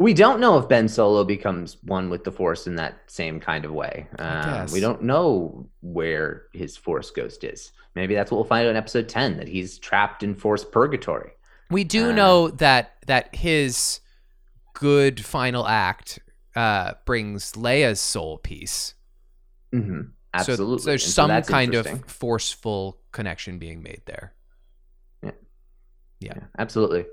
We 0.00 0.14
don't 0.14 0.40
know 0.40 0.56
if 0.56 0.66
Ben 0.66 0.88
Solo 0.88 1.24
becomes 1.24 1.76
one 1.82 2.08
with 2.08 2.24
the 2.24 2.32
Force 2.32 2.66
in 2.66 2.76
that 2.76 3.02
same 3.06 3.38
kind 3.38 3.66
of 3.66 3.72
way. 3.72 4.06
Um, 4.18 4.66
we 4.72 4.80
don't 4.80 5.02
know 5.02 5.68
where 5.82 6.44
his 6.54 6.74
Force 6.74 7.10
ghost 7.10 7.44
is. 7.44 7.72
Maybe 7.94 8.14
that's 8.14 8.30
what 8.30 8.38
we'll 8.38 8.46
find 8.46 8.66
out 8.66 8.70
in 8.70 8.76
Episode 8.76 9.10
Ten 9.10 9.36
that 9.36 9.46
he's 9.46 9.78
trapped 9.78 10.22
in 10.22 10.34
Force 10.34 10.64
purgatory. 10.64 11.32
We 11.70 11.84
do 11.84 12.08
uh, 12.08 12.14
know 12.14 12.48
that 12.48 12.94
that 13.08 13.34
his 13.34 14.00
good 14.72 15.22
final 15.22 15.68
act 15.68 16.18
uh, 16.56 16.94
brings 17.04 17.52
Leia's 17.52 18.00
soul 18.00 18.38
peace. 18.38 18.94
Mm-hmm. 19.74 20.00
Absolutely. 20.32 20.78
So 20.78 20.84
there's 20.86 21.12
some 21.12 21.28
so 21.28 21.52
kind 21.52 21.74
of 21.74 22.04
forceful 22.06 23.02
connection 23.12 23.58
being 23.58 23.82
made 23.82 24.00
there. 24.06 24.32
Yeah. 25.22 25.32
Yeah. 26.20 26.32
yeah 26.36 26.42
absolutely. 26.58 27.04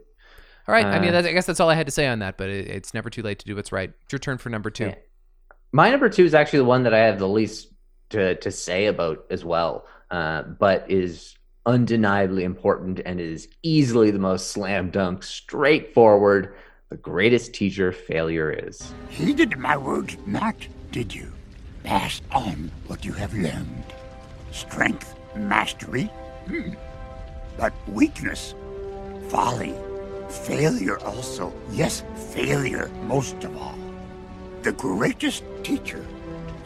All 0.68 0.74
right. 0.74 0.86
Uh, 0.86 0.90
I 0.90 1.00
mean, 1.00 1.16
I 1.16 1.22
guess 1.32 1.46
that's 1.46 1.60
all 1.60 1.70
I 1.70 1.76
had 1.76 1.88
to 1.88 1.92
say 1.92 2.08
on 2.08 2.20
that, 2.20 2.38
but 2.38 2.50
it, 2.50 2.68
it's 2.68 2.94
never 2.94 3.10
too 3.10 3.22
late 3.22 3.40
to 3.40 3.46
do 3.46 3.56
what's 3.56 3.72
right. 3.72 3.92
It's 4.04 4.12
your 4.12 4.20
turn 4.20 4.38
for 4.38 4.50
number 4.50 4.70
two. 4.70 4.88
Yeah. 4.88 4.96
My 5.72 5.90
number 5.90 6.10
two 6.10 6.26
is 6.26 6.34
actually 6.34 6.60
the 6.60 6.66
one 6.66 6.84
that 6.84 6.94
I 6.94 7.00
have 7.00 7.20
the 7.20 7.28
least 7.28 7.70
to, 8.10 8.36
to 8.36 8.52
say 8.52 8.88
about 8.88 9.26
as 9.30 9.46
well, 9.46 9.86
uh, 10.12 10.44
but 10.44 10.90
is 10.90 11.36
undeniably 11.66 12.44
important 12.44 13.02
and 13.06 13.20
is 13.20 13.48
easily 13.64 14.12
the 14.12 14.20
most 14.20 14.52
slam 14.52 14.90
dunk, 14.90 15.24
straightforward, 15.24 16.56
the 16.90 16.98
greatest 16.98 17.54
teacher 17.54 17.92
failure 17.92 18.50
is. 18.52 18.94
Heeded 19.10 19.58
my 19.58 19.76
words 19.76 20.18
not, 20.26 20.56
did 20.92 21.14
you? 21.14 21.32
Pass 21.84 22.22
on 22.32 22.72
what 22.88 23.04
you 23.04 23.12
have 23.14 23.34
learned. 23.34 23.84
Strength, 24.52 25.16
mastery, 25.36 26.06
hmm. 26.48 26.74
but 27.58 27.74
weakness, 27.90 28.56
folly, 29.28 29.76
failure 30.30 31.00
also. 31.00 31.54
Yes, 31.72 32.04
failure 32.32 32.90
most 33.04 33.44
of 33.44 33.56
all. 33.58 33.78
The 34.62 34.72
greatest 34.74 35.44
teacher, 35.64 36.06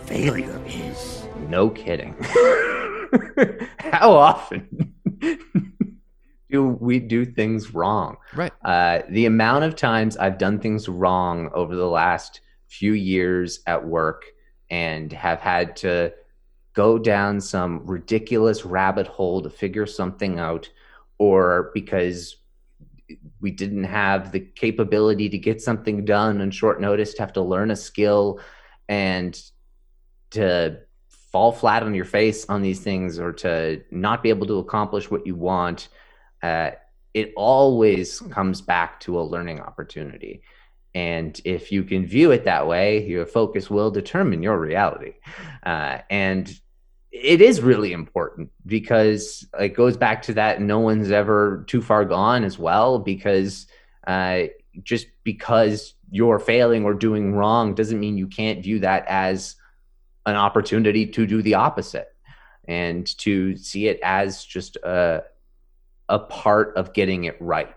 failure 0.06 0.62
is. 0.66 1.24
No 1.50 1.70
kidding. 1.70 2.16
How 3.80 4.12
often 4.12 4.94
do 6.50 6.68
we 6.80 7.00
do 7.00 7.26
things 7.26 7.74
wrong? 7.74 8.18
Right. 8.36 8.52
Uh, 8.64 9.02
the 9.10 9.26
amount 9.26 9.66
of 9.66 9.76
times 9.76 10.18
I've 10.18 10.38
done 10.38 10.60
things 10.60 10.88
wrong 10.88 11.50
over 11.54 11.76
the 11.76 11.88
last 11.90 12.42
few 12.68 12.94
years 12.94 13.60
at 13.68 13.86
work 13.86 14.24
and 14.70 15.12
have 15.12 15.42
had 15.42 15.76
to 15.78 16.14
go 16.74 16.98
down 16.98 17.42
some 17.42 17.86
ridiculous 17.86 18.66
rabbit 18.66 19.08
hole 19.08 19.42
to 19.42 19.50
figure 19.50 19.86
something 19.86 20.40
out, 20.40 20.70
or 21.18 21.72
because 21.74 22.38
we 23.40 23.52
didn't 23.52 23.84
have 23.84 24.32
the 24.32 24.40
capability 24.40 25.30
to 25.30 25.38
get 25.38 25.62
something 25.62 26.06
done 26.06 26.42
on 26.42 26.52
short 26.52 26.82
notice, 26.82 27.14
to 27.16 27.22
have 27.22 27.34
to 27.34 27.42
learn 27.42 27.72
a 27.72 27.76
skill 27.76 28.40
and 28.88 29.42
to 30.32 30.80
fall 31.10 31.52
flat 31.52 31.84
on 31.84 31.96
your 31.96 32.06
face 32.06 32.46
on 32.50 32.62
these 32.62 32.82
things 32.82 33.20
or 33.20 33.32
to 33.32 33.82
not 33.90 34.22
be 34.22 34.30
able 34.30 34.48
to 34.48 34.60
accomplish 34.60 35.10
what 35.10 35.26
you 35.26 35.36
want. 35.36 35.88
Uh, 36.44 36.72
it 37.14 37.34
always 37.36 38.20
comes 38.20 38.62
back 38.62 39.00
to 39.02 39.20
a 39.20 39.24
learning 39.24 39.60
opportunity. 39.60 40.42
And 40.94 41.40
if 41.46 41.72
you 41.72 41.84
can 41.84 42.06
view 42.06 42.32
it 42.32 42.46
that 42.46 42.68
way, 42.68 43.06
your 43.06 43.26
focus 43.26 43.70
will 43.70 43.92
determine 43.92 44.44
your 44.44 44.60
reality. 44.60 45.14
Uh, 45.66 46.00
and 46.10 46.54
it 47.12 47.42
is 47.42 47.62
really 47.62 47.92
important 47.92 48.50
because 48.66 49.48
it 49.60 49.70
goes 49.70 49.98
back 49.98 50.22
to 50.24 50.34
that 50.34 50.62
no 50.62 50.80
one's 50.80 51.12
ever 51.12 51.64
too 51.68 51.82
far 51.82 52.06
gone 52.06 52.44
as 52.44 52.58
well, 52.58 53.00
because 53.00 53.68
uh, 54.08 54.44
just 54.84 55.08
because 55.24 55.94
you're 56.10 56.40
failing 56.40 56.86
or 56.86 56.94
doing 56.94 57.34
wrong 57.34 57.76
doesn't 57.76 58.00
mean 58.00 58.18
you 58.18 58.28
can't 58.28 58.64
view 58.64 58.80
that 58.80 59.06
as 59.08 59.56
an 60.26 60.36
opportunity 60.36 61.06
to 61.06 61.26
do 61.26 61.42
the 61.42 61.56
opposite 61.56 62.08
and 62.68 63.18
to 63.18 63.56
see 63.58 63.88
it 63.88 64.00
as 64.04 64.46
just 64.46 64.76
a, 64.78 65.24
a 66.10 66.20
part 66.20 66.76
of 66.78 66.94
getting 66.94 67.24
it 67.24 67.36
right 67.40 67.74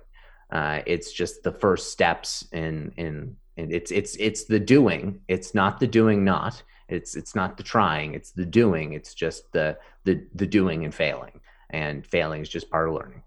uh, 0.51 0.81
it's 0.87 1.13
just 1.13 1.43
the 1.43 1.53
first 1.53 1.91
steps 1.91 2.47
in 2.53 2.93
in 2.97 3.37
and 3.57 3.73
it's 3.73 3.91
it's 3.91 4.17
it's 4.17 4.45
the 4.45 4.61
doing. 4.61 5.21
It's 5.29 5.55
not 5.55 5.81
the 5.81 5.87
doing 5.87 6.25
not. 6.25 6.63
It's 6.89 7.17
it's 7.17 7.35
not 7.35 7.57
the 7.57 7.63
trying. 7.63 8.15
It's 8.15 8.33
the 8.33 8.45
doing. 8.45 8.93
It's 8.93 9.15
just 9.15 9.53
the 9.53 9.79
the 10.05 10.27
the 10.35 10.47
doing 10.47 10.85
and 10.85 10.95
failing. 10.95 11.41
And 11.71 12.07
failing 12.07 12.43
is 12.43 12.49
just 12.49 12.71
part 12.71 12.89
of 12.89 12.95
learning. 12.95 13.23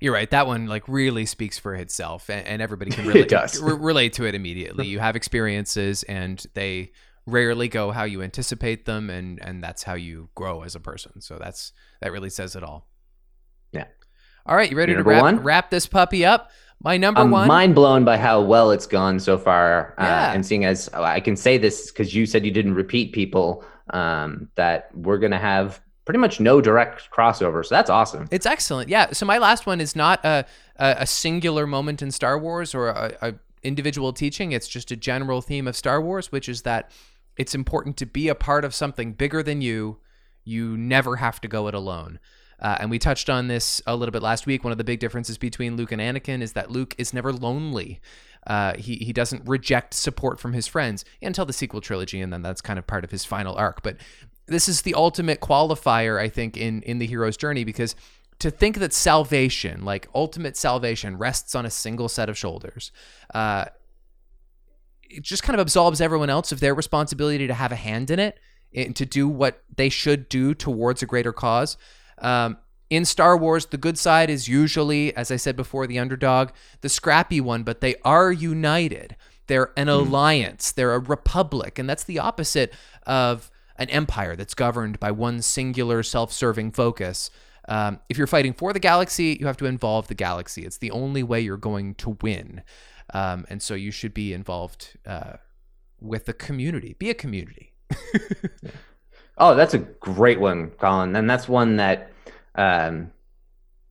You're 0.00 0.12
right. 0.12 0.30
That 0.30 0.46
one 0.46 0.66
like 0.66 0.88
really 0.88 1.26
speaks 1.26 1.58
for 1.58 1.74
itself, 1.74 2.28
and, 2.28 2.46
and 2.46 2.62
everybody 2.62 2.90
can 2.90 3.06
relate, 3.06 3.30
it 3.30 3.60
relate 3.62 4.12
to 4.14 4.24
it 4.24 4.34
immediately. 4.34 4.86
You 4.86 4.98
have 4.98 5.16
experiences, 5.16 6.02
and 6.04 6.44
they 6.54 6.92
rarely 7.26 7.68
go 7.68 7.90
how 7.90 8.04
you 8.04 8.22
anticipate 8.22 8.86
them, 8.86 9.10
and 9.10 9.40
and 9.42 9.62
that's 9.62 9.82
how 9.82 9.94
you 9.94 10.28
grow 10.34 10.62
as 10.62 10.74
a 10.74 10.80
person. 10.80 11.20
So 11.20 11.38
that's 11.38 11.72
that 12.00 12.12
really 12.12 12.30
says 12.30 12.56
it 12.56 12.62
all. 12.62 12.88
Yeah. 13.72 13.86
All 14.46 14.56
right, 14.56 14.70
you 14.70 14.76
ready 14.76 14.94
to 14.94 15.02
wrap, 15.02 15.42
wrap 15.42 15.70
this 15.70 15.86
puppy 15.86 16.24
up? 16.24 16.50
My 16.82 16.96
number 16.96 17.20
one 17.20 17.26
I'm 17.26 17.30
one. 17.30 17.48
mind 17.48 17.74
blown 17.74 18.04
by 18.04 18.18
how 18.18 18.42
well 18.42 18.70
it's 18.70 18.86
gone 18.86 19.18
so 19.18 19.38
far. 19.38 19.94
Uh, 19.98 20.32
and 20.34 20.44
seeing 20.44 20.64
as 20.64 20.90
oh, 20.92 21.02
I 21.02 21.20
can 21.20 21.36
say 21.36 21.56
this 21.56 21.90
because 21.90 22.14
you 22.14 22.26
said 22.26 22.44
you 22.44 22.50
didn't 22.50 22.74
repeat 22.74 23.12
people, 23.12 23.64
um, 23.90 24.48
that 24.56 24.90
we're 24.94 25.18
going 25.18 25.32
to 25.32 25.38
have 25.38 25.80
pretty 26.04 26.18
much 26.18 26.40
no 26.40 26.60
direct 26.60 27.10
crossover. 27.10 27.64
So 27.64 27.74
that's 27.74 27.90
awesome. 27.90 28.28
It's 28.30 28.46
excellent. 28.46 28.88
Yeah. 28.88 29.12
So 29.12 29.24
my 29.24 29.38
last 29.38 29.66
one 29.66 29.80
is 29.80 29.96
not 29.96 30.22
a, 30.24 30.44
a, 30.76 30.96
a 31.00 31.06
singular 31.06 31.66
moment 31.66 32.02
in 32.02 32.10
Star 32.10 32.38
Wars 32.38 32.74
or 32.74 32.88
a, 32.88 33.16
a 33.22 33.34
individual 33.62 34.12
teaching. 34.12 34.52
It's 34.52 34.68
just 34.68 34.90
a 34.90 34.96
general 34.96 35.40
theme 35.40 35.66
of 35.66 35.76
Star 35.76 36.00
Wars, 36.00 36.30
which 36.30 36.48
is 36.48 36.62
that 36.62 36.90
it's 37.36 37.54
important 37.54 37.96
to 37.96 38.06
be 38.06 38.28
a 38.28 38.34
part 38.34 38.64
of 38.64 38.74
something 38.74 39.12
bigger 39.12 39.42
than 39.42 39.62
you. 39.62 39.98
You 40.44 40.76
never 40.76 41.16
have 41.16 41.40
to 41.40 41.48
go 41.48 41.68
it 41.68 41.74
alone. 41.74 42.20
Uh, 42.64 42.78
and 42.80 42.90
we 42.90 42.98
touched 42.98 43.28
on 43.28 43.46
this 43.46 43.82
a 43.86 43.94
little 43.94 44.10
bit 44.10 44.22
last 44.22 44.46
week. 44.46 44.64
One 44.64 44.72
of 44.72 44.78
the 44.78 44.84
big 44.84 44.98
differences 44.98 45.36
between 45.36 45.76
Luke 45.76 45.92
and 45.92 46.00
Anakin 46.00 46.40
is 46.40 46.54
that 46.54 46.70
Luke 46.70 46.94
is 46.96 47.12
never 47.12 47.30
lonely. 47.30 48.00
Uh, 48.46 48.72
he 48.78 48.96
he 48.96 49.12
doesn't 49.12 49.46
reject 49.46 49.92
support 49.92 50.40
from 50.40 50.54
his 50.54 50.66
friends 50.66 51.04
until 51.20 51.44
the 51.44 51.52
sequel 51.52 51.82
trilogy, 51.82 52.22
and 52.22 52.32
then 52.32 52.40
that's 52.40 52.62
kind 52.62 52.78
of 52.78 52.86
part 52.86 53.04
of 53.04 53.10
his 53.10 53.22
final 53.22 53.54
arc. 53.54 53.82
But 53.82 53.98
this 54.46 54.66
is 54.66 54.80
the 54.80 54.94
ultimate 54.94 55.40
qualifier, 55.40 56.18
I 56.18 56.30
think, 56.30 56.56
in 56.56 56.80
in 56.82 56.98
the 56.98 57.06
hero's 57.06 57.36
journey 57.36 57.64
because 57.64 57.94
to 58.38 58.50
think 58.50 58.78
that 58.78 58.94
salvation, 58.94 59.84
like 59.84 60.08
ultimate 60.14 60.56
salvation, 60.56 61.18
rests 61.18 61.54
on 61.54 61.66
a 61.66 61.70
single 61.70 62.08
set 62.08 62.30
of 62.30 62.38
shoulders. 62.38 62.92
Uh, 63.34 63.66
it 65.02 65.22
just 65.22 65.42
kind 65.42 65.54
of 65.54 65.60
absolves 65.60 66.00
everyone 66.00 66.30
else 66.30 66.50
of 66.50 66.60
their 66.60 66.74
responsibility 66.74 67.46
to 67.46 67.54
have 67.54 67.72
a 67.72 67.76
hand 67.76 68.10
in 68.10 68.18
it 68.18 68.40
and 68.74 68.96
to 68.96 69.04
do 69.04 69.28
what 69.28 69.62
they 69.76 69.90
should 69.90 70.30
do 70.30 70.54
towards 70.54 71.02
a 71.02 71.06
greater 71.06 71.32
cause. 71.32 71.76
Um, 72.18 72.58
in 72.90 73.04
Star 73.04 73.36
Wars, 73.36 73.66
the 73.66 73.78
good 73.78 73.98
side 73.98 74.30
is 74.30 74.46
usually, 74.48 75.14
as 75.16 75.30
I 75.30 75.36
said 75.36 75.56
before, 75.56 75.86
the 75.86 75.98
underdog, 75.98 76.50
the 76.80 76.88
scrappy 76.88 77.40
one, 77.40 77.62
but 77.62 77.80
they 77.80 77.96
are 78.04 78.30
united. 78.30 79.16
They're 79.46 79.72
an 79.76 79.88
mm. 79.88 79.92
alliance, 79.92 80.72
they're 80.72 80.94
a 80.94 81.00
republic, 81.00 81.78
and 81.78 81.88
that's 81.88 82.04
the 82.04 82.18
opposite 82.18 82.72
of 83.06 83.50
an 83.76 83.90
empire 83.90 84.36
that's 84.36 84.54
governed 84.54 85.00
by 85.00 85.10
one 85.10 85.42
singular 85.42 86.02
self 86.02 86.32
serving 86.32 86.72
focus. 86.72 87.30
Um, 87.68 88.00
if 88.08 88.18
you're 88.18 88.26
fighting 88.26 88.52
for 88.52 88.72
the 88.72 88.78
galaxy, 88.78 89.36
you 89.40 89.46
have 89.46 89.56
to 89.58 89.66
involve 89.66 90.08
the 90.08 90.14
galaxy. 90.14 90.64
It's 90.64 90.78
the 90.78 90.90
only 90.90 91.22
way 91.22 91.40
you're 91.40 91.56
going 91.56 91.94
to 91.96 92.16
win. 92.20 92.62
Um, 93.12 93.46
and 93.48 93.62
so 93.62 93.74
you 93.74 93.90
should 93.90 94.14
be 94.14 94.32
involved 94.32 94.98
uh, 95.06 95.34
with 96.00 96.26
the 96.26 96.32
community. 96.32 96.94
Be 96.98 97.10
a 97.10 97.14
community. 97.14 97.72
oh, 99.38 99.54
that's 99.54 99.74
a 99.74 99.78
great 99.78 100.40
one, 100.40 100.70
Colin. 100.70 101.16
And 101.16 101.28
that's 101.28 101.48
one 101.48 101.76
that, 101.76 102.10
um, 102.54 103.10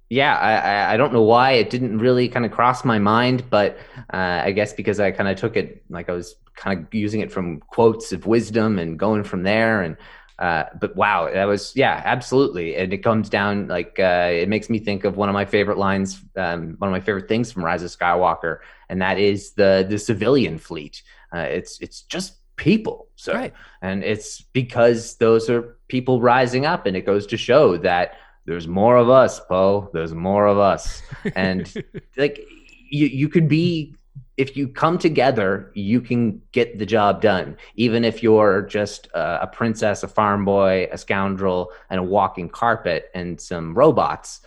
yeah, 0.09 0.37
I, 0.37 0.93
I 0.93 0.97
don't 0.97 1.13
know 1.13 1.23
why 1.23 1.53
it 1.53 1.69
didn't 1.69 1.97
really 1.97 2.29
kind 2.29 2.45
of 2.45 2.51
cross 2.51 2.85
my 2.85 2.99
mind, 2.99 3.49
but 3.49 3.77
uh, 4.13 4.41
I 4.43 4.51
guess 4.51 4.73
because 4.73 4.99
I 4.99 5.11
kind 5.11 5.27
of 5.27 5.37
took 5.37 5.57
it 5.57 5.83
like 5.89 6.09
I 6.09 6.13
was 6.13 6.35
kind 6.55 6.79
of 6.79 6.93
using 6.93 7.21
it 7.21 7.31
from 7.31 7.59
quotes 7.59 8.11
of 8.11 8.27
wisdom 8.27 8.77
and 8.77 8.99
going 8.99 9.23
from 9.23 9.43
there. 9.43 9.81
And 9.81 9.97
uh, 10.39 10.65
but 10.79 10.95
wow, 10.95 11.31
that 11.31 11.45
was 11.45 11.75
yeah, 11.75 12.01
absolutely. 12.05 12.75
And 12.75 12.93
it 12.93 12.99
comes 12.99 13.29
down 13.29 13.67
like 13.67 13.99
uh, 13.99 14.29
it 14.31 14.49
makes 14.49 14.69
me 14.69 14.79
think 14.79 15.03
of 15.03 15.17
one 15.17 15.29
of 15.29 15.33
my 15.33 15.45
favorite 15.45 15.77
lines, 15.77 16.21
um, 16.35 16.75
one 16.77 16.89
of 16.89 16.91
my 16.91 16.99
favorite 16.99 17.27
things 17.27 17.51
from 17.51 17.63
Rise 17.63 17.83
of 17.83 17.91
Skywalker, 17.91 18.59
and 18.89 19.01
that 19.01 19.17
is 19.17 19.53
the 19.53 19.85
the 19.87 19.97
civilian 19.97 20.57
fleet. 20.57 21.01
Uh, 21.33 21.39
it's 21.39 21.79
it's 21.81 22.01
just 22.01 22.35
people, 22.55 23.07
so 23.15 23.33
right. 23.33 23.53
and 23.81 24.03
it's 24.03 24.41
because 24.41 25.15
those 25.15 25.49
are 25.49 25.77
people 25.87 26.21
rising 26.21 26.65
up, 26.65 26.85
and 26.85 26.95
it 26.95 27.05
goes 27.05 27.27
to 27.27 27.37
show 27.37 27.77
that 27.77 28.15
there's 28.45 28.67
more 28.67 28.97
of 28.97 29.09
us, 29.09 29.39
Poe. 29.39 29.89
There's 29.93 30.13
more 30.13 30.47
of 30.47 30.57
us, 30.57 31.01
and 31.35 31.71
like 32.17 32.45
you 32.89 33.07
you 33.07 33.29
could 33.29 33.47
be 33.47 33.95
if 34.37 34.57
you 34.57 34.67
come 34.67 34.97
together, 34.97 35.71
you 35.75 36.01
can 36.01 36.41
get 36.51 36.79
the 36.79 36.85
job 36.85 37.21
done. 37.21 37.55
Even 37.75 38.03
if 38.03 38.23
you're 38.23 38.63
just 38.63 39.07
a, 39.13 39.43
a 39.43 39.47
princess, 39.47 40.03
a 40.03 40.07
farm 40.07 40.43
boy, 40.43 40.87
a 40.91 40.97
scoundrel, 40.97 41.71
and 41.89 41.99
a 41.99 42.03
walking 42.03 42.49
carpet 42.49 43.11
and 43.13 43.39
some 43.39 43.75
robots, 43.75 44.41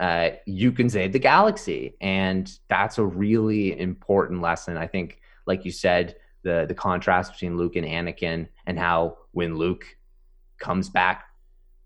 uh, 0.00 0.30
you 0.46 0.72
can 0.72 0.90
save 0.90 1.12
the 1.12 1.18
galaxy. 1.18 1.94
And 2.00 2.50
that's 2.68 2.98
a 2.98 3.04
really 3.04 3.78
important 3.78 4.40
lesson. 4.40 4.76
I 4.76 4.86
think, 4.86 5.20
like 5.46 5.64
you 5.64 5.70
said, 5.70 6.16
the 6.42 6.66
the 6.66 6.74
contrast 6.74 7.32
between 7.32 7.56
Luke 7.56 7.76
and 7.76 7.86
Anakin, 7.86 8.48
and 8.66 8.78
how 8.78 9.18
when 9.32 9.56
Luke 9.56 9.84
comes 10.58 10.88
back 10.88 11.24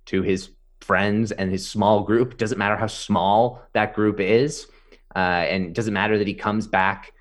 to 0.06 0.22
his 0.22 0.50
friends 0.80 1.30
and 1.32 1.50
his 1.50 1.68
small 1.68 2.02
group, 2.02 2.36
doesn't 2.36 2.58
matter 2.58 2.76
how 2.76 2.86
small 2.86 3.62
that 3.72 3.94
group 3.94 4.20
is, 4.20 4.66
uh, 5.14 5.18
and 5.18 5.66
it 5.66 5.72
doesn't 5.74 5.94
matter 5.94 6.18
that 6.18 6.26
he 6.26 6.34
comes 6.34 6.66
back 6.66 7.12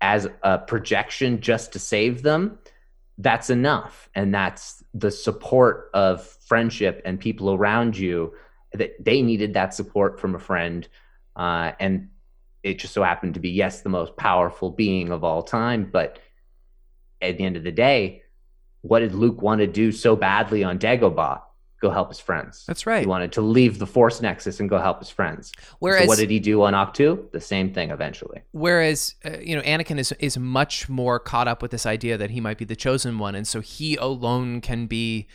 as 0.00 0.28
a 0.42 0.58
projection 0.58 1.40
just 1.40 1.72
to 1.72 1.78
save 1.78 2.22
them, 2.22 2.58
that's 3.18 3.50
enough. 3.50 4.08
And 4.14 4.34
that's 4.34 4.82
the 4.94 5.10
support 5.10 5.90
of 5.92 6.24
friendship 6.24 7.02
and 7.04 7.20
people 7.20 7.52
around 7.52 7.96
you 7.96 8.34
that 8.72 9.04
they 9.04 9.20
needed 9.20 9.54
that 9.54 9.74
support 9.74 10.18
from 10.18 10.34
a 10.34 10.38
friend. 10.38 10.88
Uh, 11.36 11.72
and 11.78 12.08
it 12.62 12.78
just 12.78 12.94
so 12.94 13.02
happened 13.02 13.34
to 13.34 13.40
be, 13.40 13.50
yes, 13.50 13.82
the 13.82 13.88
most 13.88 14.16
powerful 14.16 14.70
being 14.70 15.10
of 15.10 15.24
all 15.24 15.42
time. 15.42 15.88
But 15.90 16.18
at 17.20 17.36
the 17.36 17.44
end 17.44 17.56
of 17.56 17.64
the 17.64 17.72
day, 17.72 18.22
what 18.82 19.00
did 19.00 19.14
Luke 19.14 19.42
want 19.42 19.60
to 19.60 19.66
do 19.66 19.92
so 19.92 20.16
badly 20.16 20.64
on 20.64 20.78
Dagobah? 20.78 21.42
go 21.80 21.90
help 21.90 22.10
his 22.10 22.20
friends. 22.20 22.64
That's 22.66 22.86
right. 22.86 23.00
He 23.00 23.06
wanted 23.06 23.32
to 23.32 23.40
leave 23.40 23.78
the 23.78 23.86
Force 23.86 24.20
Nexus 24.20 24.60
and 24.60 24.68
go 24.68 24.78
help 24.78 24.98
his 24.98 25.08
friends. 25.08 25.52
Whereas, 25.78 26.02
so 26.02 26.08
what 26.08 26.18
did 26.18 26.30
he 26.30 26.38
do 26.38 26.62
on 26.62 26.74
Ahch-To? 26.74 27.30
The 27.32 27.40
same 27.40 27.72
thing 27.72 27.90
eventually. 27.90 28.42
Whereas, 28.52 29.14
uh, 29.24 29.38
you 29.40 29.56
know, 29.56 29.62
Anakin 29.62 29.98
is 29.98 30.12
is 30.12 30.38
much 30.38 30.88
more 30.88 31.18
caught 31.18 31.48
up 31.48 31.62
with 31.62 31.70
this 31.70 31.86
idea 31.86 32.18
that 32.18 32.30
he 32.30 32.40
might 32.40 32.58
be 32.58 32.64
the 32.64 32.76
chosen 32.76 33.18
one, 33.18 33.34
and 33.34 33.48
so 33.48 33.60
he 33.60 33.96
alone 33.96 34.60
can 34.60 34.86
be 34.86 35.26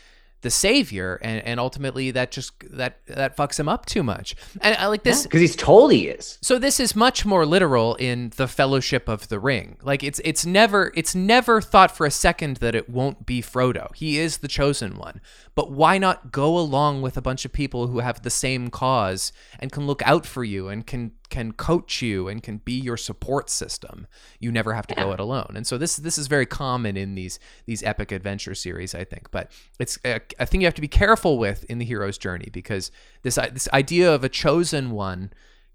the 0.45 0.51
savior 0.51 1.19
and, 1.23 1.43
and 1.43 1.59
ultimately 1.59 2.11
that 2.11 2.29
just 2.29 2.53
that 2.69 3.03
that 3.07 3.35
fucks 3.35 3.59
him 3.59 3.67
up 3.67 3.83
too 3.87 4.03
much 4.03 4.35
and 4.61 4.77
i 4.77 4.85
like 4.85 5.01
this 5.01 5.23
because 5.23 5.41
yeah, 5.41 5.47
he's 5.47 5.55
told 5.55 5.91
he 5.91 6.07
is 6.07 6.37
so 6.39 6.59
this 6.59 6.79
is 6.79 6.95
much 6.95 7.25
more 7.25 7.47
literal 7.47 7.95
in 7.95 8.31
the 8.37 8.47
fellowship 8.47 9.09
of 9.09 9.27
the 9.29 9.39
ring 9.39 9.75
like 9.81 10.03
it's 10.03 10.21
it's 10.23 10.45
never 10.45 10.91
it's 10.95 11.15
never 11.15 11.59
thought 11.61 11.89
for 11.89 12.05
a 12.05 12.11
second 12.11 12.57
that 12.57 12.75
it 12.75 12.87
won't 12.87 13.25
be 13.25 13.41
frodo 13.41 13.93
he 13.95 14.19
is 14.19 14.37
the 14.37 14.47
chosen 14.47 14.99
one 14.99 15.19
but 15.55 15.71
why 15.71 15.97
not 15.97 16.31
go 16.31 16.59
along 16.59 17.01
with 17.01 17.17
a 17.17 17.21
bunch 17.23 17.43
of 17.43 17.51
people 17.51 17.87
who 17.87 17.99
have 17.99 18.21
the 18.21 18.29
same 18.29 18.69
cause 18.69 19.31
and 19.57 19.71
can 19.71 19.87
look 19.87 20.03
out 20.05 20.27
for 20.27 20.43
you 20.43 20.67
and 20.67 20.85
can 20.85 21.11
can 21.29 21.51
coach 21.51 22.01
you 22.01 22.27
and 22.27 22.43
can 22.43 22.57
be 22.57 22.73
your 22.73 22.97
support 22.97 23.49
system. 23.49 24.07
You 24.39 24.51
never 24.51 24.73
have 24.73 24.87
to 24.87 24.95
yeah. 24.95 25.03
go 25.03 25.11
it 25.11 25.19
alone. 25.19 25.53
And 25.55 25.65
so 25.65 25.77
this 25.77 25.95
this 25.97 26.17
is 26.17 26.27
very 26.27 26.45
common 26.45 26.97
in 26.97 27.15
these 27.15 27.39
these 27.65 27.83
epic 27.83 28.11
adventure 28.11 28.55
series, 28.55 28.93
I 28.93 29.03
think. 29.03 29.31
But 29.31 29.51
it's 29.79 29.97
a, 30.05 30.21
a 30.39 30.45
thing 30.45 30.61
you 30.61 30.67
have 30.67 30.73
to 30.75 30.81
be 30.81 30.87
careful 30.87 31.37
with 31.37 31.63
in 31.65 31.77
the 31.77 31.85
hero's 31.85 32.17
journey 32.17 32.49
because 32.51 32.91
this 33.21 33.35
this 33.35 33.69
idea 33.73 34.13
of 34.13 34.23
a 34.23 34.29
chosen 34.29 34.91
one 34.91 35.31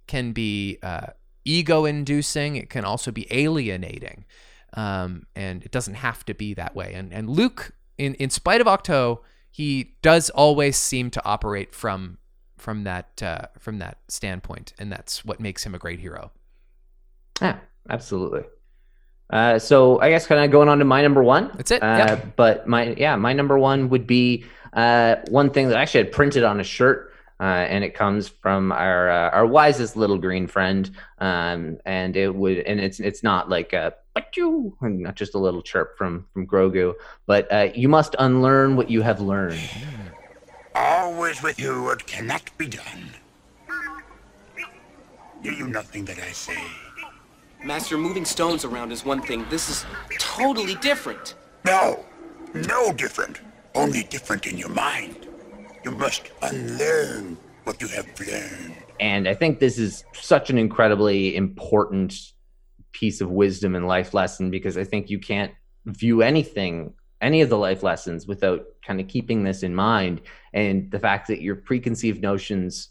can 0.07 0.33
be 0.33 0.79
uh, 0.83 1.09
ego 1.45 1.85
inducing. 1.85 2.57
It 2.57 2.71
can 2.71 2.85
also 2.85 3.11
be 3.11 3.27
alienating. 3.31 4.25
Um, 4.75 5.27
and 5.35 5.65
it 5.65 5.73
doesn't 5.73 5.95
have 5.95 6.25
to 6.27 6.35
be 6.35 6.55
that 6.55 6.77
way. 6.77 6.93
And 6.95 7.13
and 7.13 7.29
Luke, 7.29 7.73
in 7.99 8.15
in 8.15 8.31
spite 8.31 8.61
of 8.61 8.67
Ahch-To, 8.67 9.21
he 9.51 9.97
does 10.03 10.31
always 10.31 10.77
seem 10.77 11.11
to 11.11 11.25
operate 11.25 11.75
from 11.75 12.19
from 12.57 12.85
that 12.85 13.23
uh, 13.23 13.47
from 13.59 13.79
that 13.79 13.99
standpoint, 14.09 14.73
and 14.79 14.93
that's 14.93 15.25
what 15.25 15.41
makes 15.41 15.65
him 15.65 15.75
a 15.75 15.79
great 15.79 15.99
hero. 15.99 16.31
Yeah, 17.41 17.59
absolutely. 17.89 18.45
Uh, 19.31 19.59
so 19.59 20.01
I 20.01 20.11
guess 20.11 20.27
kind 20.27 20.45
of 20.45 20.51
going 20.51 20.69
on 20.69 20.79
to 20.79 20.85
my 20.85 21.03
number 21.03 21.23
one. 21.23 21.51
That's 21.55 21.71
it. 21.71 21.83
Uh, 21.83 22.17
But 22.37 22.67
my 22.67 22.95
yeah, 22.99 23.17
my 23.17 23.33
number 23.33 23.59
one 23.59 23.89
would 23.89 24.07
be 24.07 24.45
uh, 24.73 25.17
one 25.29 25.51
thing 25.51 25.69
that 25.69 25.77
I 25.79 25.83
actually 25.83 26.05
had 26.05 26.13
printed 26.13 26.43
on 26.45 26.61
a 26.61 26.65
shirt, 26.65 27.13
uh, 27.39 27.45
and 27.45 27.85
it 27.85 27.95
comes 27.95 28.29
from 28.29 28.73
our 28.73 29.11
uh, 29.11 29.31
our 29.31 29.47
wisest 29.47 29.97
little 29.97 30.19
green 30.19 30.47
friend. 30.47 30.91
Um, 31.19 31.79
and 31.87 32.17
it 32.17 32.35
would 32.35 32.59
and 32.59 32.81
it's 32.81 32.99
it's 33.01 33.23
not 33.23 33.49
like 33.49 33.73
a 33.73 33.95
but 34.15 34.37
you 34.37 34.77
not 34.81 35.15
just 35.15 35.35
a 35.35 35.39
little 35.39 35.63
chirp 35.63 35.97
from 35.97 36.27
from 36.33 36.47
Grogu, 36.47 36.95
but 37.27 37.51
uh, 37.53 37.69
you 37.75 37.89
must 37.89 38.17
unlearn 38.19 38.77
what 38.77 38.91
you 38.91 39.03
have 39.03 39.21
learned. 39.21 39.61
Always 40.75 41.43
with 41.43 41.59
you 41.59 41.83
what 41.83 42.07
cannot 42.07 42.51
be 42.59 42.67
done. 42.67 43.11
Do 45.43 45.53
you 45.53 45.69
nothing 45.69 46.05
that 46.05 46.19
I 46.19 46.33
say? 46.33 46.59
Master, 47.63 47.99
moving 47.99 48.25
stones 48.25 48.65
around 48.65 48.91
is 48.91 49.05
one 49.05 49.21
thing. 49.21 49.45
This 49.51 49.69
is 49.69 49.85
totally 50.19 50.77
different. 50.77 51.35
No, 51.67 52.05
no 52.55 52.93
different. 52.95 53.41
Only 53.75 54.03
different 54.05 54.47
in 54.47 54.57
your 54.57 54.71
mind. 54.71 55.29
You 55.85 55.91
must 55.91 56.31
unlearn 56.41 57.37
what 57.65 57.81
you 57.83 57.89
have 57.89 58.07
learned. 58.19 58.77
And 58.99 59.29
I 59.29 59.35
think 59.35 59.59
this 59.59 59.79
is 59.79 60.05
such 60.15 60.49
an 60.49 60.57
incredibly 60.57 61.37
important 61.37 62.15
piece 62.93 63.21
of 63.21 63.31
wisdom 63.31 63.75
and 63.75 63.87
life 63.87 64.15
lesson 64.15 64.51
because 64.51 64.79
I 64.79 64.85
think 64.85 65.11
you 65.11 65.19
can't 65.19 65.53
view 65.85 66.23
anything 66.23 66.95
any 67.21 67.43
of 67.43 67.51
the 67.51 67.59
life 67.59 67.83
lessons 67.83 68.27
without 68.27 68.65
kind 68.85 69.01
of 69.01 69.07
keeping 69.07 69.45
this 69.45 69.63
in 69.63 69.75
mind 69.75 70.23
and 70.55 70.91
the 70.91 70.99
fact 70.99 71.29
that 71.29 71.43
your 71.43 71.57
preconceived 71.57 72.23
notions 72.23 72.89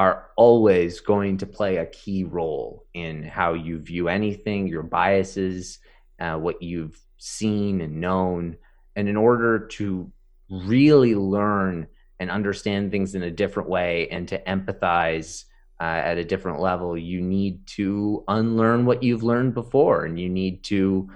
are 0.00 0.30
always 0.36 1.00
going 1.00 1.36
to 1.36 1.44
play 1.44 1.76
a 1.76 1.84
key 1.84 2.24
role 2.24 2.86
in 2.94 3.22
how 3.22 3.52
you 3.52 3.78
view 3.78 4.08
anything 4.08 4.66
your 4.66 4.82
biases 4.82 5.78
uh, 6.20 6.36
what 6.36 6.62
you've 6.62 6.98
seen 7.18 7.82
and 7.82 8.00
known 8.00 8.56
and 8.96 9.10
in 9.10 9.16
order 9.16 9.66
to 9.66 10.10
really 10.48 11.14
learn 11.14 11.86
and 12.18 12.30
understand 12.30 12.90
things 12.90 13.14
in 13.14 13.22
a 13.22 13.30
different 13.30 13.68
way 13.68 14.08
and 14.08 14.26
to 14.26 14.38
empathize 14.44 15.44
uh, 15.80 15.84
at 15.84 16.16
a 16.16 16.24
different 16.24 16.60
level 16.60 16.96
you 16.96 17.20
need 17.20 17.66
to 17.66 18.24
unlearn 18.28 18.86
what 18.86 19.02
you've 19.02 19.22
learned 19.22 19.52
before 19.52 20.06
and 20.06 20.18
you 20.18 20.30
need 20.30 20.64
to 20.64 21.10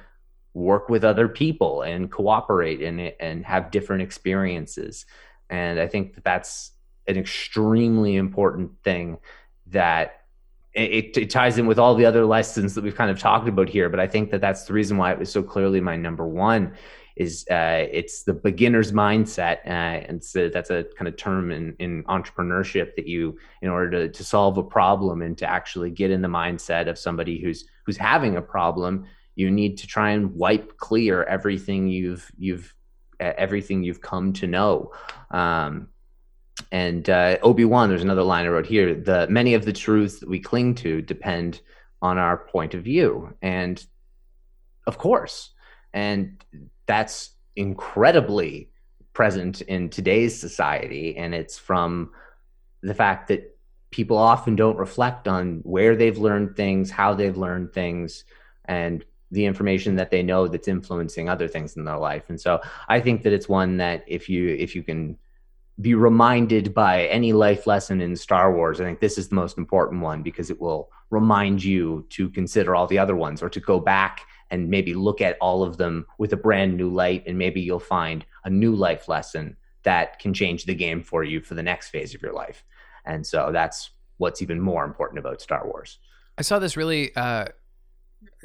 work 0.52 0.90
with 0.90 1.04
other 1.04 1.26
people 1.26 1.80
and 1.80 2.12
cooperate 2.12 2.82
and 2.82 3.00
and 3.18 3.46
have 3.46 3.70
different 3.70 4.02
experiences. 4.02 5.06
And 5.48 5.80
I 5.80 5.88
think 5.88 6.14
that 6.14 6.24
that's 6.24 6.73
an 7.06 7.16
extremely 7.16 8.16
important 8.16 8.72
thing 8.82 9.18
that 9.68 10.22
it, 10.74 11.16
it, 11.16 11.30
ties 11.30 11.56
in 11.58 11.66
with 11.66 11.78
all 11.78 11.94
the 11.94 12.04
other 12.04 12.26
lessons 12.26 12.74
that 12.74 12.82
we've 12.82 12.96
kind 12.96 13.10
of 13.10 13.18
talked 13.18 13.48
about 13.48 13.68
here. 13.68 13.88
But 13.88 14.00
I 14.00 14.08
think 14.08 14.30
that 14.30 14.40
that's 14.40 14.64
the 14.64 14.72
reason 14.72 14.96
why 14.96 15.12
it 15.12 15.18
was 15.18 15.30
so 15.30 15.42
clearly 15.42 15.80
my 15.80 15.96
number 15.96 16.26
one 16.26 16.74
is 17.16 17.46
uh, 17.48 17.86
it's 17.92 18.24
the 18.24 18.32
beginner's 18.32 18.90
mindset. 18.90 19.58
Uh, 19.66 20.02
and 20.08 20.22
so 20.22 20.48
that's 20.48 20.70
a 20.70 20.84
kind 20.98 21.06
of 21.06 21.16
term 21.16 21.52
in, 21.52 21.76
in 21.78 22.02
entrepreneurship 22.04 22.96
that 22.96 23.06
you, 23.06 23.38
in 23.62 23.68
order 23.68 23.90
to, 23.90 24.08
to 24.08 24.24
solve 24.24 24.58
a 24.58 24.64
problem 24.64 25.22
and 25.22 25.38
to 25.38 25.48
actually 25.48 25.90
get 25.90 26.10
in 26.10 26.22
the 26.22 26.28
mindset 26.28 26.88
of 26.88 26.98
somebody 26.98 27.40
who's, 27.40 27.66
who's 27.86 27.96
having 27.96 28.36
a 28.36 28.42
problem, 28.42 29.06
you 29.36 29.50
need 29.50 29.78
to 29.78 29.86
try 29.86 30.10
and 30.10 30.34
wipe 30.34 30.76
clear 30.78 31.24
everything 31.24 31.88
you've 31.88 32.30
you've 32.38 32.74
everything 33.20 33.82
you've 33.82 34.00
come 34.00 34.32
to 34.32 34.46
know 34.46 34.92
um, 35.30 35.88
and 36.70 37.10
uh, 37.10 37.36
obi-wan 37.42 37.88
there's 37.88 38.02
another 38.02 38.22
line 38.22 38.46
i 38.46 38.48
wrote 38.48 38.66
here 38.66 38.94
the 38.94 39.26
many 39.28 39.54
of 39.54 39.64
the 39.64 39.72
truths 39.72 40.20
that 40.20 40.28
we 40.28 40.38
cling 40.38 40.74
to 40.74 41.02
depend 41.02 41.60
on 42.04 42.18
our 42.18 42.36
point 42.36 42.74
of 42.74 42.84
view. 42.84 43.34
And 43.40 43.84
of 44.86 44.98
course. 44.98 45.50
And 45.94 46.44
that's 46.86 47.30
incredibly 47.56 48.68
present 49.14 49.62
in 49.62 49.88
today's 49.88 50.38
society. 50.38 51.16
And 51.16 51.34
it's 51.34 51.56
from 51.56 52.10
the 52.82 52.94
fact 52.94 53.28
that 53.28 53.56
people 53.90 54.18
often 54.18 54.54
don't 54.54 54.76
reflect 54.76 55.26
on 55.26 55.60
where 55.62 55.96
they've 55.96 56.18
learned 56.18 56.56
things, 56.56 56.90
how 56.90 57.14
they've 57.14 57.38
learned 57.38 57.72
things, 57.72 58.24
and 58.66 59.02
the 59.30 59.46
information 59.46 59.96
that 59.96 60.10
they 60.10 60.22
know 60.22 60.46
that's 60.46 60.68
influencing 60.68 61.30
other 61.30 61.48
things 61.48 61.74
in 61.74 61.84
their 61.84 61.96
life. 61.96 62.24
And 62.28 62.38
so 62.38 62.60
I 62.88 63.00
think 63.00 63.22
that 63.22 63.32
it's 63.32 63.48
one 63.48 63.78
that 63.78 64.04
if 64.06 64.28
you 64.28 64.48
if 64.48 64.76
you 64.76 64.82
can 64.82 65.16
be 65.80 65.94
reminded 65.94 66.72
by 66.72 67.06
any 67.06 67.32
life 67.32 67.66
lesson 67.66 68.00
in 68.00 68.14
Star 68.14 68.54
Wars, 68.54 68.80
I 68.80 68.84
think 68.84 69.00
this 69.00 69.18
is 69.18 69.28
the 69.28 69.34
most 69.34 69.58
important 69.58 70.02
one 70.02 70.22
because 70.22 70.50
it 70.50 70.60
will 70.60 70.88
remind 71.10 71.64
you 71.64 72.06
to 72.10 72.28
consider 72.30 72.74
all 72.74 72.86
the 72.86 72.98
other 72.98 73.16
ones 73.16 73.42
or 73.42 73.48
to 73.48 73.60
go 73.60 73.80
back 73.80 74.20
and 74.50 74.68
maybe 74.68 74.94
look 74.94 75.20
at 75.20 75.36
all 75.40 75.62
of 75.62 75.76
them 75.76 76.06
with 76.18 76.32
a 76.32 76.36
brand 76.36 76.76
new 76.76 76.88
light 76.88 77.24
and 77.26 77.36
maybe 77.36 77.60
you'll 77.60 77.80
find 77.80 78.24
a 78.44 78.50
new 78.50 78.74
life 78.74 79.08
lesson 79.08 79.56
that 79.82 80.18
can 80.18 80.32
change 80.32 80.64
the 80.64 80.74
game 80.74 81.02
for 81.02 81.24
you 81.24 81.40
for 81.40 81.54
the 81.54 81.62
next 81.62 81.88
phase 81.88 82.14
of 82.14 82.22
your 82.22 82.32
life. 82.32 82.64
And 83.04 83.26
so 83.26 83.50
that's 83.52 83.90
what's 84.18 84.42
even 84.42 84.60
more 84.60 84.84
important 84.84 85.18
about 85.18 85.40
Star 85.40 85.66
Wars. 85.66 85.98
I 86.38 86.42
saw 86.42 86.58
this 86.58 86.76
really 86.76 87.14
uh, 87.16 87.46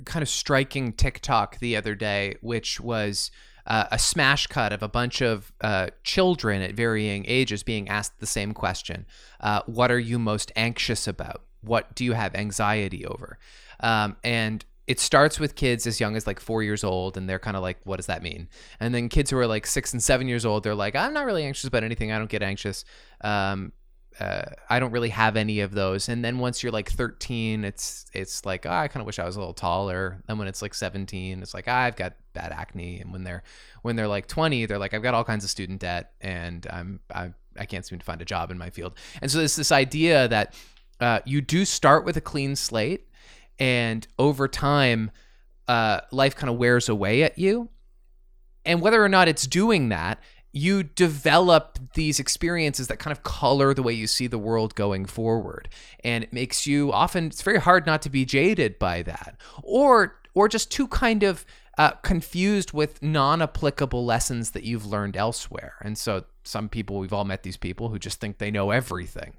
kind 0.06 0.24
of 0.24 0.30
striking 0.30 0.94
TikTok 0.94 1.60
the 1.60 1.76
other 1.76 1.96
day, 1.96 2.36
which 2.42 2.80
was 2.80 3.32
uh, 3.70 3.86
a 3.92 4.00
smash 4.00 4.48
cut 4.48 4.74
of 4.74 4.84
a 4.84 4.88
bunch 4.88 5.22
of 5.22 5.54
uh, 5.62 5.88
children 6.04 6.62
at 6.62 6.74
varying 6.74 7.24
ages 7.28 7.64
being 7.64 7.88
asked 7.88 8.20
the 8.20 8.26
same 8.26 8.54
question 8.54 9.06
uh, 9.40 9.62
What 9.68 9.92
are 9.92 10.00
you 10.00 10.20
most 10.20 10.52
anxious 10.56 11.08
about? 11.08 11.44
What 11.62 11.94
do 11.96 12.04
you 12.04 12.14
have 12.14 12.36
anxiety 12.36 13.06
over? 13.06 13.38
Um, 13.80 14.18
and 14.24 14.66
it 14.88 15.00
starts 15.00 15.40
with 15.40 15.56
kids 15.56 15.86
as 15.86 16.00
young 16.00 16.16
as 16.16 16.26
like 16.26 16.40
four 16.40 16.64
years 16.64 16.84
old, 16.84 17.16
and 17.16 17.30
they're 17.30 17.38
kind 17.38 17.56
of 17.56 17.62
like, 17.62 17.78
what 17.84 17.98
does 17.98 18.08
that 18.08 18.24
mean? 18.24 18.50
And 18.80 18.94
then 18.94 19.08
kids 19.08 19.30
who 19.30 19.38
are 19.38 19.46
like 19.46 19.68
six 19.68 19.94
and 19.94 20.02
seven 20.02 20.28
years 20.28 20.48
old, 20.48 20.64
they're 20.64 20.74
like, 20.74 20.96
I'm 20.96 21.14
not 21.14 21.26
really 21.26 21.46
anxious 21.46 21.66
about 21.66 21.84
anything. 21.84 22.12
I 22.12 22.18
don't 22.18 22.30
get 22.30 22.42
anxious. 22.42 22.86
Um, 23.22 23.72
uh, 24.20 24.44
I 24.70 24.80
don't 24.80 24.92
really 24.92 25.10
have 25.10 25.38
any 25.38 25.62
of 25.62 25.72
those. 25.72 26.10
And 26.10 26.24
then 26.24 26.40
once 26.40 26.62
you're 26.62 26.72
like 26.72 26.92
13, 26.92 27.64
it's 27.64 28.06
it's 28.14 28.46
like 28.46 28.66
oh, 28.66 28.72
I 28.72 28.88
kind 28.88 29.02
of 29.02 29.08
wish 29.08 29.20
I 29.20 29.26
was 29.26 29.36
a 29.36 29.40
little 29.40 29.54
taller. 29.54 30.22
And 30.28 30.38
when 30.38 30.48
it's 30.48 30.62
like 30.62 30.74
17, 30.74 31.42
it's 31.42 31.54
like 31.54 31.68
oh, 31.68 31.74
I've 31.74 31.96
got 31.96 32.14
bad 32.34 32.52
acne. 32.52 33.00
And 33.00 33.12
when 33.14 33.24
they're 33.24 33.44
when 33.82 33.96
they're 33.96 34.08
like 34.08 34.28
20, 34.28 34.66
they're 34.66 34.78
like 34.78 34.94
I've 34.94 35.04
got 35.04 35.14
all 35.14 35.24
kinds 35.24 35.44
of 35.44 35.50
student 35.50 35.80
debt, 35.80 36.12
and 36.20 36.68
I'm 36.70 37.00
I 37.14 37.34
I 37.58 37.66
can't 37.66 37.86
seem 37.86 38.00
to 38.00 38.06
find 38.06 38.22
a 38.22 38.26
job 38.26 38.52
in 38.52 38.58
my 38.58 38.70
field. 38.70 38.96
And 39.22 39.32
so 39.32 39.38
there's 39.38 39.56
this 39.56 39.72
idea 39.72 40.28
that 40.28 40.54
uh, 41.00 41.20
you 41.26 41.42
do 41.42 41.64
start 41.64 42.04
with 42.04 42.18
a 42.18 42.22
clean 42.22 42.56
slate, 42.56 43.08
and 43.58 44.06
over 44.18 44.48
time, 44.48 45.12
uh, 45.68 46.02
life 46.12 46.36
kind 46.36 46.50
of 46.50 46.58
wears 46.58 46.90
away 46.90 47.24
at 47.24 47.38
you. 47.38 47.70
And 48.66 48.82
whether 48.82 49.04
or 49.04 49.10
not 49.10 49.30
it's 49.30 49.48
doing 49.48 49.90
that, 49.90 50.20
you 50.52 50.84
develop 50.84 51.78
these 51.94 52.20
experiences 52.20 52.88
that 52.88 52.98
kind 52.98 53.12
of 53.12 53.24
color 53.24 53.74
the 53.74 53.84
way 53.84 53.94
you 53.94 54.08
see 54.08 54.28
the 54.28 54.38
world 54.38 54.74
going 54.76 55.06
forward. 55.06 55.70
And 56.04 56.24
it 56.24 56.34
makes 56.34 56.66
you 56.66 56.92
often 56.92 57.28
it's 57.28 57.42
very 57.42 57.60
hard 57.60 57.86
not 57.86 58.02
to 58.04 58.10
be 58.10 58.26
jaded 58.26 58.80
by 58.80 59.04
that. 59.04 59.38
Or 59.64 60.20
or 60.34 60.48
just 60.48 60.72
too 60.72 60.88
kind 60.88 61.24
of 61.24 61.46
uh, 61.78 61.92
confused 61.92 62.74
with 62.74 63.02
non-applicable 63.02 64.04
lessons 64.06 64.52
that 64.52 64.64
you've 64.64 64.86
learned 64.86 65.16
elsewhere. 65.16 65.76
And 65.82 65.98
so 65.98 66.26
some 66.44 66.68
people 66.68 66.98
we've 66.98 67.14
all 67.14 67.26
met 67.26 67.44
these 67.44 67.58
people 67.58 67.90
who 67.90 68.00
just 68.00 68.20
think 68.20 68.38
they 68.38 68.52
know 68.52 68.72
everything. 68.72 69.36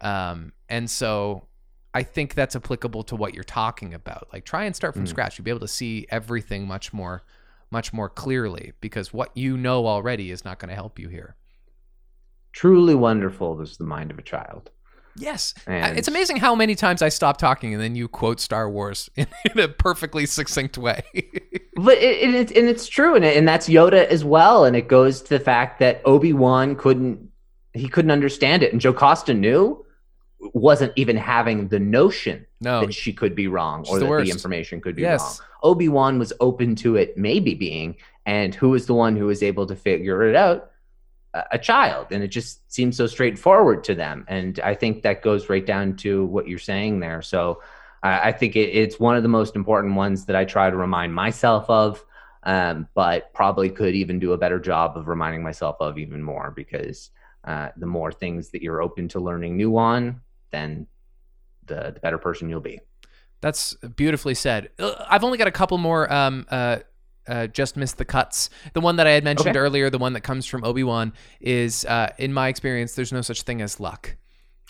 Um, 0.00 0.52
and 0.68 0.90
so 0.90 1.46
i 1.94 2.02
think 2.02 2.34
that's 2.34 2.54
applicable 2.54 3.02
to 3.04 3.16
what 3.16 3.34
you're 3.34 3.44
talking 3.44 3.92
about. 3.92 4.28
Like 4.32 4.44
try 4.44 4.64
and 4.64 4.74
start 4.74 4.94
from 4.94 5.04
mm. 5.04 5.08
scratch. 5.08 5.38
You'll 5.38 5.44
be 5.44 5.50
able 5.50 5.60
to 5.60 5.68
see 5.68 6.06
everything 6.10 6.66
much 6.66 6.92
more 6.92 7.24
much 7.70 7.92
more 7.92 8.08
clearly 8.08 8.72
because 8.80 9.12
what 9.12 9.36
you 9.36 9.56
know 9.56 9.86
already 9.86 10.30
is 10.30 10.44
not 10.44 10.58
going 10.58 10.68
to 10.68 10.74
help 10.74 10.98
you 10.98 11.08
here. 11.08 11.36
Truly 12.52 12.94
wonderful 12.94 13.60
is 13.60 13.76
the 13.76 13.84
mind 13.84 14.10
of 14.10 14.18
a 14.18 14.22
child. 14.22 14.70
Yes. 15.18 15.54
And 15.66 15.98
it's 15.98 16.08
amazing 16.08 16.36
how 16.36 16.54
many 16.54 16.74
times 16.74 17.02
I 17.02 17.08
stop 17.08 17.38
talking 17.38 17.72
and 17.72 17.82
then 17.82 17.96
you 17.96 18.08
quote 18.08 18.40
Star 18.40 18.68
Wars 18.70 19.10
in, 19.16 19.26
in 19.52 19.58
a 19.60 19.68
perfectly 19.68 20.26
succinct 20.26 20.78
way. 20.78 21.02
but 21.76 21.98
it, 21.98 22.34
it, 22.34 22.50
and 22.56 22.68
it's 22.68 22.86
true. 22.86 23.14
And, 23.14 23.24
and 23.24 23.48
that's 23.48 23.68
Yoda 23.68 24.06
as 24.06 24.24
well. 24.24 24.64
And 24.64 24.76
it 24.76 24.88
goes 24.88 25.22
to 25.22 25.38
the 25.38 25.40
fact 25.40 25.78
that 25.80 26.02
Obi-Wan 26.04 26.76
couldn't, 26.76 27.28
he 27.72 27.88
couldn't 27.88 28.10
understand 28.10 28.62
it. 28.62 28.72
And 28.72 28.80
Jocasta 28.80 29.34
Nu 29.34 29.84
wasn't 30.38 30.92
even 30.96 31.16
having 31.16 31.68
the 31.68 31.80
notion 31.80 32.45
no, 32.60 32.80
that 32.80 32.94
she 32.94 33.12
could 33.12 33.34
be 33.34 33.48
wrong 33.48 33.84
or 33.88 33.98
the 33.98 34.04
that 34.04 34.10
worst. 34.10 34.26
the 34.26 34.32
information 34.32 34.80
could 34.80 34.96
be 34.96 35.02
yes. 35.02 35.40
wrong. 35.40 35.48
Obi 35.62 35.88
Wan 35.88 36.18
was 36.18 36.32
open 36.40 36.74
to 36.76 36.96
it 36.96 37.16
maybe 37.16 37.54
being, 37.54 37.96
and 38.24 38.54
who 38.54 38.70
was 38.70 38.86
the 38.86 38.94
one 38.94 39.16
who 39.16 39.26
was 39.26 39.42
able 39.42 39.66
to 39.66 39.76
figure 39.76 40.22
it 40.28 40.36
out? 40.36 40.70
A 41.50 41.58
child, 41.58 42.06
and 42.12 42.22
it 42.22 42.28
just 42.28 42.72
seems 42.72 42.96
so 42.96 43.06
straightforward 43.06 43.84
to 43.84 43.94
them. 43.94 44.24
And 44.26 44.58
I 44.60 44.74
think 44.74 45.02
that 45.02 45.20
goes 45.20 45.50
right 45.50 45.64
down 45.64 45.96
to 45.96 46.24
what 46.24 46.48
you're 46.48 46.58
saying 46.58 47.00
there. 47.00 47.20
So 47.20 47.62
I, 48.02 48.28
I 48.28 48.32
think 48.32 48.56
it, 48.56 48.70
it's 48.70 48.98
one 48.98 49.16
of 49.16 49.22
the 49.22 49.28
most 49.28 49.54
important 49.54 49.96
ones 49.96 50.24
that 50.26 50.36
I 50.36 50.46
try 50.46 50.70
to 50.70 50.76
remind 50.76 51.14
myself 51.14 51.68
of. 51.68 52.02
Um, 52.42 52.88
but 52.94 53.34
probably 53.34 53.68
could 53.68 53.96
even 53.96 54.20
do 54.20 54.32
a 54.32 54.38
better 54.38 54.60
job 54.60 54.96
of 54.96 55.08
reminding 55.08 55.42
myself 55.42 55.76
of 55.80 55.98
even 55.98 56.22
more 56.22 56.52
because 56.52 57.10
uh, 57.42 57.70
the 57.76 57.86
more 57.86 58.12
things 58.12 58.50
that 58.50 58.62
you're 58.62 58.80
open 58.80 59.08
to 59.08 59.20
learning 59.20 59.56
new 59.56 59.76
on, 59.76 60.20
then 60.52 60.86
the, 61.66 61.92
the 61.94 62.00
better 62.00 62.18
person 62.18 62.48
you'll 62.48 62.60
be. 62.60 62.80
That's 63.40 63.74
beautifully 63.74 64.34
said. 64.34 64.70
Uh, 64.78 65.04
I've 65.08 65.24
only 65.24 65.38
got 65.38 65.46
a 65.46 65.52
couple 65.52 65.78
more. 65.78 66.12
Um, 66.12 66.46
uh, 66.50 66.78
uh, 67.28 67.48
just 67.48 67.76
missed 67.76 67.98
the 67.98 68.04
cuts. 68.04 68.50
The 68.72 68.80
one 68.80 68.96
that 68.96 69.06
I 69.06 69.10
had 69.10 69.24
mentioned 69.24 69.50
okay. 69.50 69.58
earlier, 69.58 69.90
the 69.90 69.98
one 69.98 70.12
that 70.12 70.20
comes 70.20 70.46
from 70.46 70.64
Obi 70.64 70.84
Wan, 70.84 71.12
is 71.40 71.84
uh, 71.84 72.12
in 72.18 72.32
my 72.32 72.48
experience, 72.48 72.94
there's 72.94 73.12
no 73.12 73.20
such 73.20 73.42
thing 73.42 73.60
as 73.62 73.80
luck. 73.80 74.16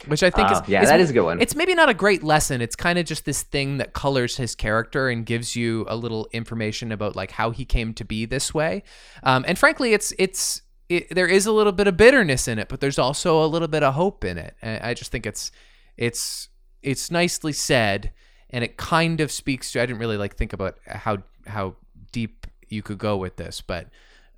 Which 0.06 0.22
I 0.22 0.28
think 0.28 0.50
uh, 0.50 0.60
is 0.62 0.68
yeah, 0.68 0.82
is, 0.82 0.88
that 0.90 1.00
is 1.00 1.10
a 1.10 1.12
good 1.14 1.24
one. 1.24 1.40
It's 1.40 1.54
maybe 1.54 1.74
not 1.74 1.88
a 1.88 1.94
great 1.94 2.22
lesson. 2.22 2.60
It's 2.60 2.76
kind 2.76 2.98
of 2.98 3.06
just 3.06 3.24
this 3.24 3.42
thing 3.42 3.78
that 3.78 3.94
colors 3.94 4.36
his 4.36 4.54
character 4.54 5.08
and 5.08 5.24
gives 5.24 5.56
you 5.56 5.86
a 5.88 5.96
little 5.96 6.28
information 6.32 6.92
about 6.92 7.16
like 7.16 7.30
how 7.30 7.50
he 7.50 7.64
came 7.64 7.94
to 7.94 8.04
be 8.04 8.26
this 8.26 8.52
way. 8.52 8.82
Um, 9.22 9.46
and 9.48 9.58
frankly, 9.58 9.94
it's 9.94 10.12
it's 10.18 10.60
it, 10.90 11.14
there 11.14 11.26
is 11.26 11.46
a 11.46 11.52
little 11.52 11.72
bit 11.72 11.86
of 11.86 11.96
bitterness 11.96 12.46
in 12.46 12.58
it, 12.58 12.68
but 12.68 12.80
there's 12.80 12.98
also 12.98 13.42
a 13.42 13.48
little 13.48 13.68
bit 13.68 13.82
of 13.82 13.94
hope 13.94 14.22
in 14.22 14.36
it. 14.36 14.54
And 14.60 14.82
I 14.82 14.92
just 14.92 15.10
think 15.10 15.24
it's 15.24 15.50
it's 15.96 16.50
it's 16.86 17.10
nicely 17.10 17.52
said 17.52 18.12
and 18.50 18.62
it 18.62 18.76
kind 18.76 19.20
of 19.20 19.30
speaks 19.32 19.72
to 19.72 19.82
I 19.82 19.86
didn't 19.86 19.98
really 19.98 20.16
like 20.16 20.36
think 20.36 20.52
about 20.52 20.78
how 20.86 21.18
how 21.46 21.76
deep 22.12 22.46
you 22.68 22.82
could 22.82 22.98
go 22.98 23.16
with 23.16 23.36
this, 23.36 23.60
but 23.60 23.88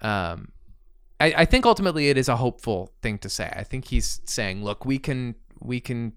um 0.01 0.53
I, 1.21 1.35
I 1.39 1.45
think 1.45 1.67
ultimately 1.67 2.09
it 2.09 2.17
is 2.17 2.29
a 2.29 2.37
hopeful 2.37 2.93
thing 3.03 3.19
to 3.19 3.29
say. 3.29 3.53
I 3.55 3.65
think 3.65 3.87
he's 3.87 4.21
saying, 4.25 4.63
look, 4.63 4.85
we 4.85 4.99
can 4.99 5.35
we 5.61 5.81
can 5.81 6.13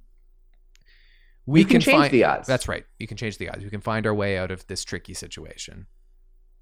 we 1.45 1.63
can, 1.63 1.71
can, 1.71 1.81
change 1.81 1.97
find, 1.97 2.11
the 2.13 2.23
odds. 2.23 2.47
That's 2.47 2.67
right. 2.67 2.85
You 2.99 3.07
can 3.07 3.17
change 3.17 3.37
the 3.37 3.49
odds. 3.49 3.63
We 3.63 3.69
can 3.69 3.81
find 3.81 4.05
our 4.05 4.13
way 4.13 4.37
out 4.37 4.51
of 4.51 4.65
this 4.67 4.83
tricky 4.83 5.13
situation. 5.13 5.87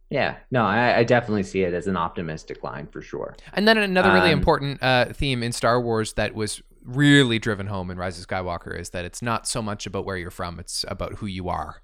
Yeah, 0.10 0.38
no, 0.50 0.64
I, 0.64 0.98
I, 0.98 1.04
definitely 1.04 1.44
see 1.44 1.62
it 1.62 1.74
as 1.76 1.86
an 1.86 1.96
optimistic 1.96 2.64
line 2.64 2.88
for 2.88 3.00
sure. 3.00 3.36
And 3.54 3.68
then 3.68 3.78
another 3.78 4.12
really 4.12 4.32
um, 4.32 4.40
important 4.40 4.82
uh, 4.82 5.06
theme 5.14 5.44
in 5.44 5.52
Star 5.52 5.80
Wars 5.80 6.14
that 6.14 6.34
was 6.34 6.64
really 6.96 7.40
driven 7.40 7.68
home 7.68 7.92
in 7.92 7.98
Rise 7.98 8.20
of 8.20 8.28
Skywalker 8.28 8.78
is 8.78 8.90
that 8.92 9.06
it's 9.06 9.22
not 9.22 9.48
so 9.48 9.62
much 9.62 9.86
about 9.86 10.06
where 10.06 10.18
you're 10.18 10.32
from; 10.32 10.60
it's 10.60 10.86
about 10.88 11.16
who 11.16 11.26
you 11.26 11.50
are. 11.50 11.82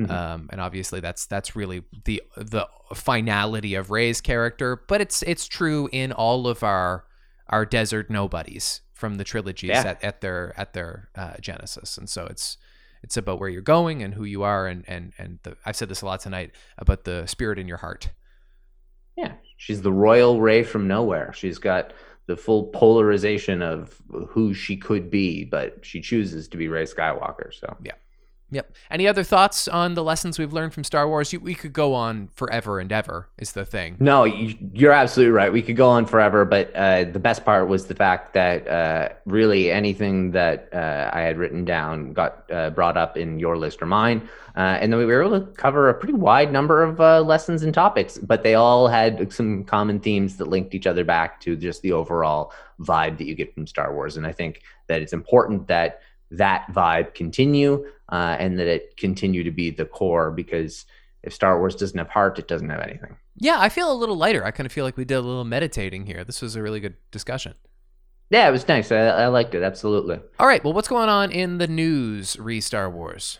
Mm-hmm. 0.00 0.12
Um, 0.12 0.48
and 0.52 0.60
obviously, 0.60 1.00
that's 1.00 1.26
that's 1.26 1.56
really 1.56 1.82
the 2.04 2.22
the 2.36 2.68
finality 2.94 3.74
of 3.74 3.90
Rey's 3.90 4.20
character. 4.20 4.82
But 4.88 5.00
it's 5.00 5.22
it's 5.22 5.46
true 5.46 5.88
in 5.92 6.12
all 6.12 6.46
of 6.46 6.62
our 6.62 7.04
our 7.48 7.64
desert 7.64 8.10
nobodies 8.10 8.82
from 8.92 9.16
the 9.16 9.24
trilogies 9.24 9.70
yeah. 9.70 9.82
at, 9.86 10.04
at 10.04 10.20
their 10.20 10.52
at 10.56 10.72
their 10.72 11.08
uh, 11.14 11.34
genesis. 11.40 11.98
And 11.98 12.08
so 12.08 12.26
it's 12.26 12.58
it's 13.02 13.16
about 13.16 13.40
where 13.40 13.48
you're 13.48 13.62
going 13.62 14.02
and 14.02 14.14
who 14.14 14.24
you 14.24 14.42
are, 14.42 14.66
and 14.66 14.84
and 14.86 15.12
and 15.18 15.38
the, 15.42 15.56
I've 15.64 15.76
said 15.76 15.88
this 15.88 16.02
a 16.02 16.06
lot 16.06 16.20
tonight 16.20 16.52
about 16.76 17.04
the 17.04 17.26
spirit 17.26 17.58
in 17.58 17.68
your 17.68 17.78
heart. 17.78 18.10
Yeah, 19.16 19.32
she's 19.56 19.82
the 19.82 19.92
royal 19.92 20.40
Rey 20.40 20.62
from 20.62 20.86
nowhere. 20.86 21.32
She's 21.32 21.58
got 21.58 21.92
the 22.28 22.36
full 22.36 22.66
polarization 22.66 23.62
of 23.62 24.00
who 24.28 24.52
she 24.52 24.76
could 24.76 25.10
be, 25.10 25.44
but 25.44 25.84
she 25.84 26.00
chooses 26.00 26.46
to 26.46 26.58
be 26.58 26.68
Rey 26.68 26.84
Skywalker. 26.84 27.52
So 27.52 27.74
yeah. 27.82 27.94
Yep. 28.50 28.72
Any 28.90 29.06
other 29.06 29.24
thoughts 29.24 29.68
on 29.68 29.92
the 29.92 30.02
lessons 30.02 30.38
we've 30.38 30.54
learned 30.54 30.72
from 30.72 30.82
Star 30.82 31.06
Wars? 31.06 31.32
You, 31.34 31.40
we 31.40 31.54
could 31.54 31.74
go 31.74 31.92
on 31.92 32.28
forever 32.34 32.80
and 32.80 32.90
ever. 32.90 33.28
Is 33.36 33.52
the 33.52 33.66
thing? 33.66 33.96
No, 34.00 34.24
you, 34.24 34.88
are 34.88 34.92
absolutely 34.92 35.32
right. 35.32 35.52
We 35.52 35.60
could 35.60 35.76
go 35.76 35.88
on 35.88 36.06
forever, 36.06 36.46
but 36.46 36.74
uh, 36.74 37.04
the 37.04 37.18
best 37.18 37.44
part 37.44 37.68
was 37.68 37.86
the 37.86 37.94
fact 37.94 38.32
that 38.32 38.66
uh, 38.66 39.10
really 39.26 39.70
anything 39.70 40.30
that 40.30 40.70
uh, 40.72 41.10
I 41.12 41.20
had 41.20 41.36
written 41.36 41.66
down 41.66 42.14
got 42.14 42.50
uh, 42.50 42.70
brought 42.70 42.96
up 42.96 43.18
in 43.18 43.38
your 43.38 43.58
list 43.58 43.82
or 43.82 43.86
mine, 43.86 44.26
uh, 44.56 44.78
and 44.80 44.90
then 44.90 44.98
we 44.98 45.04
were 45.04 45.22
able 45.22 45.40
to 45.40 45.46
cover 45.52 45.90
a 45.90 45.94
pretty 45.94 46.14
wide 46.14 46.50
number 46.50 46.82
of 46.82 47.00
uh, 47.00 47.20
lessons 47.20 47.62
and 47.62 47.74
topics. 47.74 48.16
But 48.16 48.44
they 48.44 48.54
all 48.54 48.88
had 48.88 49.30
some 49.30 49.62
common 49.64 50.00
themes 50.00 50.38
that 50.38 50.48
linked 50.48 50.74
each 50.74 50.86
other 50.86 51.04
back 51.04 51.38
to 51.42 51.54
just 51.54 51.82
the 51.82 51.92
overall 51.92 52.54
vibe 52.80 53.18
that 53.18 53.26
you 53.26 53.34
get 53.34 53.52
from 53.52 53.66
Star 53.66 53.94
Wars. 53.94 54.16
And 54.16 54.26
I 54.26 54.32
think 54.32 54.62
that 54.86 55.02
it's 55.02 55.12
important 55.12 55.68
that 55.68 56.00
that 56.30 56.66
vibe 56.72 57.14
continue 57.14 57.86
uh, 58.10 58.36
and 58.38 58.58
that 58.58 58.66
it 58.66 58.96
continue 58.96 59.44
to 59.44 59.50
be 59.50 59.70
the 59.70 59.84
core 59.84 60.30
because 60.30 60.86
if 61.22 61.32
Star 61.32 61.58
Wars 61.58 61.74
doesn't 61.74 61.98
have 61.98 62.08
heart, 62.08 62.38
it 62.38 62.48
doesn't 62.48 62.70
have 62.70 62.80
anything. 62.80 63.16
Yeah, 63.36 63.56
I 63.58 63.68
feel 63.68 63.92
a 63.92 63.94
little 63.94 64.16
lighter. 64.16 64.44
I 64.44 64.50
kind 64.50 64.66
of 64.66 64.72
feel 64.72 64.84
like 64.84 64.96
we 64.96 65.04
did 65.04 65.16
a 65.16 65.20
little 65.20 65.44
meditating 65.44 66.06
here. 66.06 66.24
This 66.24 66.42
was 66.42 66.56
a 66.56 66.62
really 66.62 66.80
good 66.80 66.94
discussion. 67.10 67.54
Yeah, 68.30 68.48
it 68.48 68.52
was 68.52 68.68
nice. 68.68 68.92
I, 68.92 69.06
I 69.06 69.26
liked 69.28 69.54
it 69.54 69.62
absolutely. 69.62 70.20
All 70.38 70.46
right. 70.46 70.62
Well, 70.62 70.72
what's 70.72 70.88
going 70.88 71.08
on 71.08 71.30
in 71.30 71.58
the 71.58 71.66
news? 71.66 72.38
Re 72.38 72.60
Star 72.60 72.90
Wars. 72.90 73.38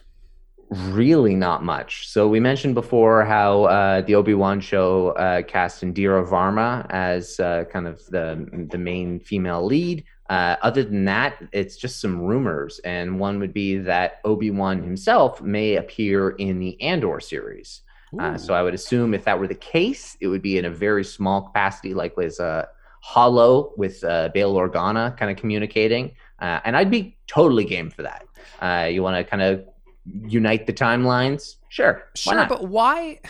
Really, 0.70 1.34
not 1.34 1.64
much. 1.64 2.08
So 2.08 2.28
we 2.28 2.40
mentioned 2.40 2.74
before 2.74 3.24
how 3.24 3.64
uh, 3.64 4.02
the 4.02 4.14
Obi 4.14 4.34
Wan 4.34 4.60
show 4.60 5.10
uh, 5.10 5.42
cast 5.42 5.82
Indira 5.82 6.26
Varma 6.26 6.86
as 6.90 7.40
uh, 7.40 7.64
kind 7.70 7.86
of 7.86 8.04
the 8.06 8.66
the 8.70 8.78
main 8.78 9.20
female 9.20 9.64
lead. 9.64 10.04
Uh, 10.28 10.56
other 10.62 10.82
than 10.82 11.04
that, 11.06 11.42
it's 11.52 11.76
just 11.76 12.00
some 12.00 12.20
rumors, 12.20 12.80
and 12.80 13.18
one 13.18 13.38
would 13.40 13.54
be 13.54 13.78
that 13.78 14.20
Obi 14.24 14.50
Wan 14.50 14.82
himself 14.82 15.40
may 15.40 15.76
appear 15.76 16.30
in 16.30 16.58
the 16.58 16.80
Andor 16.82 17.20
series. 17.20 17.80
Uh, 18.18 18.38
so 18.38 18.54
I 18.54 18.62
would 18.62 18.74
assume 18.74 19.12
if 19.12 19.24
that 19.24 19.38
were 19.38 19.46
the 19.46 19.54
case, 19.54 20.16
it 20.20 20.28
would 20.28 20.40
be 20.40 20.56
in 20.56 20.64
a 20.64 20.70
very 20.70 21.04
small 21.04 21.42
capacity, 21.42 21.92
like 21.92 22.16
as 22.18 22.40
a 22.40 22.68
hollow 23.00 23.72
with 23.76 24.02
uh, 24.02 24.30
Bail 24.32 24.54
Organa 24.54 25.16
kind 25.16 25.30
of 25.30 25.36
communicating. 25.36 26.14
Uh, 26.40 26.60
and 26.64 26.76
I'd 26.76 26.90
be 26.90 27.16
totally 27.26 27.64
game 27.64 27.90
for 27.90 28.02
that. 28.02 28.26
Uh, 28.60 28.86
you 28.86 29.02
want 29.02 29.16
to 29.16 29.24
kind 29.24 29.42
of 29.42 29.64
unite 30.04 30.66
the 30.66 30.72
timelines? 30.72 31.56
Sure. 31.68 32.04
Sure, 32.14 32.46
but 32.46 32.68
why? 32.68 33.20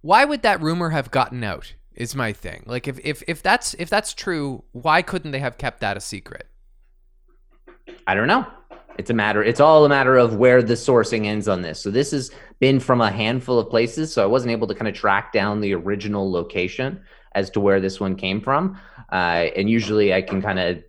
Why 0.00 0.24
would 0.24 0.42
that 0.42 0.60
rumor 0.62 0.90
have 0.90 1.10
gotten 1.10 1.44
out? 1.44 1.74
Is 1.98 2.14
my 2.14 2.32
thing. 2.32 2.62
Like 2.64 2.86
if 2.86 3.00
if 3.02 3.24
if 3.26 3.42
that's 3.42 3.74
if 3.74 3.90
that's 3.90 4.14
true, 4.14 4.62
why 4.70 5.02
couldn't 5.02 5.32
they 5.32 5.40
have 5.40 5.58
kept 5.58 5.80
that 5.80 5.96
a 5.96 6.00
secret? 6.00 6.46
I 8.06 8.14
don't 8.14 8.28
know. 8.28 8.46
It's 8.98 9.10
a 9.10 9.14
matter. 9.14 9.42
It's 9.42 9.58
all 9.58 9.84
a 9.84 9.88
matter 9.88 10.16
of 10.16 10.36
where 10.36 10.62
the 10.62 10.74
sourcing 10.74 11.26
ends 11.26 11.48
on 11.48 11.60
this. 11.62 11.80
So 11.80 11.90
this 11.90 12.12
has 12.12 12.30
been 12.60 12.78
from 12.78 13.00
a 13.00 13.10
handful 13.10 13.58
of 13.58 13.68
places. 13.68 14.12
So 14.12 14.22
I 14.22 14.26
wasn't 14.26 14.52
able 14.52 14.68
to 14.68 14.76
kind 14.76 14.86
of 14.86 14.94
track 14.94 15.32
down 15.32 15.60
the 15.60 15.74
original 15.74 16.30
location 16.30 17.00
as 17.32 17.50
to 17.50 17.60
where 17.60 17.80
this 17.80 17.98
one 17.98 18.14
came 18.14 18.40
from. 18.40 18.78
Uh, 19.10 19.50
and 19.56 19.68
usually 19.68 20.14
I 20.14 20.22
can 20.22 20.40
kind 20.40 20.60
of 20.60 20.82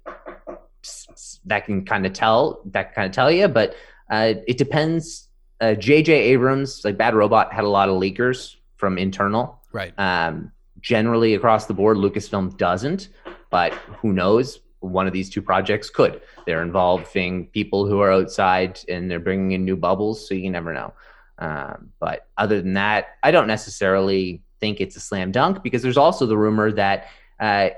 that 1.45 1.65
can 1.65 1.85
kind 1.85 2.05
of 2.05 2.13
tell 2.13 2.61
that 2.65 2.93
kind 2.93 3.07
of 3.07 3.15
tell 3.15 3.31
you, 3.31 3.47
but 3.47 3.73
uh, 4.11 4.35
it 4.47 4.59
depends. 4.59 5.27
Uh, 5.59 5.73
J.J. 5.73 6.13
Abrams, 6.13 6.85
like 6.85 6.97
Bad 6.97 7.15
Robot, 7.15 7.51
had 7.51 7.63
a 7.63 7.69
lot 7.69 7.89
of 7.89 7.99
leakers 7.99 8.57
from 8.77 8.99
internal. 8.99 9.59
Right. 9.73 9.91
Um, 9.97 10.51
generally 10.81 11.33
across 11.33 11.65
the 11.65 11.73
board, 11.73 11.97
Lucasfilm 11.97 12.57
doesn't, 12.57 13.09
but 13.49 13.73
who 13.73 14.13
knows? 14.13 14.59
One 14.81 15.07
of 15.07 15.13
these 15.13 15.29
two 15.29 15.41
projects 15.41 15.89
could. 15.89 16.21
They're 16.45 16.61
involving 16.61 17.47
people 17.47 17.85
who 17.85 17.99
are 17.99 18.11
outside 18.11 18.79
and 18.87 19.11
they're 19.11 19.19
bringing 19.19 19.51
in 19.51 19.65
new 19.65 19.75
bubbles, 19.75 20.27
so 20.27 20.33
you 20.33 20.49
never 20.49 20.73
know. 20.73 20.93
Um, 21.37 21.89
but 21.99 22.27
other 22.37 22.61
than 22.61 22.73
that, 22.73 23.17
I 23.23 23.31
don't 23.31 23.47
necessarily 23.47 24.41
think 24.59 24.79
it's 24.81 24.95
a 24.95 24.99
slam 24.99 25.31
dunk 25.31 25.63
because 25.63 25.81
there's 25.81 25.97
also 25.97 26.25
the 26.25 26.37
rumor 26.37 26.71
that 26.71 27.07
uh, 27.39 27.69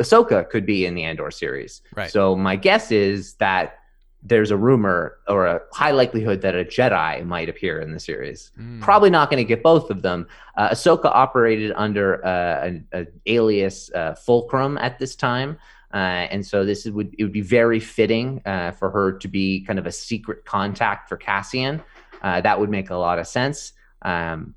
Ahsoka 0.00 0.48
could 0.48 0.66
be 0.66 0.86
in 0.86 0.94
the 0.94 1.04
Andor 1.04 1.30
series. 1.30 1.82
Right. 1.94 2.10
So 2.10 2.34
my 2.36 2.56
guess 2.56 2.90
is 2.90 3.34
that 3.34 3.79
there's 4.22 4.50
a 4.50 4.56
rumor 4.56 5.16
or 5.28 5.46
a 5.46 5.60
high 5.72 5.92
likelihood 5.92 6.42
that 6.42 6.54
a 6.54 6.64
Jedi 6.64 7.24
might 7.24 7.48
appear 7.48 7.80
in 7.80 7.92
the 7.92 8.00
series. 8.00 8.52
Mm. 8.58 8.80
Probably 8.80 9.10
not 9.10 9.30
going 9.30 9.38
to 9.38 9.48
get 9.48 9.62
both 9.62 9.90
of 9.90 10.02
them. 10.02 10.26
Uh, 10.56 10.70
Ahsoka 10.70 11.06
operated 11.06 11.72
under 11.74 12.24
uh, 12.24 12.66
an, 12.66 12.86
an, 12.92 13.06
alias 13.26 13.90
uh, 13.94 14.14
Fulcrum 14.14 14.76
at 14.78 14.98
this 14.98 15.16
time. 15.16 15.58
Uh, 15.92 16.28
and 16.30 16.46
so 16.46 16.64
this 16.64 16.84
would 16.86 17.14
it 17.18 17.24
would 17.24 17.32
be 17.32 17.40
very 17.40 17.80
fitting 17.80 18.40
uh, 18.46 18.70
for 18.72 18.90
her 18.90 19.12
to 19.12 19.26
be 19.26 19.64
kind 19.64 19.78
of 19.78 19.86
a 19.86 19.92
secret 19.92 20.44
contact 20.44 21.08
for 21.08 21.16
Cassian. 21.16 21.82
Uh, 22.22 22.40
that 22.40 22.60
would 22.60 22.70
make 22.70 22.90
a 22.90 22.96
lot 22.96 23.18
of 23.18 23.26
sense. 23.26 23.72
Um, 24.02 24.54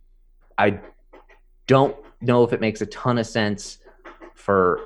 I 0.58 0.80
don't 1.68 1.96
know 2.22 2.44
if 2.44 2.54
it 2.54 2.62
makes 2.62 2.82
a 2.82 2.86
ton 2.86 3.18
of 3.18 3.26
sense 3.26 3.80
for 4.36 4.82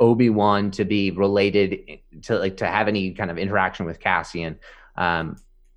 Obi 0.00 0.30
Wan 0.30 0.70
to 0.72 0.84
be 0.84 1.10
related 1.10 2.00
to 2.22 2.38
like 2.38 2.56
to 2.58 2.66
have 2.66 2.88
any 2.88 3.12
kind 3.12 3.30
of 3.30 3.38
interaction 3.38 3.86
with 3.86 4.00
Cassian. 4.00 4.58
Um, 4.96 5.36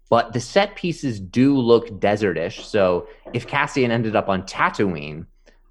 but 0.09 0.33
the 0.33 0.39
set 0.39 0.75
pieces 0.75 1.19
do 1.19 1.57
look 1.57 1.99
desertish. 1.99 2.65
So 2.65 3.07
if 3.33 3.45
Cassian 3.45 3.91
ended 3.91 4.15
up 4.15 4.29
on 4.29 4.43
Tatooine, 4.43 5.25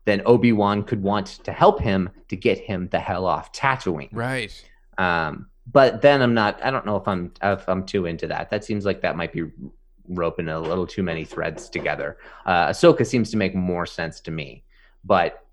then 0.05 0.22
Obi 0.26 0.53
Wan 0.53 0.82
could 0.82 1.03
want 1.03 1.26
to 1.44 1.53
help 1.53 1.80
him 1.80 2.11
to 2.28 2.36
get 2.36 2.59
him 2.59 2.88
the 2.88 3.01
hell 3.01 3.26
off 3.26 3.53
Tatooine. 3.53 4.11
Right. 4.12 4.53
Um, 4.99 5.49
but 5.70 6.01
then 6.03 6.22
I'm 6.22 6.34
not. 6.34 6.64
I 6.64 6.70
don't 6.70 6.86
know 6.86 6.97
if 6.97 7.09
I'm 7.09 7.32
if 7.42 7.68
I'm 7.68 7.84
too 7.84 8.07
into 8.07 8.28
that. 8.28 8.51
That 8.51 8.64
seems 8.64 8.84
like 8.84 9.01
that 9.03 9.16
might 9.16 9.32
be 9.32 9.51
roping 10.09 10.49
a 10.49 10.61
little 10.61 10.86
too 10.86 11.03
many 11.03 11.24
threads 11.24 11.68
together. 11.68 12.18
Uh, 12.44 12.68
Ahsoka 12.68 13.05
seems 13.05 13.30
to 13.32 13.36
make 13.36 13.55
more 13.55 13.86
sense 13.86 14.20
to 14.20 14.30
me, 14.30 14.62
but 15.05 15.45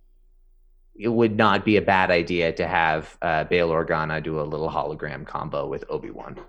it 0.96 1.10
would 1.10 1.36
not 1.36 1.66
be 1.66 1.78
a 1.78 1.82
bad 1.82 2.12
idea 2.12 2.52
to 2.54 2.68
have 2.68 3.18
uh, 3.22 3.44
Bail 3.46 3.70
Organa 3.70 4.22
do 4.22 4.40
a 4.40 4.44
little 4.44 4.70
hologram 4.70 5.26
combo 5.26 5.68
with 5.68 5.84
Obi 5.90 6.12
Wan. 6.12 6.40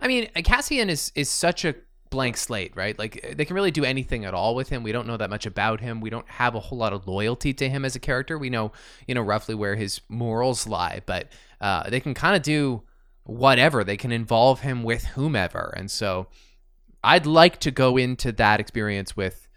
I 0.00 0.08
mean, 0.08 0.28
Cassian 0.44 0.88
is 0.88 1.12
is 1.14 1.28
such 1.30 1.64
a 1.64 1.74
blank 2.10 2.36
slate, 2.36 2.76
right? 2.76 2.98
Like 2.98 3.34
they 3.36 3.44
can 3.44 3.54
really 3.54 3.70
do 3.70 3.84
anything 3.84 4.24
at 4.24 4.34
all 4.34 4.54
with 4.54 4.68
him. 4.68 4.82
We 4.82 4.92
don't 4.92 5.06
know 5.06 5.16
that 5.16 5.30
much 5.30 5.46
about 5.46 5.80
him. 5.80 6.00
We 6.00 6.10
don't 6.10 6.28
have 6.28 6.54
a 6.54 6.60
whole 6.60 6.78
lot 6.78 6.92
of 6.92 7.08
loyalty 7.08 7.52
to 7.54 7.68
him 7.68 7.84
as 7.84 7.96
a 7.96 8.00
character. 8.00 8.38
We 8.38 8.50
know, 8.50 8.72
you 9.06 9.14
know, 9.14 9.22
roughly 9.22 9.54
where 9.54 9.74
his 9.74 10.00
morals 10.08 10.66
lie, 10.66 11.02
but 11.04 11.32
uh, 11.60 11.88
they 11.90 12.00
can 12.00 12.14
kind 12.14 12.36
of 12.36 12.42
do 12.42 12.82
whatever. 13.24 13.82
They 13.82 13.96
can 13.96 14.12
involve 14.12 14.60
him 14.60 14.84
with 14.84 15.04
whomever, 15.04 15.74
and 15.76 15.90
so 15.90 16.28
I'd 17.02 17.26
like 17.26 17.58
to 17.60 17.70
go 17.70 17.96
into 17.96 18.30
that 18.32 18.60
experience 18.60 19.16
with 19.16 19.48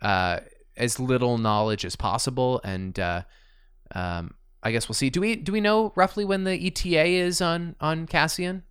uh, 0.00 0.40
as 0.76 1.00
little 1.00 1.38
knowledge 1.38 1.84
as 1.84 1.96
possible, 1.96 2.60
and 2.62 2.98
uh, 2.98 3.22
um, 3.94 4.34
I 4.62 4.72
guess 4.72 4.88
we'll 4.88 4.94
see. 4.94 5.10
Do 5.10 5.20
we 5.20 5.36
do 5.36 5.52
we 5.52 5.60
know 5.60 5.92
roughly 5.96 6.24
when 6.24 6.44
the 6.44 6.66
ETA 6.66 7.04
is 7.04 7.40
on 7.40 7.76
on 7.80 8.06
Cassian? 8.06 8.62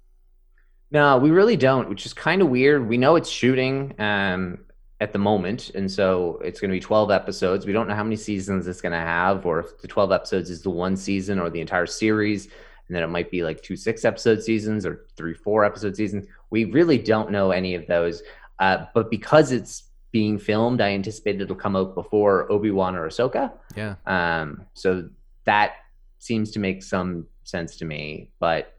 No, 0.91 1.17
we 1.17 1.31
really 1.31 1.55
don't, 1.55 1.89
which 1.89 2.05
is 2.05 2.13
kind 2.13 2.41
of 2.41 2.49
weird. 2.49 2.87
We 2.87 2.97
know 2.97 3.15
it's 3.15 3.29
shooting 3.29 3.93
um, 3.97 4.59
at 4.99 5.13
the 5.13 5.19
moment, 5.19 5.69
and 5.69 5.89
so 5.89 6.41
it's 6.43 6.59
going 6.59 6.69
to 6.69 6.75
be 6.75 6.81
12 6.81 7.11
episodes. 7.11 7.65
We 7.65 7.71
don't 7.71 7.87
know 7.87 7.95
how 7.95 8.03
many 8.03 8.17
seasons 8.17 8.67
it's 8.67 8.81
going 8.81 8.91
to 8.91 8.97
have, 8.97 9.45
or 9.45 9.59
if 9.61 9.81
the 9.81 9.87
12 9.87 10.11
episodes 10.11 10.49
is 10.49 10.61
the 10.61 10.69
one 10.69 10.97
season 10.97 11.39
or 11.39 11.49
the 11.49 11.61
entire 11.61 11.85
series, 11.85 12.45
and 12.45 12.95
then 12.95 13.03
it 13.03 13.07
might 13.07 13.31
be 13.31 13.41
like 13.41 13.61
two 13.61 13.77
six 13.77 14.03
episode 14.03 14.43
seasons 14.43 14.85
or 14.85 15.05
three 15.15 15.33
four 15.33 15.63
episode 15.63 15.95
seasons. 15.95 16.27
We 16.49 16.65
really 16.65 16.97
don't 16.97 17.31
know 17.31 17.51
any 17.51 17.73
of 17.75 17.87
those. 17.87 18.21
Uh, 18.59 18.85
but 18.93 19.09
because 19.09 19.53
it's 19.53 19.90
being 20.11 20.37
filmed, 20.37 20.81
I 20.81 20.89
anticipate 20.89 21.41
it'll 21.41 21.55
come 21.55 21.75
out 21.75 21.95
before 21.95 22.51
Obi 22.51 22.71
Wan 22.71 22.95
or 22.95 23.07
Ahsoka. 23.07 23.51
Yeah. 23.75 23.95
Um, 24.05 24.65
so 24.73 25.09
that 25.45 25.73
seems 26.19 26.51
to 26.51 26.59
make 26.59 26.83
some 26.83 27.27
sense 27.43 27.77
to 27.77 27.85
me, 27.85 28.29
but 28.39 28.77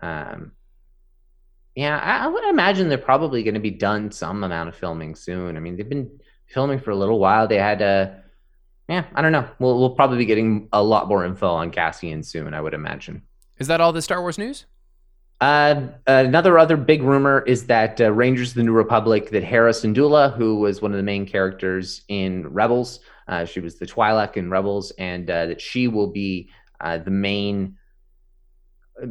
um, 0.00 0.52
yeah, 1.74 1.98
I, 1.98 2.24
I 2.24 2.26
would 2.26 2.44
imagine 2.44 2.88
they're 2.88 2.98
probably 2.98 3.42
going 3.42 3.54
to 3.54 3.60
be 3.60 3.70
done 3.70 4.10
some 4.10 4.44
amount 4.44 4.68
of 4.68 4.76
filming 4.76 5.14
soon. 5.14 5.56
I 5.56 5.60
mean, 5.60 5.76
they've 5.76 5.88
been 5.88 6.10
filming 6.46 6.80
for 6.80 6.90
a 6.90 6.96
little 6.96 7.18
while. 7.18 7.46
They 7.48 7.58
had 7.58 7.80
a, 7.80 8.22
yeah, 8.88 9.04
I 9.14 9.22
don't 9.22 9.32
know. 9.32 9.48
We'll 9.58 9.78
we'll 9.78 9.94
probably 9.94 10.18
be 10.18 10.26
getting 10.26 10.68
a 10.72 10.82
lot 10.82 11.08
more 11.08 11.24
info 11.24 11.48
on 11.48 11.70
Cassian 11.70 12.22
soon. 12.22 12.52
I 12.52 12.60
would 12.60 12.74
imagine. 12.74 13.22
Is 13.58 13.68
that 13.68 13.80
all 13.80 13.92
the 13.92 14.02
Star 14.02 14.20
Wars 14.20 14.38
news? 14.38 14.66
Uh, 15.42 15.88
another 16.06 16.56
other 16.56 16.76
big 16.76 17.02
rumor 17.02 17.42
is 17.48 17.66
that 17.66 18.00
uh, 18.00 18.12
Rangers 18.12 18.50
of 18.50 18.54
the 18.54 18.62
New 18.62 18.72
Republic, 18.72 19.30
that 19.30 19.42
Hera 19.42 19.72
Syndulla, 19.72 20.32
who 20.36 20.60
was 20.60 20.80
one 20.80 20.92
of 20.92 20.98
the 20.98 21.02
main 21.02 21.26
characters 21.26 22.02
in 22.06 22.46
Rebels, 22.46 23.00
uh, 23.26 23.44
she 23.44 23.58
was 23.58 23.76
the 23.76 23.84
Twi'lek 23.84 24.36
in 24.36 24.50
Rebels, 24.50 24.92
and 24.98 25.28
uh, 25.28 25.46
that 25.46 25.60
she 25.60 25.88
will 25.88 26.06
be 26.06 26.48
uh, 26.80 26.98
the 26.98 27.10
main 27.10 27.76
uh, 29.02 29.06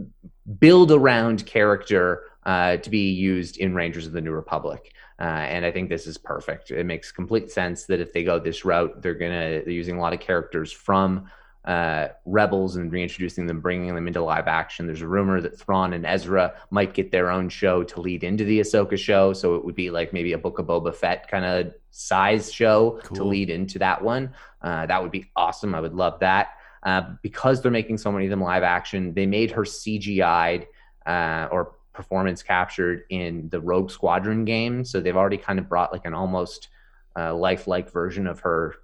build 0.57 0.93
around 0.93 1.45
character 1.45 2.23
to 2.45 2.89
be 2.89 3.11
used 3.11 3.57
in 3.57 3.75
Rangers 3.75 4.07
of 4.07 4.13
the 4.13 4.21
New 4.21 4.32
Republic. 4.32 4.93
And 5.19 5.65
I 5.65 5.71
think 5.71 5.89
this 5.89 6.07
is 6.07 6.17
perfect. 6.17 6.71
It 6.71 6.86
makes 6.86 7.11
complete 7.11 7.51
sense 7.51 7.88
that 7.88 7.99
if 7.99 8.13
they 8.13 8.23
go 8.23 8.39
this 8.39 8.63
route, 8.63 9.01
they're 9.01 9.15
gonna 9.15 9.63
they're 9.65 9.69
using 9.69 9.97
a 9.97 9.99
lot 9.99 10.13
of 10.13 10.21
characters 10.21 10.71
from 10.71 11.29
uh, 11.66 12.07
Rebels 12.26 12.76
and 12.76 12.91
reintroducing 12.91 13.45
them, 13.45 13.62
bringing 13.62 13.93
them 13.93 14.07
into 14.07 14.22
live 14.22 14.47
action. 14.47 14.88
There's 14.88 15.01
a 15.01 15.07
rumor 15.07 15.41
that 15.41 15.57
Thrawn 15.57 15.93
and 15.93 16.05
Ezra 16.05 16.53
might 16.72 16.93
get 16.93 17.12
their 17.12 17.30
own 17.30 17.49
show 17.49 17.84
to 17.84 18.01
lead 18.01 18.24
into 18.24 18.43
the 18.43 18.59
Ahsoka 18.59 18.97
show, 18.97 19.34
so 19.34 19.55
it 19.55 19.64
would 19.64 19.76
be 19.76 19.91
like 19.91 20.12
maybe 20.12 20.34
a 20.34 20.38
Book 20.38 20.59
of 20.59 20.66
Boba 20.66 20.93
Fett 20.93 21.28
kind 21.28 21.45
of 21.45 21.74
size 21.91 22.51
show 22.51 22.99
cool. 23.03 23.18
to 23.18 23.24
lead 23.24 23.49
into 23.49 23.78
that 23.80 24.01
one. 24.01 24.34
Uh, 24.62 24.86
that 24.88 25.01
would 25.01 25.12
be 25.12 25.30
awesome. 25.36 25.76
I 25.76 25.82
would 25.82 25.93
love 25.93 26.20
that. 26.20 26.49
Uh, 26.84 27.01
because 27.22 27.62
they're 27.62 27.72
making 27.72 27.99
so 27.99 28.12
many 28.12 28.26
of 28.26 28.32
them 28.32 28.41
live 28.41 28.64
action, 28.64 29.14
they 29.14 29.28
made 29.28 29.51
her 29.51 29.62
CGI'd 29.62 30.66
uh, 31.05 31.47
or 31.51 31.76
performance 31.93 32.41
captured 32.41 33.03
in 33.09 33.49
the 33.49 33.59
Rogue 33.59 33.91
Squadron 33.91 34.45
game. 34.45 34.84
So 34.84 34.99
they've 34.99 35.16
already 35.16 35.38
kind 35.38 35.59
of 35.59 35.70
brought 35.70 35.91
like 35.91 36.05
an 36.05 36.16
almost 36.16 36.70
uh, 37.16 37.36
lifelike 37.36 37.91
version 37.91 38.26
of 38.26 38.39
her 38.39 38.76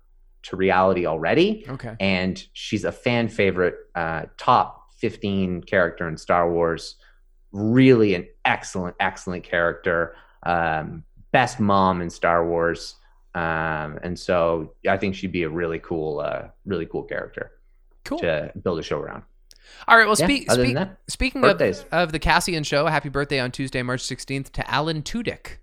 to 0.44 0.56
reality 0.56 1.06
already. 1.06 1.66
Okay. 1.68 1.96
And 2.00 2.42
she's 2.54 2.84
a 2.84 2.92
fan 2.92 3.28
favorite, 3.28 3.76
uh, 3.96 4.24
top 4.38 4.92
15 4.98 5.64
character 5.64 6.08
in 6.08 6.18
Star 6.18 6.52
Wars. 6.52 6.96
Really 7.52 8.16
an 8.16 8.28
excellent, 8.46 8.96
excellent 9.00 9.44
character. 9.44 10.16
Um, 10.44 11.04
best 11.32 11.60
mom 11.60 12.02
in 12.02 12.10
Star 12.10 12.48
Wars. 12.48 12.96
Um, 13.36 14.00
and 14.02 14.18
so 14.18 14.74
I 14.88 14.98
think 14.98 15.16
she'd 15.16 15.32
be 15.32 15.44
a 15.44 15.50
really 15.50 15.80
cool, 15.80 16.20
uh, 16.20 16.48
really 16.66 16.86
cool 16.86 17.04
character 17.04 17.52
cool. 18.04 18.20
to 18.20 18.52
build 18.64 18.80
a 18.80 18.84
show 18.84 19.00
around. 19.00 19.24
All 19.88 19.98
right. 19.98 20.08
Well, 20.08 20.16
speak, 20.16 20.46
yeah, 20.48 20.54
speak, 20.54 20.78
speaking 21.08 21.44
of, 21.44 21.62
of 21.92 22.12
the 22.12 22.20
Cassian 22.20 22.64
show, 22.64 22.88
happy 22.88 23.10
birthday 23.10 23.40
on 23.40 23.52
Tuesday, 23.52 23.82
March 23.84 24.02
16th 24.02 24.52
to 24.54 24.70
Alan 24.70 25.02
Tudyk, 25.02 25.58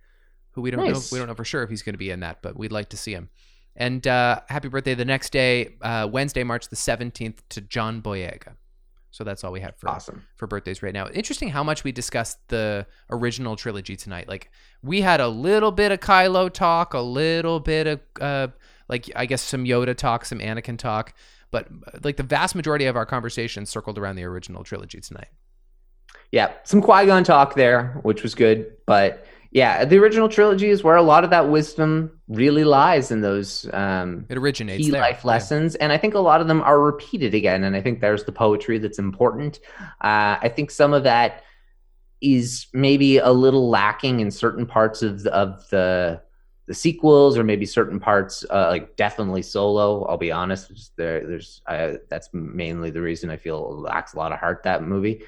who 0.52 0.62
we 0.62 0.70
don't 0.70 0.84
nice. 0.84 1.10
know 1.10 1.16
we 1.16 1.18
don't 1.18 1.28
know 1.28 1.34
for 1.34 1.44
sure 1.44 1.62
if 1.62 1.70
he's 1.70 1.82
going 1.82 1.94
to 1.94 1.98
be 1.98 2.10
in 2.10 2.20
that, 2.20 2.42
but 2.42 2.56
we'd 2.56 2.72
like 2.72 2.90
to 2.90 2.96
see 2.96 3.12
him. 3.12 3.28
And 3.76 4.06
uh, 4.06 4.40
happy 4.48 4.68
birthday 4.68 4.94
the 4.94 5.04
next 5.04 5.32
day, 5.32 5.74
uh, 5.82 6.08
Wednesday, 6.10 6.44
March 6.44 6.68
the 6.68 6.76
17th 6.76 7.38
to 7.50 7.60
John 7.60 8.00
Boyega. 8.00 8.54
So 9.10 9.22
that's 9.22 9.44
all 9.44 9.52
we 9.52 9.60
have 9.60 9.76
for 9.76 9.90
awesome. 9.90 10.24
for 10.34 10.48
birthdays 10.48 10.82
right 10.82 10.92
now. 10.92 11.08
Interesting 11.08 11.48
how 11.48 11.62
much 11.62 11.84
we 11.84 11.92
discussed 11.92 12.38
the 12.48 12.84
original 13.10 13.54
trilogy 13.54 13.94
tonight. 13.94 14.28
Like 14.28 14.50
we 14.82 15.02
had 15.02 15.20
a 15.20 15.28
little 15.28 15.70
bit 15.70 15.92
of 15.92 16.00
Kylo 16.00 16.52
talk, 16.52 16.94
a 16.94 17.00
little 17.00 17.60
bit 17.60 17.86
of 17.86 18.00
uh, 18.20 18.48
like 18.88 19.08
I 19.14 19.26
guess 19.26 19.40
some 19.40 19.64
Yoda 19.66 19.96
talk, 19.96 20.24
some 20.24 20.40
Anakin 20.40 20.76
talk, 20.76 21.14
but 21.52 21.68
like 22.02 22.16
the 22.16 22.24
vast 22.24 22.56
majority 22.56 22.86
of 22.86 22.96
our 22.96 23.06
conversation 23.06 23.66
circled 23.66 23.98
around 23.98 24.16
the 24.16 24.24
original 24.24 24.64
trilogy 24.64 25.00
tonight. 25.00 25.28
Yeah, 26.32 26.50
some 26.64 26.82
Qui 26.82 27.06
Gon 27.06 27.22
talk 27.22 27.54
there, 27.54 28.00
which 28.02 28.24
was 28.24 28.34
good, 28.34 28.72
but 28.84 29.24
yeah, 29.54 29.84
the 29.84 29.98
original 29.98 30.28
trilogy 30.28 30.68
is 30.68 30.82
where 30.82 30.96
a 30.96 31.02
lot 31.02 31.22
of 31.22 31.30
that 31.30 31.48
wisdom 31.48 32.10
really 32.26 32.64
lies 32.64 33.12
in 33.12 33.20
those 33.20 33.70
um, 33.72 34.26
it 34.28 34.36
originates 34.36 34.84
key 34.84 34.90
there. 34.90 35.00
life 35.00 35.24
lessons, 35.24 35.76
yeah. 35.78 35.84
and 35.84 35.92
I 35.92 35.96
think 35.96 36.14
a 36.14 36.18
lot 36.18 36.40
of 36.40 36.48
them 36.48 36.60
are 36.62 36.80
repeated 36.80 37.34
again. 37.34 37.62
And 37.62 37.76
I 37.76 37.80
think 37.80 38.00
there's 38.00 38.24
the 38.24 38.32
poetry 38.32 38.78
that's 38.78 38.98
important. 38.98 39.60
Uh, 40.00 40.42
I 40.42 40.52
think 40.54 40.72
some 40.72 40.92
of 40.92 41.04
that 41.04 41.44
is 42.20 42.66
maybe 42.72 43.18
a 43.18 43.30
little 43.30 43.70
lacking 43.70 44.18
in 44.18 44.32
certain 44.32 44.66
parts 44.66 45.02
of 45.02 45.22
the, 45.22 45.32
of 45.32 45.64
the 45.70 46.20
the 46.66 46.74
sequels, 46.74 47.38
or 47.38 47.44
maybe 47.44 47.64
certain 47.64 48.00
parts, 48.00 48.44
uh, 48.50 48.66
like 48.70 48.96
definitely 48.96 49.42
Solo. 49.42 50.04
I'll 50.06 50.16
be 50.16 50.32
honest, 50.32 50.96
there, 50.96 51.24
there's 51.24 51.62
uh, 51.68 51.92
that's 52.10 52.28
mainly 52.32 52.90
the 52.90 53.02
reason 53.02 53.30
I 53.30 53.36
feel 53.36 53.82
lacks 53.82 54.14
a 54.14 54.16
lot 54.16 54.32
of 54.32 54.40
heart 54.40 54.64
that 54.64 54.82
movie. 54.82 55.22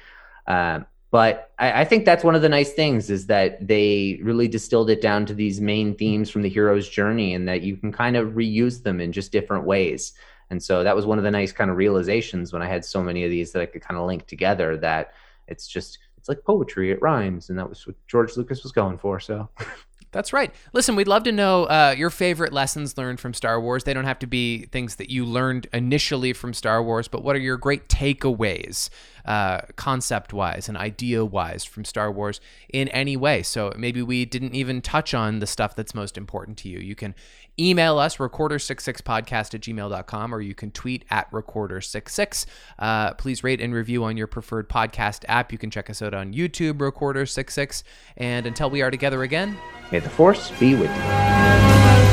Um, 0.47 0.85
but 1.09 1.51
I, 1.57 1.81
I, 1.81 1.85
think 1.85 2.03
that's 2.05 2.23
one 2.23 2.35
of 2.35 2.41
the 2.41 2.49
nice 2.49 2.73
things 2.73 3.09
is 3.09 3.27
that 3.27 3.65
they 3.65 4.19
really 4.21 4.47
distilled 4.47 4.89
it 4.89 5.01
down 5.01 5.25
to 5.27 5.33
these 5.33 5.61
main 5.61 5.95
themes 5.95 6.29
from 6.29 6.41
the 6.41 6.49
hero's 6.49 6.89
journey 6.89 7.33
and 7.33 7.47
that 7.47 7.61
you 7.61 7.77
can 7.77 7.91
kind 7.91 8.17
of 8.17 8.31
reuse 8.31 8.83
them 8.83 8.99
in 8.99 9.11
just 9.11 9.31
different 9.31 9.63
ways. 9.63 10.13
And 10.49 10.61
so 10.61 10.83
that 10.83 10.95
was 10.95 11.05
one 11.05 11.17
of 11.17 11.23
the 11.23 11.31
nice 11.31 11.51
kind 11.51 11.69
of 11.69 11.77
realizations 11.77 12.53
when 12.53 12.61
i 12.61 12.67
had 12.67 12.83
so 12.83 13.01
many 13.03 13.23
of 13.23 13.31
these 13.31 13.51
that 13.51 13.61
i 13.61 13.65
could 13.65 13.81
kind 13.81 13.97
of 13.99 14.05
link 14.05 14.27
together 14.27 14.77
that 14.77 15.13
it's 15.47 15.67
just 15.67 15.99
it's 16.17 16.29
like 16.29 16.43
poetry 16.43 16.91
it 16.91 17.01
rhymes. 17.01 17.49
And 17.49 17.57
that 17.57 17.69
was 17.69 17.85
what 17.87 17.95
george 18.07 18.35
lucas 18.35 18.63
was 18.63 18.71
going 18.71 18.97
for 18.97 19.19
so 19.19 19.49
That's 20.11 20.31
right. 20.31 20.53
Listen, 20.71 20.95
we'd 20.95 21.07
love 21.07 21.23
to 21.23 21.31
know 21.31 21.65
uh, 21.65 21.93
your 21.97 22.09
favorite 22.09 22.53
lessons 22.53 22.97
learned 22.97 23.19
from 23.19 23.33
Star 23.33 23.59
Wars. 23.59 23.83
They 23.83 23.93
don't 23.93 24.05
have 24.05 24.19
to 24.19 24.27
be 24.27 24.65
things 24.65 24.95
that 24.95 25.09
you 25.09 25.25
learned 25.25 25.67
initially 25.73 26.31
from 26.33 26.53
Star 26.53 26.81
Wars, 26.81 27.07
but 27.07 27.23
what 27.23 27.35
are 27.35 27.39
your 27.39 27.57
great 27.57 27.89
takeaways, 27.89 28.89
uh, 29.25 29.61
concept 29.75 30.31
wise 30.31 30.69
and 30.69 30.77
idea 30.77 31.25
wise, 31.25 31.65
from 31.65 31.83
Star 31.83 32.09
Wars 32.09 32.39
in 32.69 32.87
any 32.89 33.17
way? 33.17 33.43
So 33.43 33.73
maybe 33.77 34.01
we 34.01 34.23
didn't 34.23 34.55
even 34.55 34.81
touch 34.81 35.13
on 35.13 35.39
the 35.39 35.47
stuff 35.47 35.75
that's 35.75 35.93
most 35.93 36.17
important 36.17 36.57
to 36.59 36.69
you. 36.69 36.79
You 36.79 36.95
can 36.95 37.13
email 37.59 37.97
us, 37.99 38.17
recorder66podcast 38.17 39.53
at 39.53 39.61
gmail.com, 39.61 40.33
or 40.33 40.41
you 40.41 40.55
can 40.55 40.71
tweet 40.71 41.05
at 41.09 41.29
recorder66. 41.31 42.45
Uh, 42.79 43.13
please 43.13 43.43
rate 43.43 43.61
and 43.61 43.73
review 43.73 44.03
on 44.03 44.17
your 44.17 44.27
preferred 44.27 44.69
podcast 44.69 45.25
app. 45.27 45.51
You 45.51 45.57
can 45.57 45.69
check 45.69 45.89
us 45.89 46.01
out 46.01 46.13
on 46.13 46.33
YouTube, 46.33 46.73
Recorder66. 46.73 47.83
And 48.17 48.45
until 48.45 48.69
we 48.69 48.81
are 48.81 48.91
together 48.91 49.23
again, 49.23 49.57
May 49.91 49.99
the 49.99 50.09
force 50.09 50.51
be 50.59 50.75
with 50.75 50.93
you. 50.93 52.06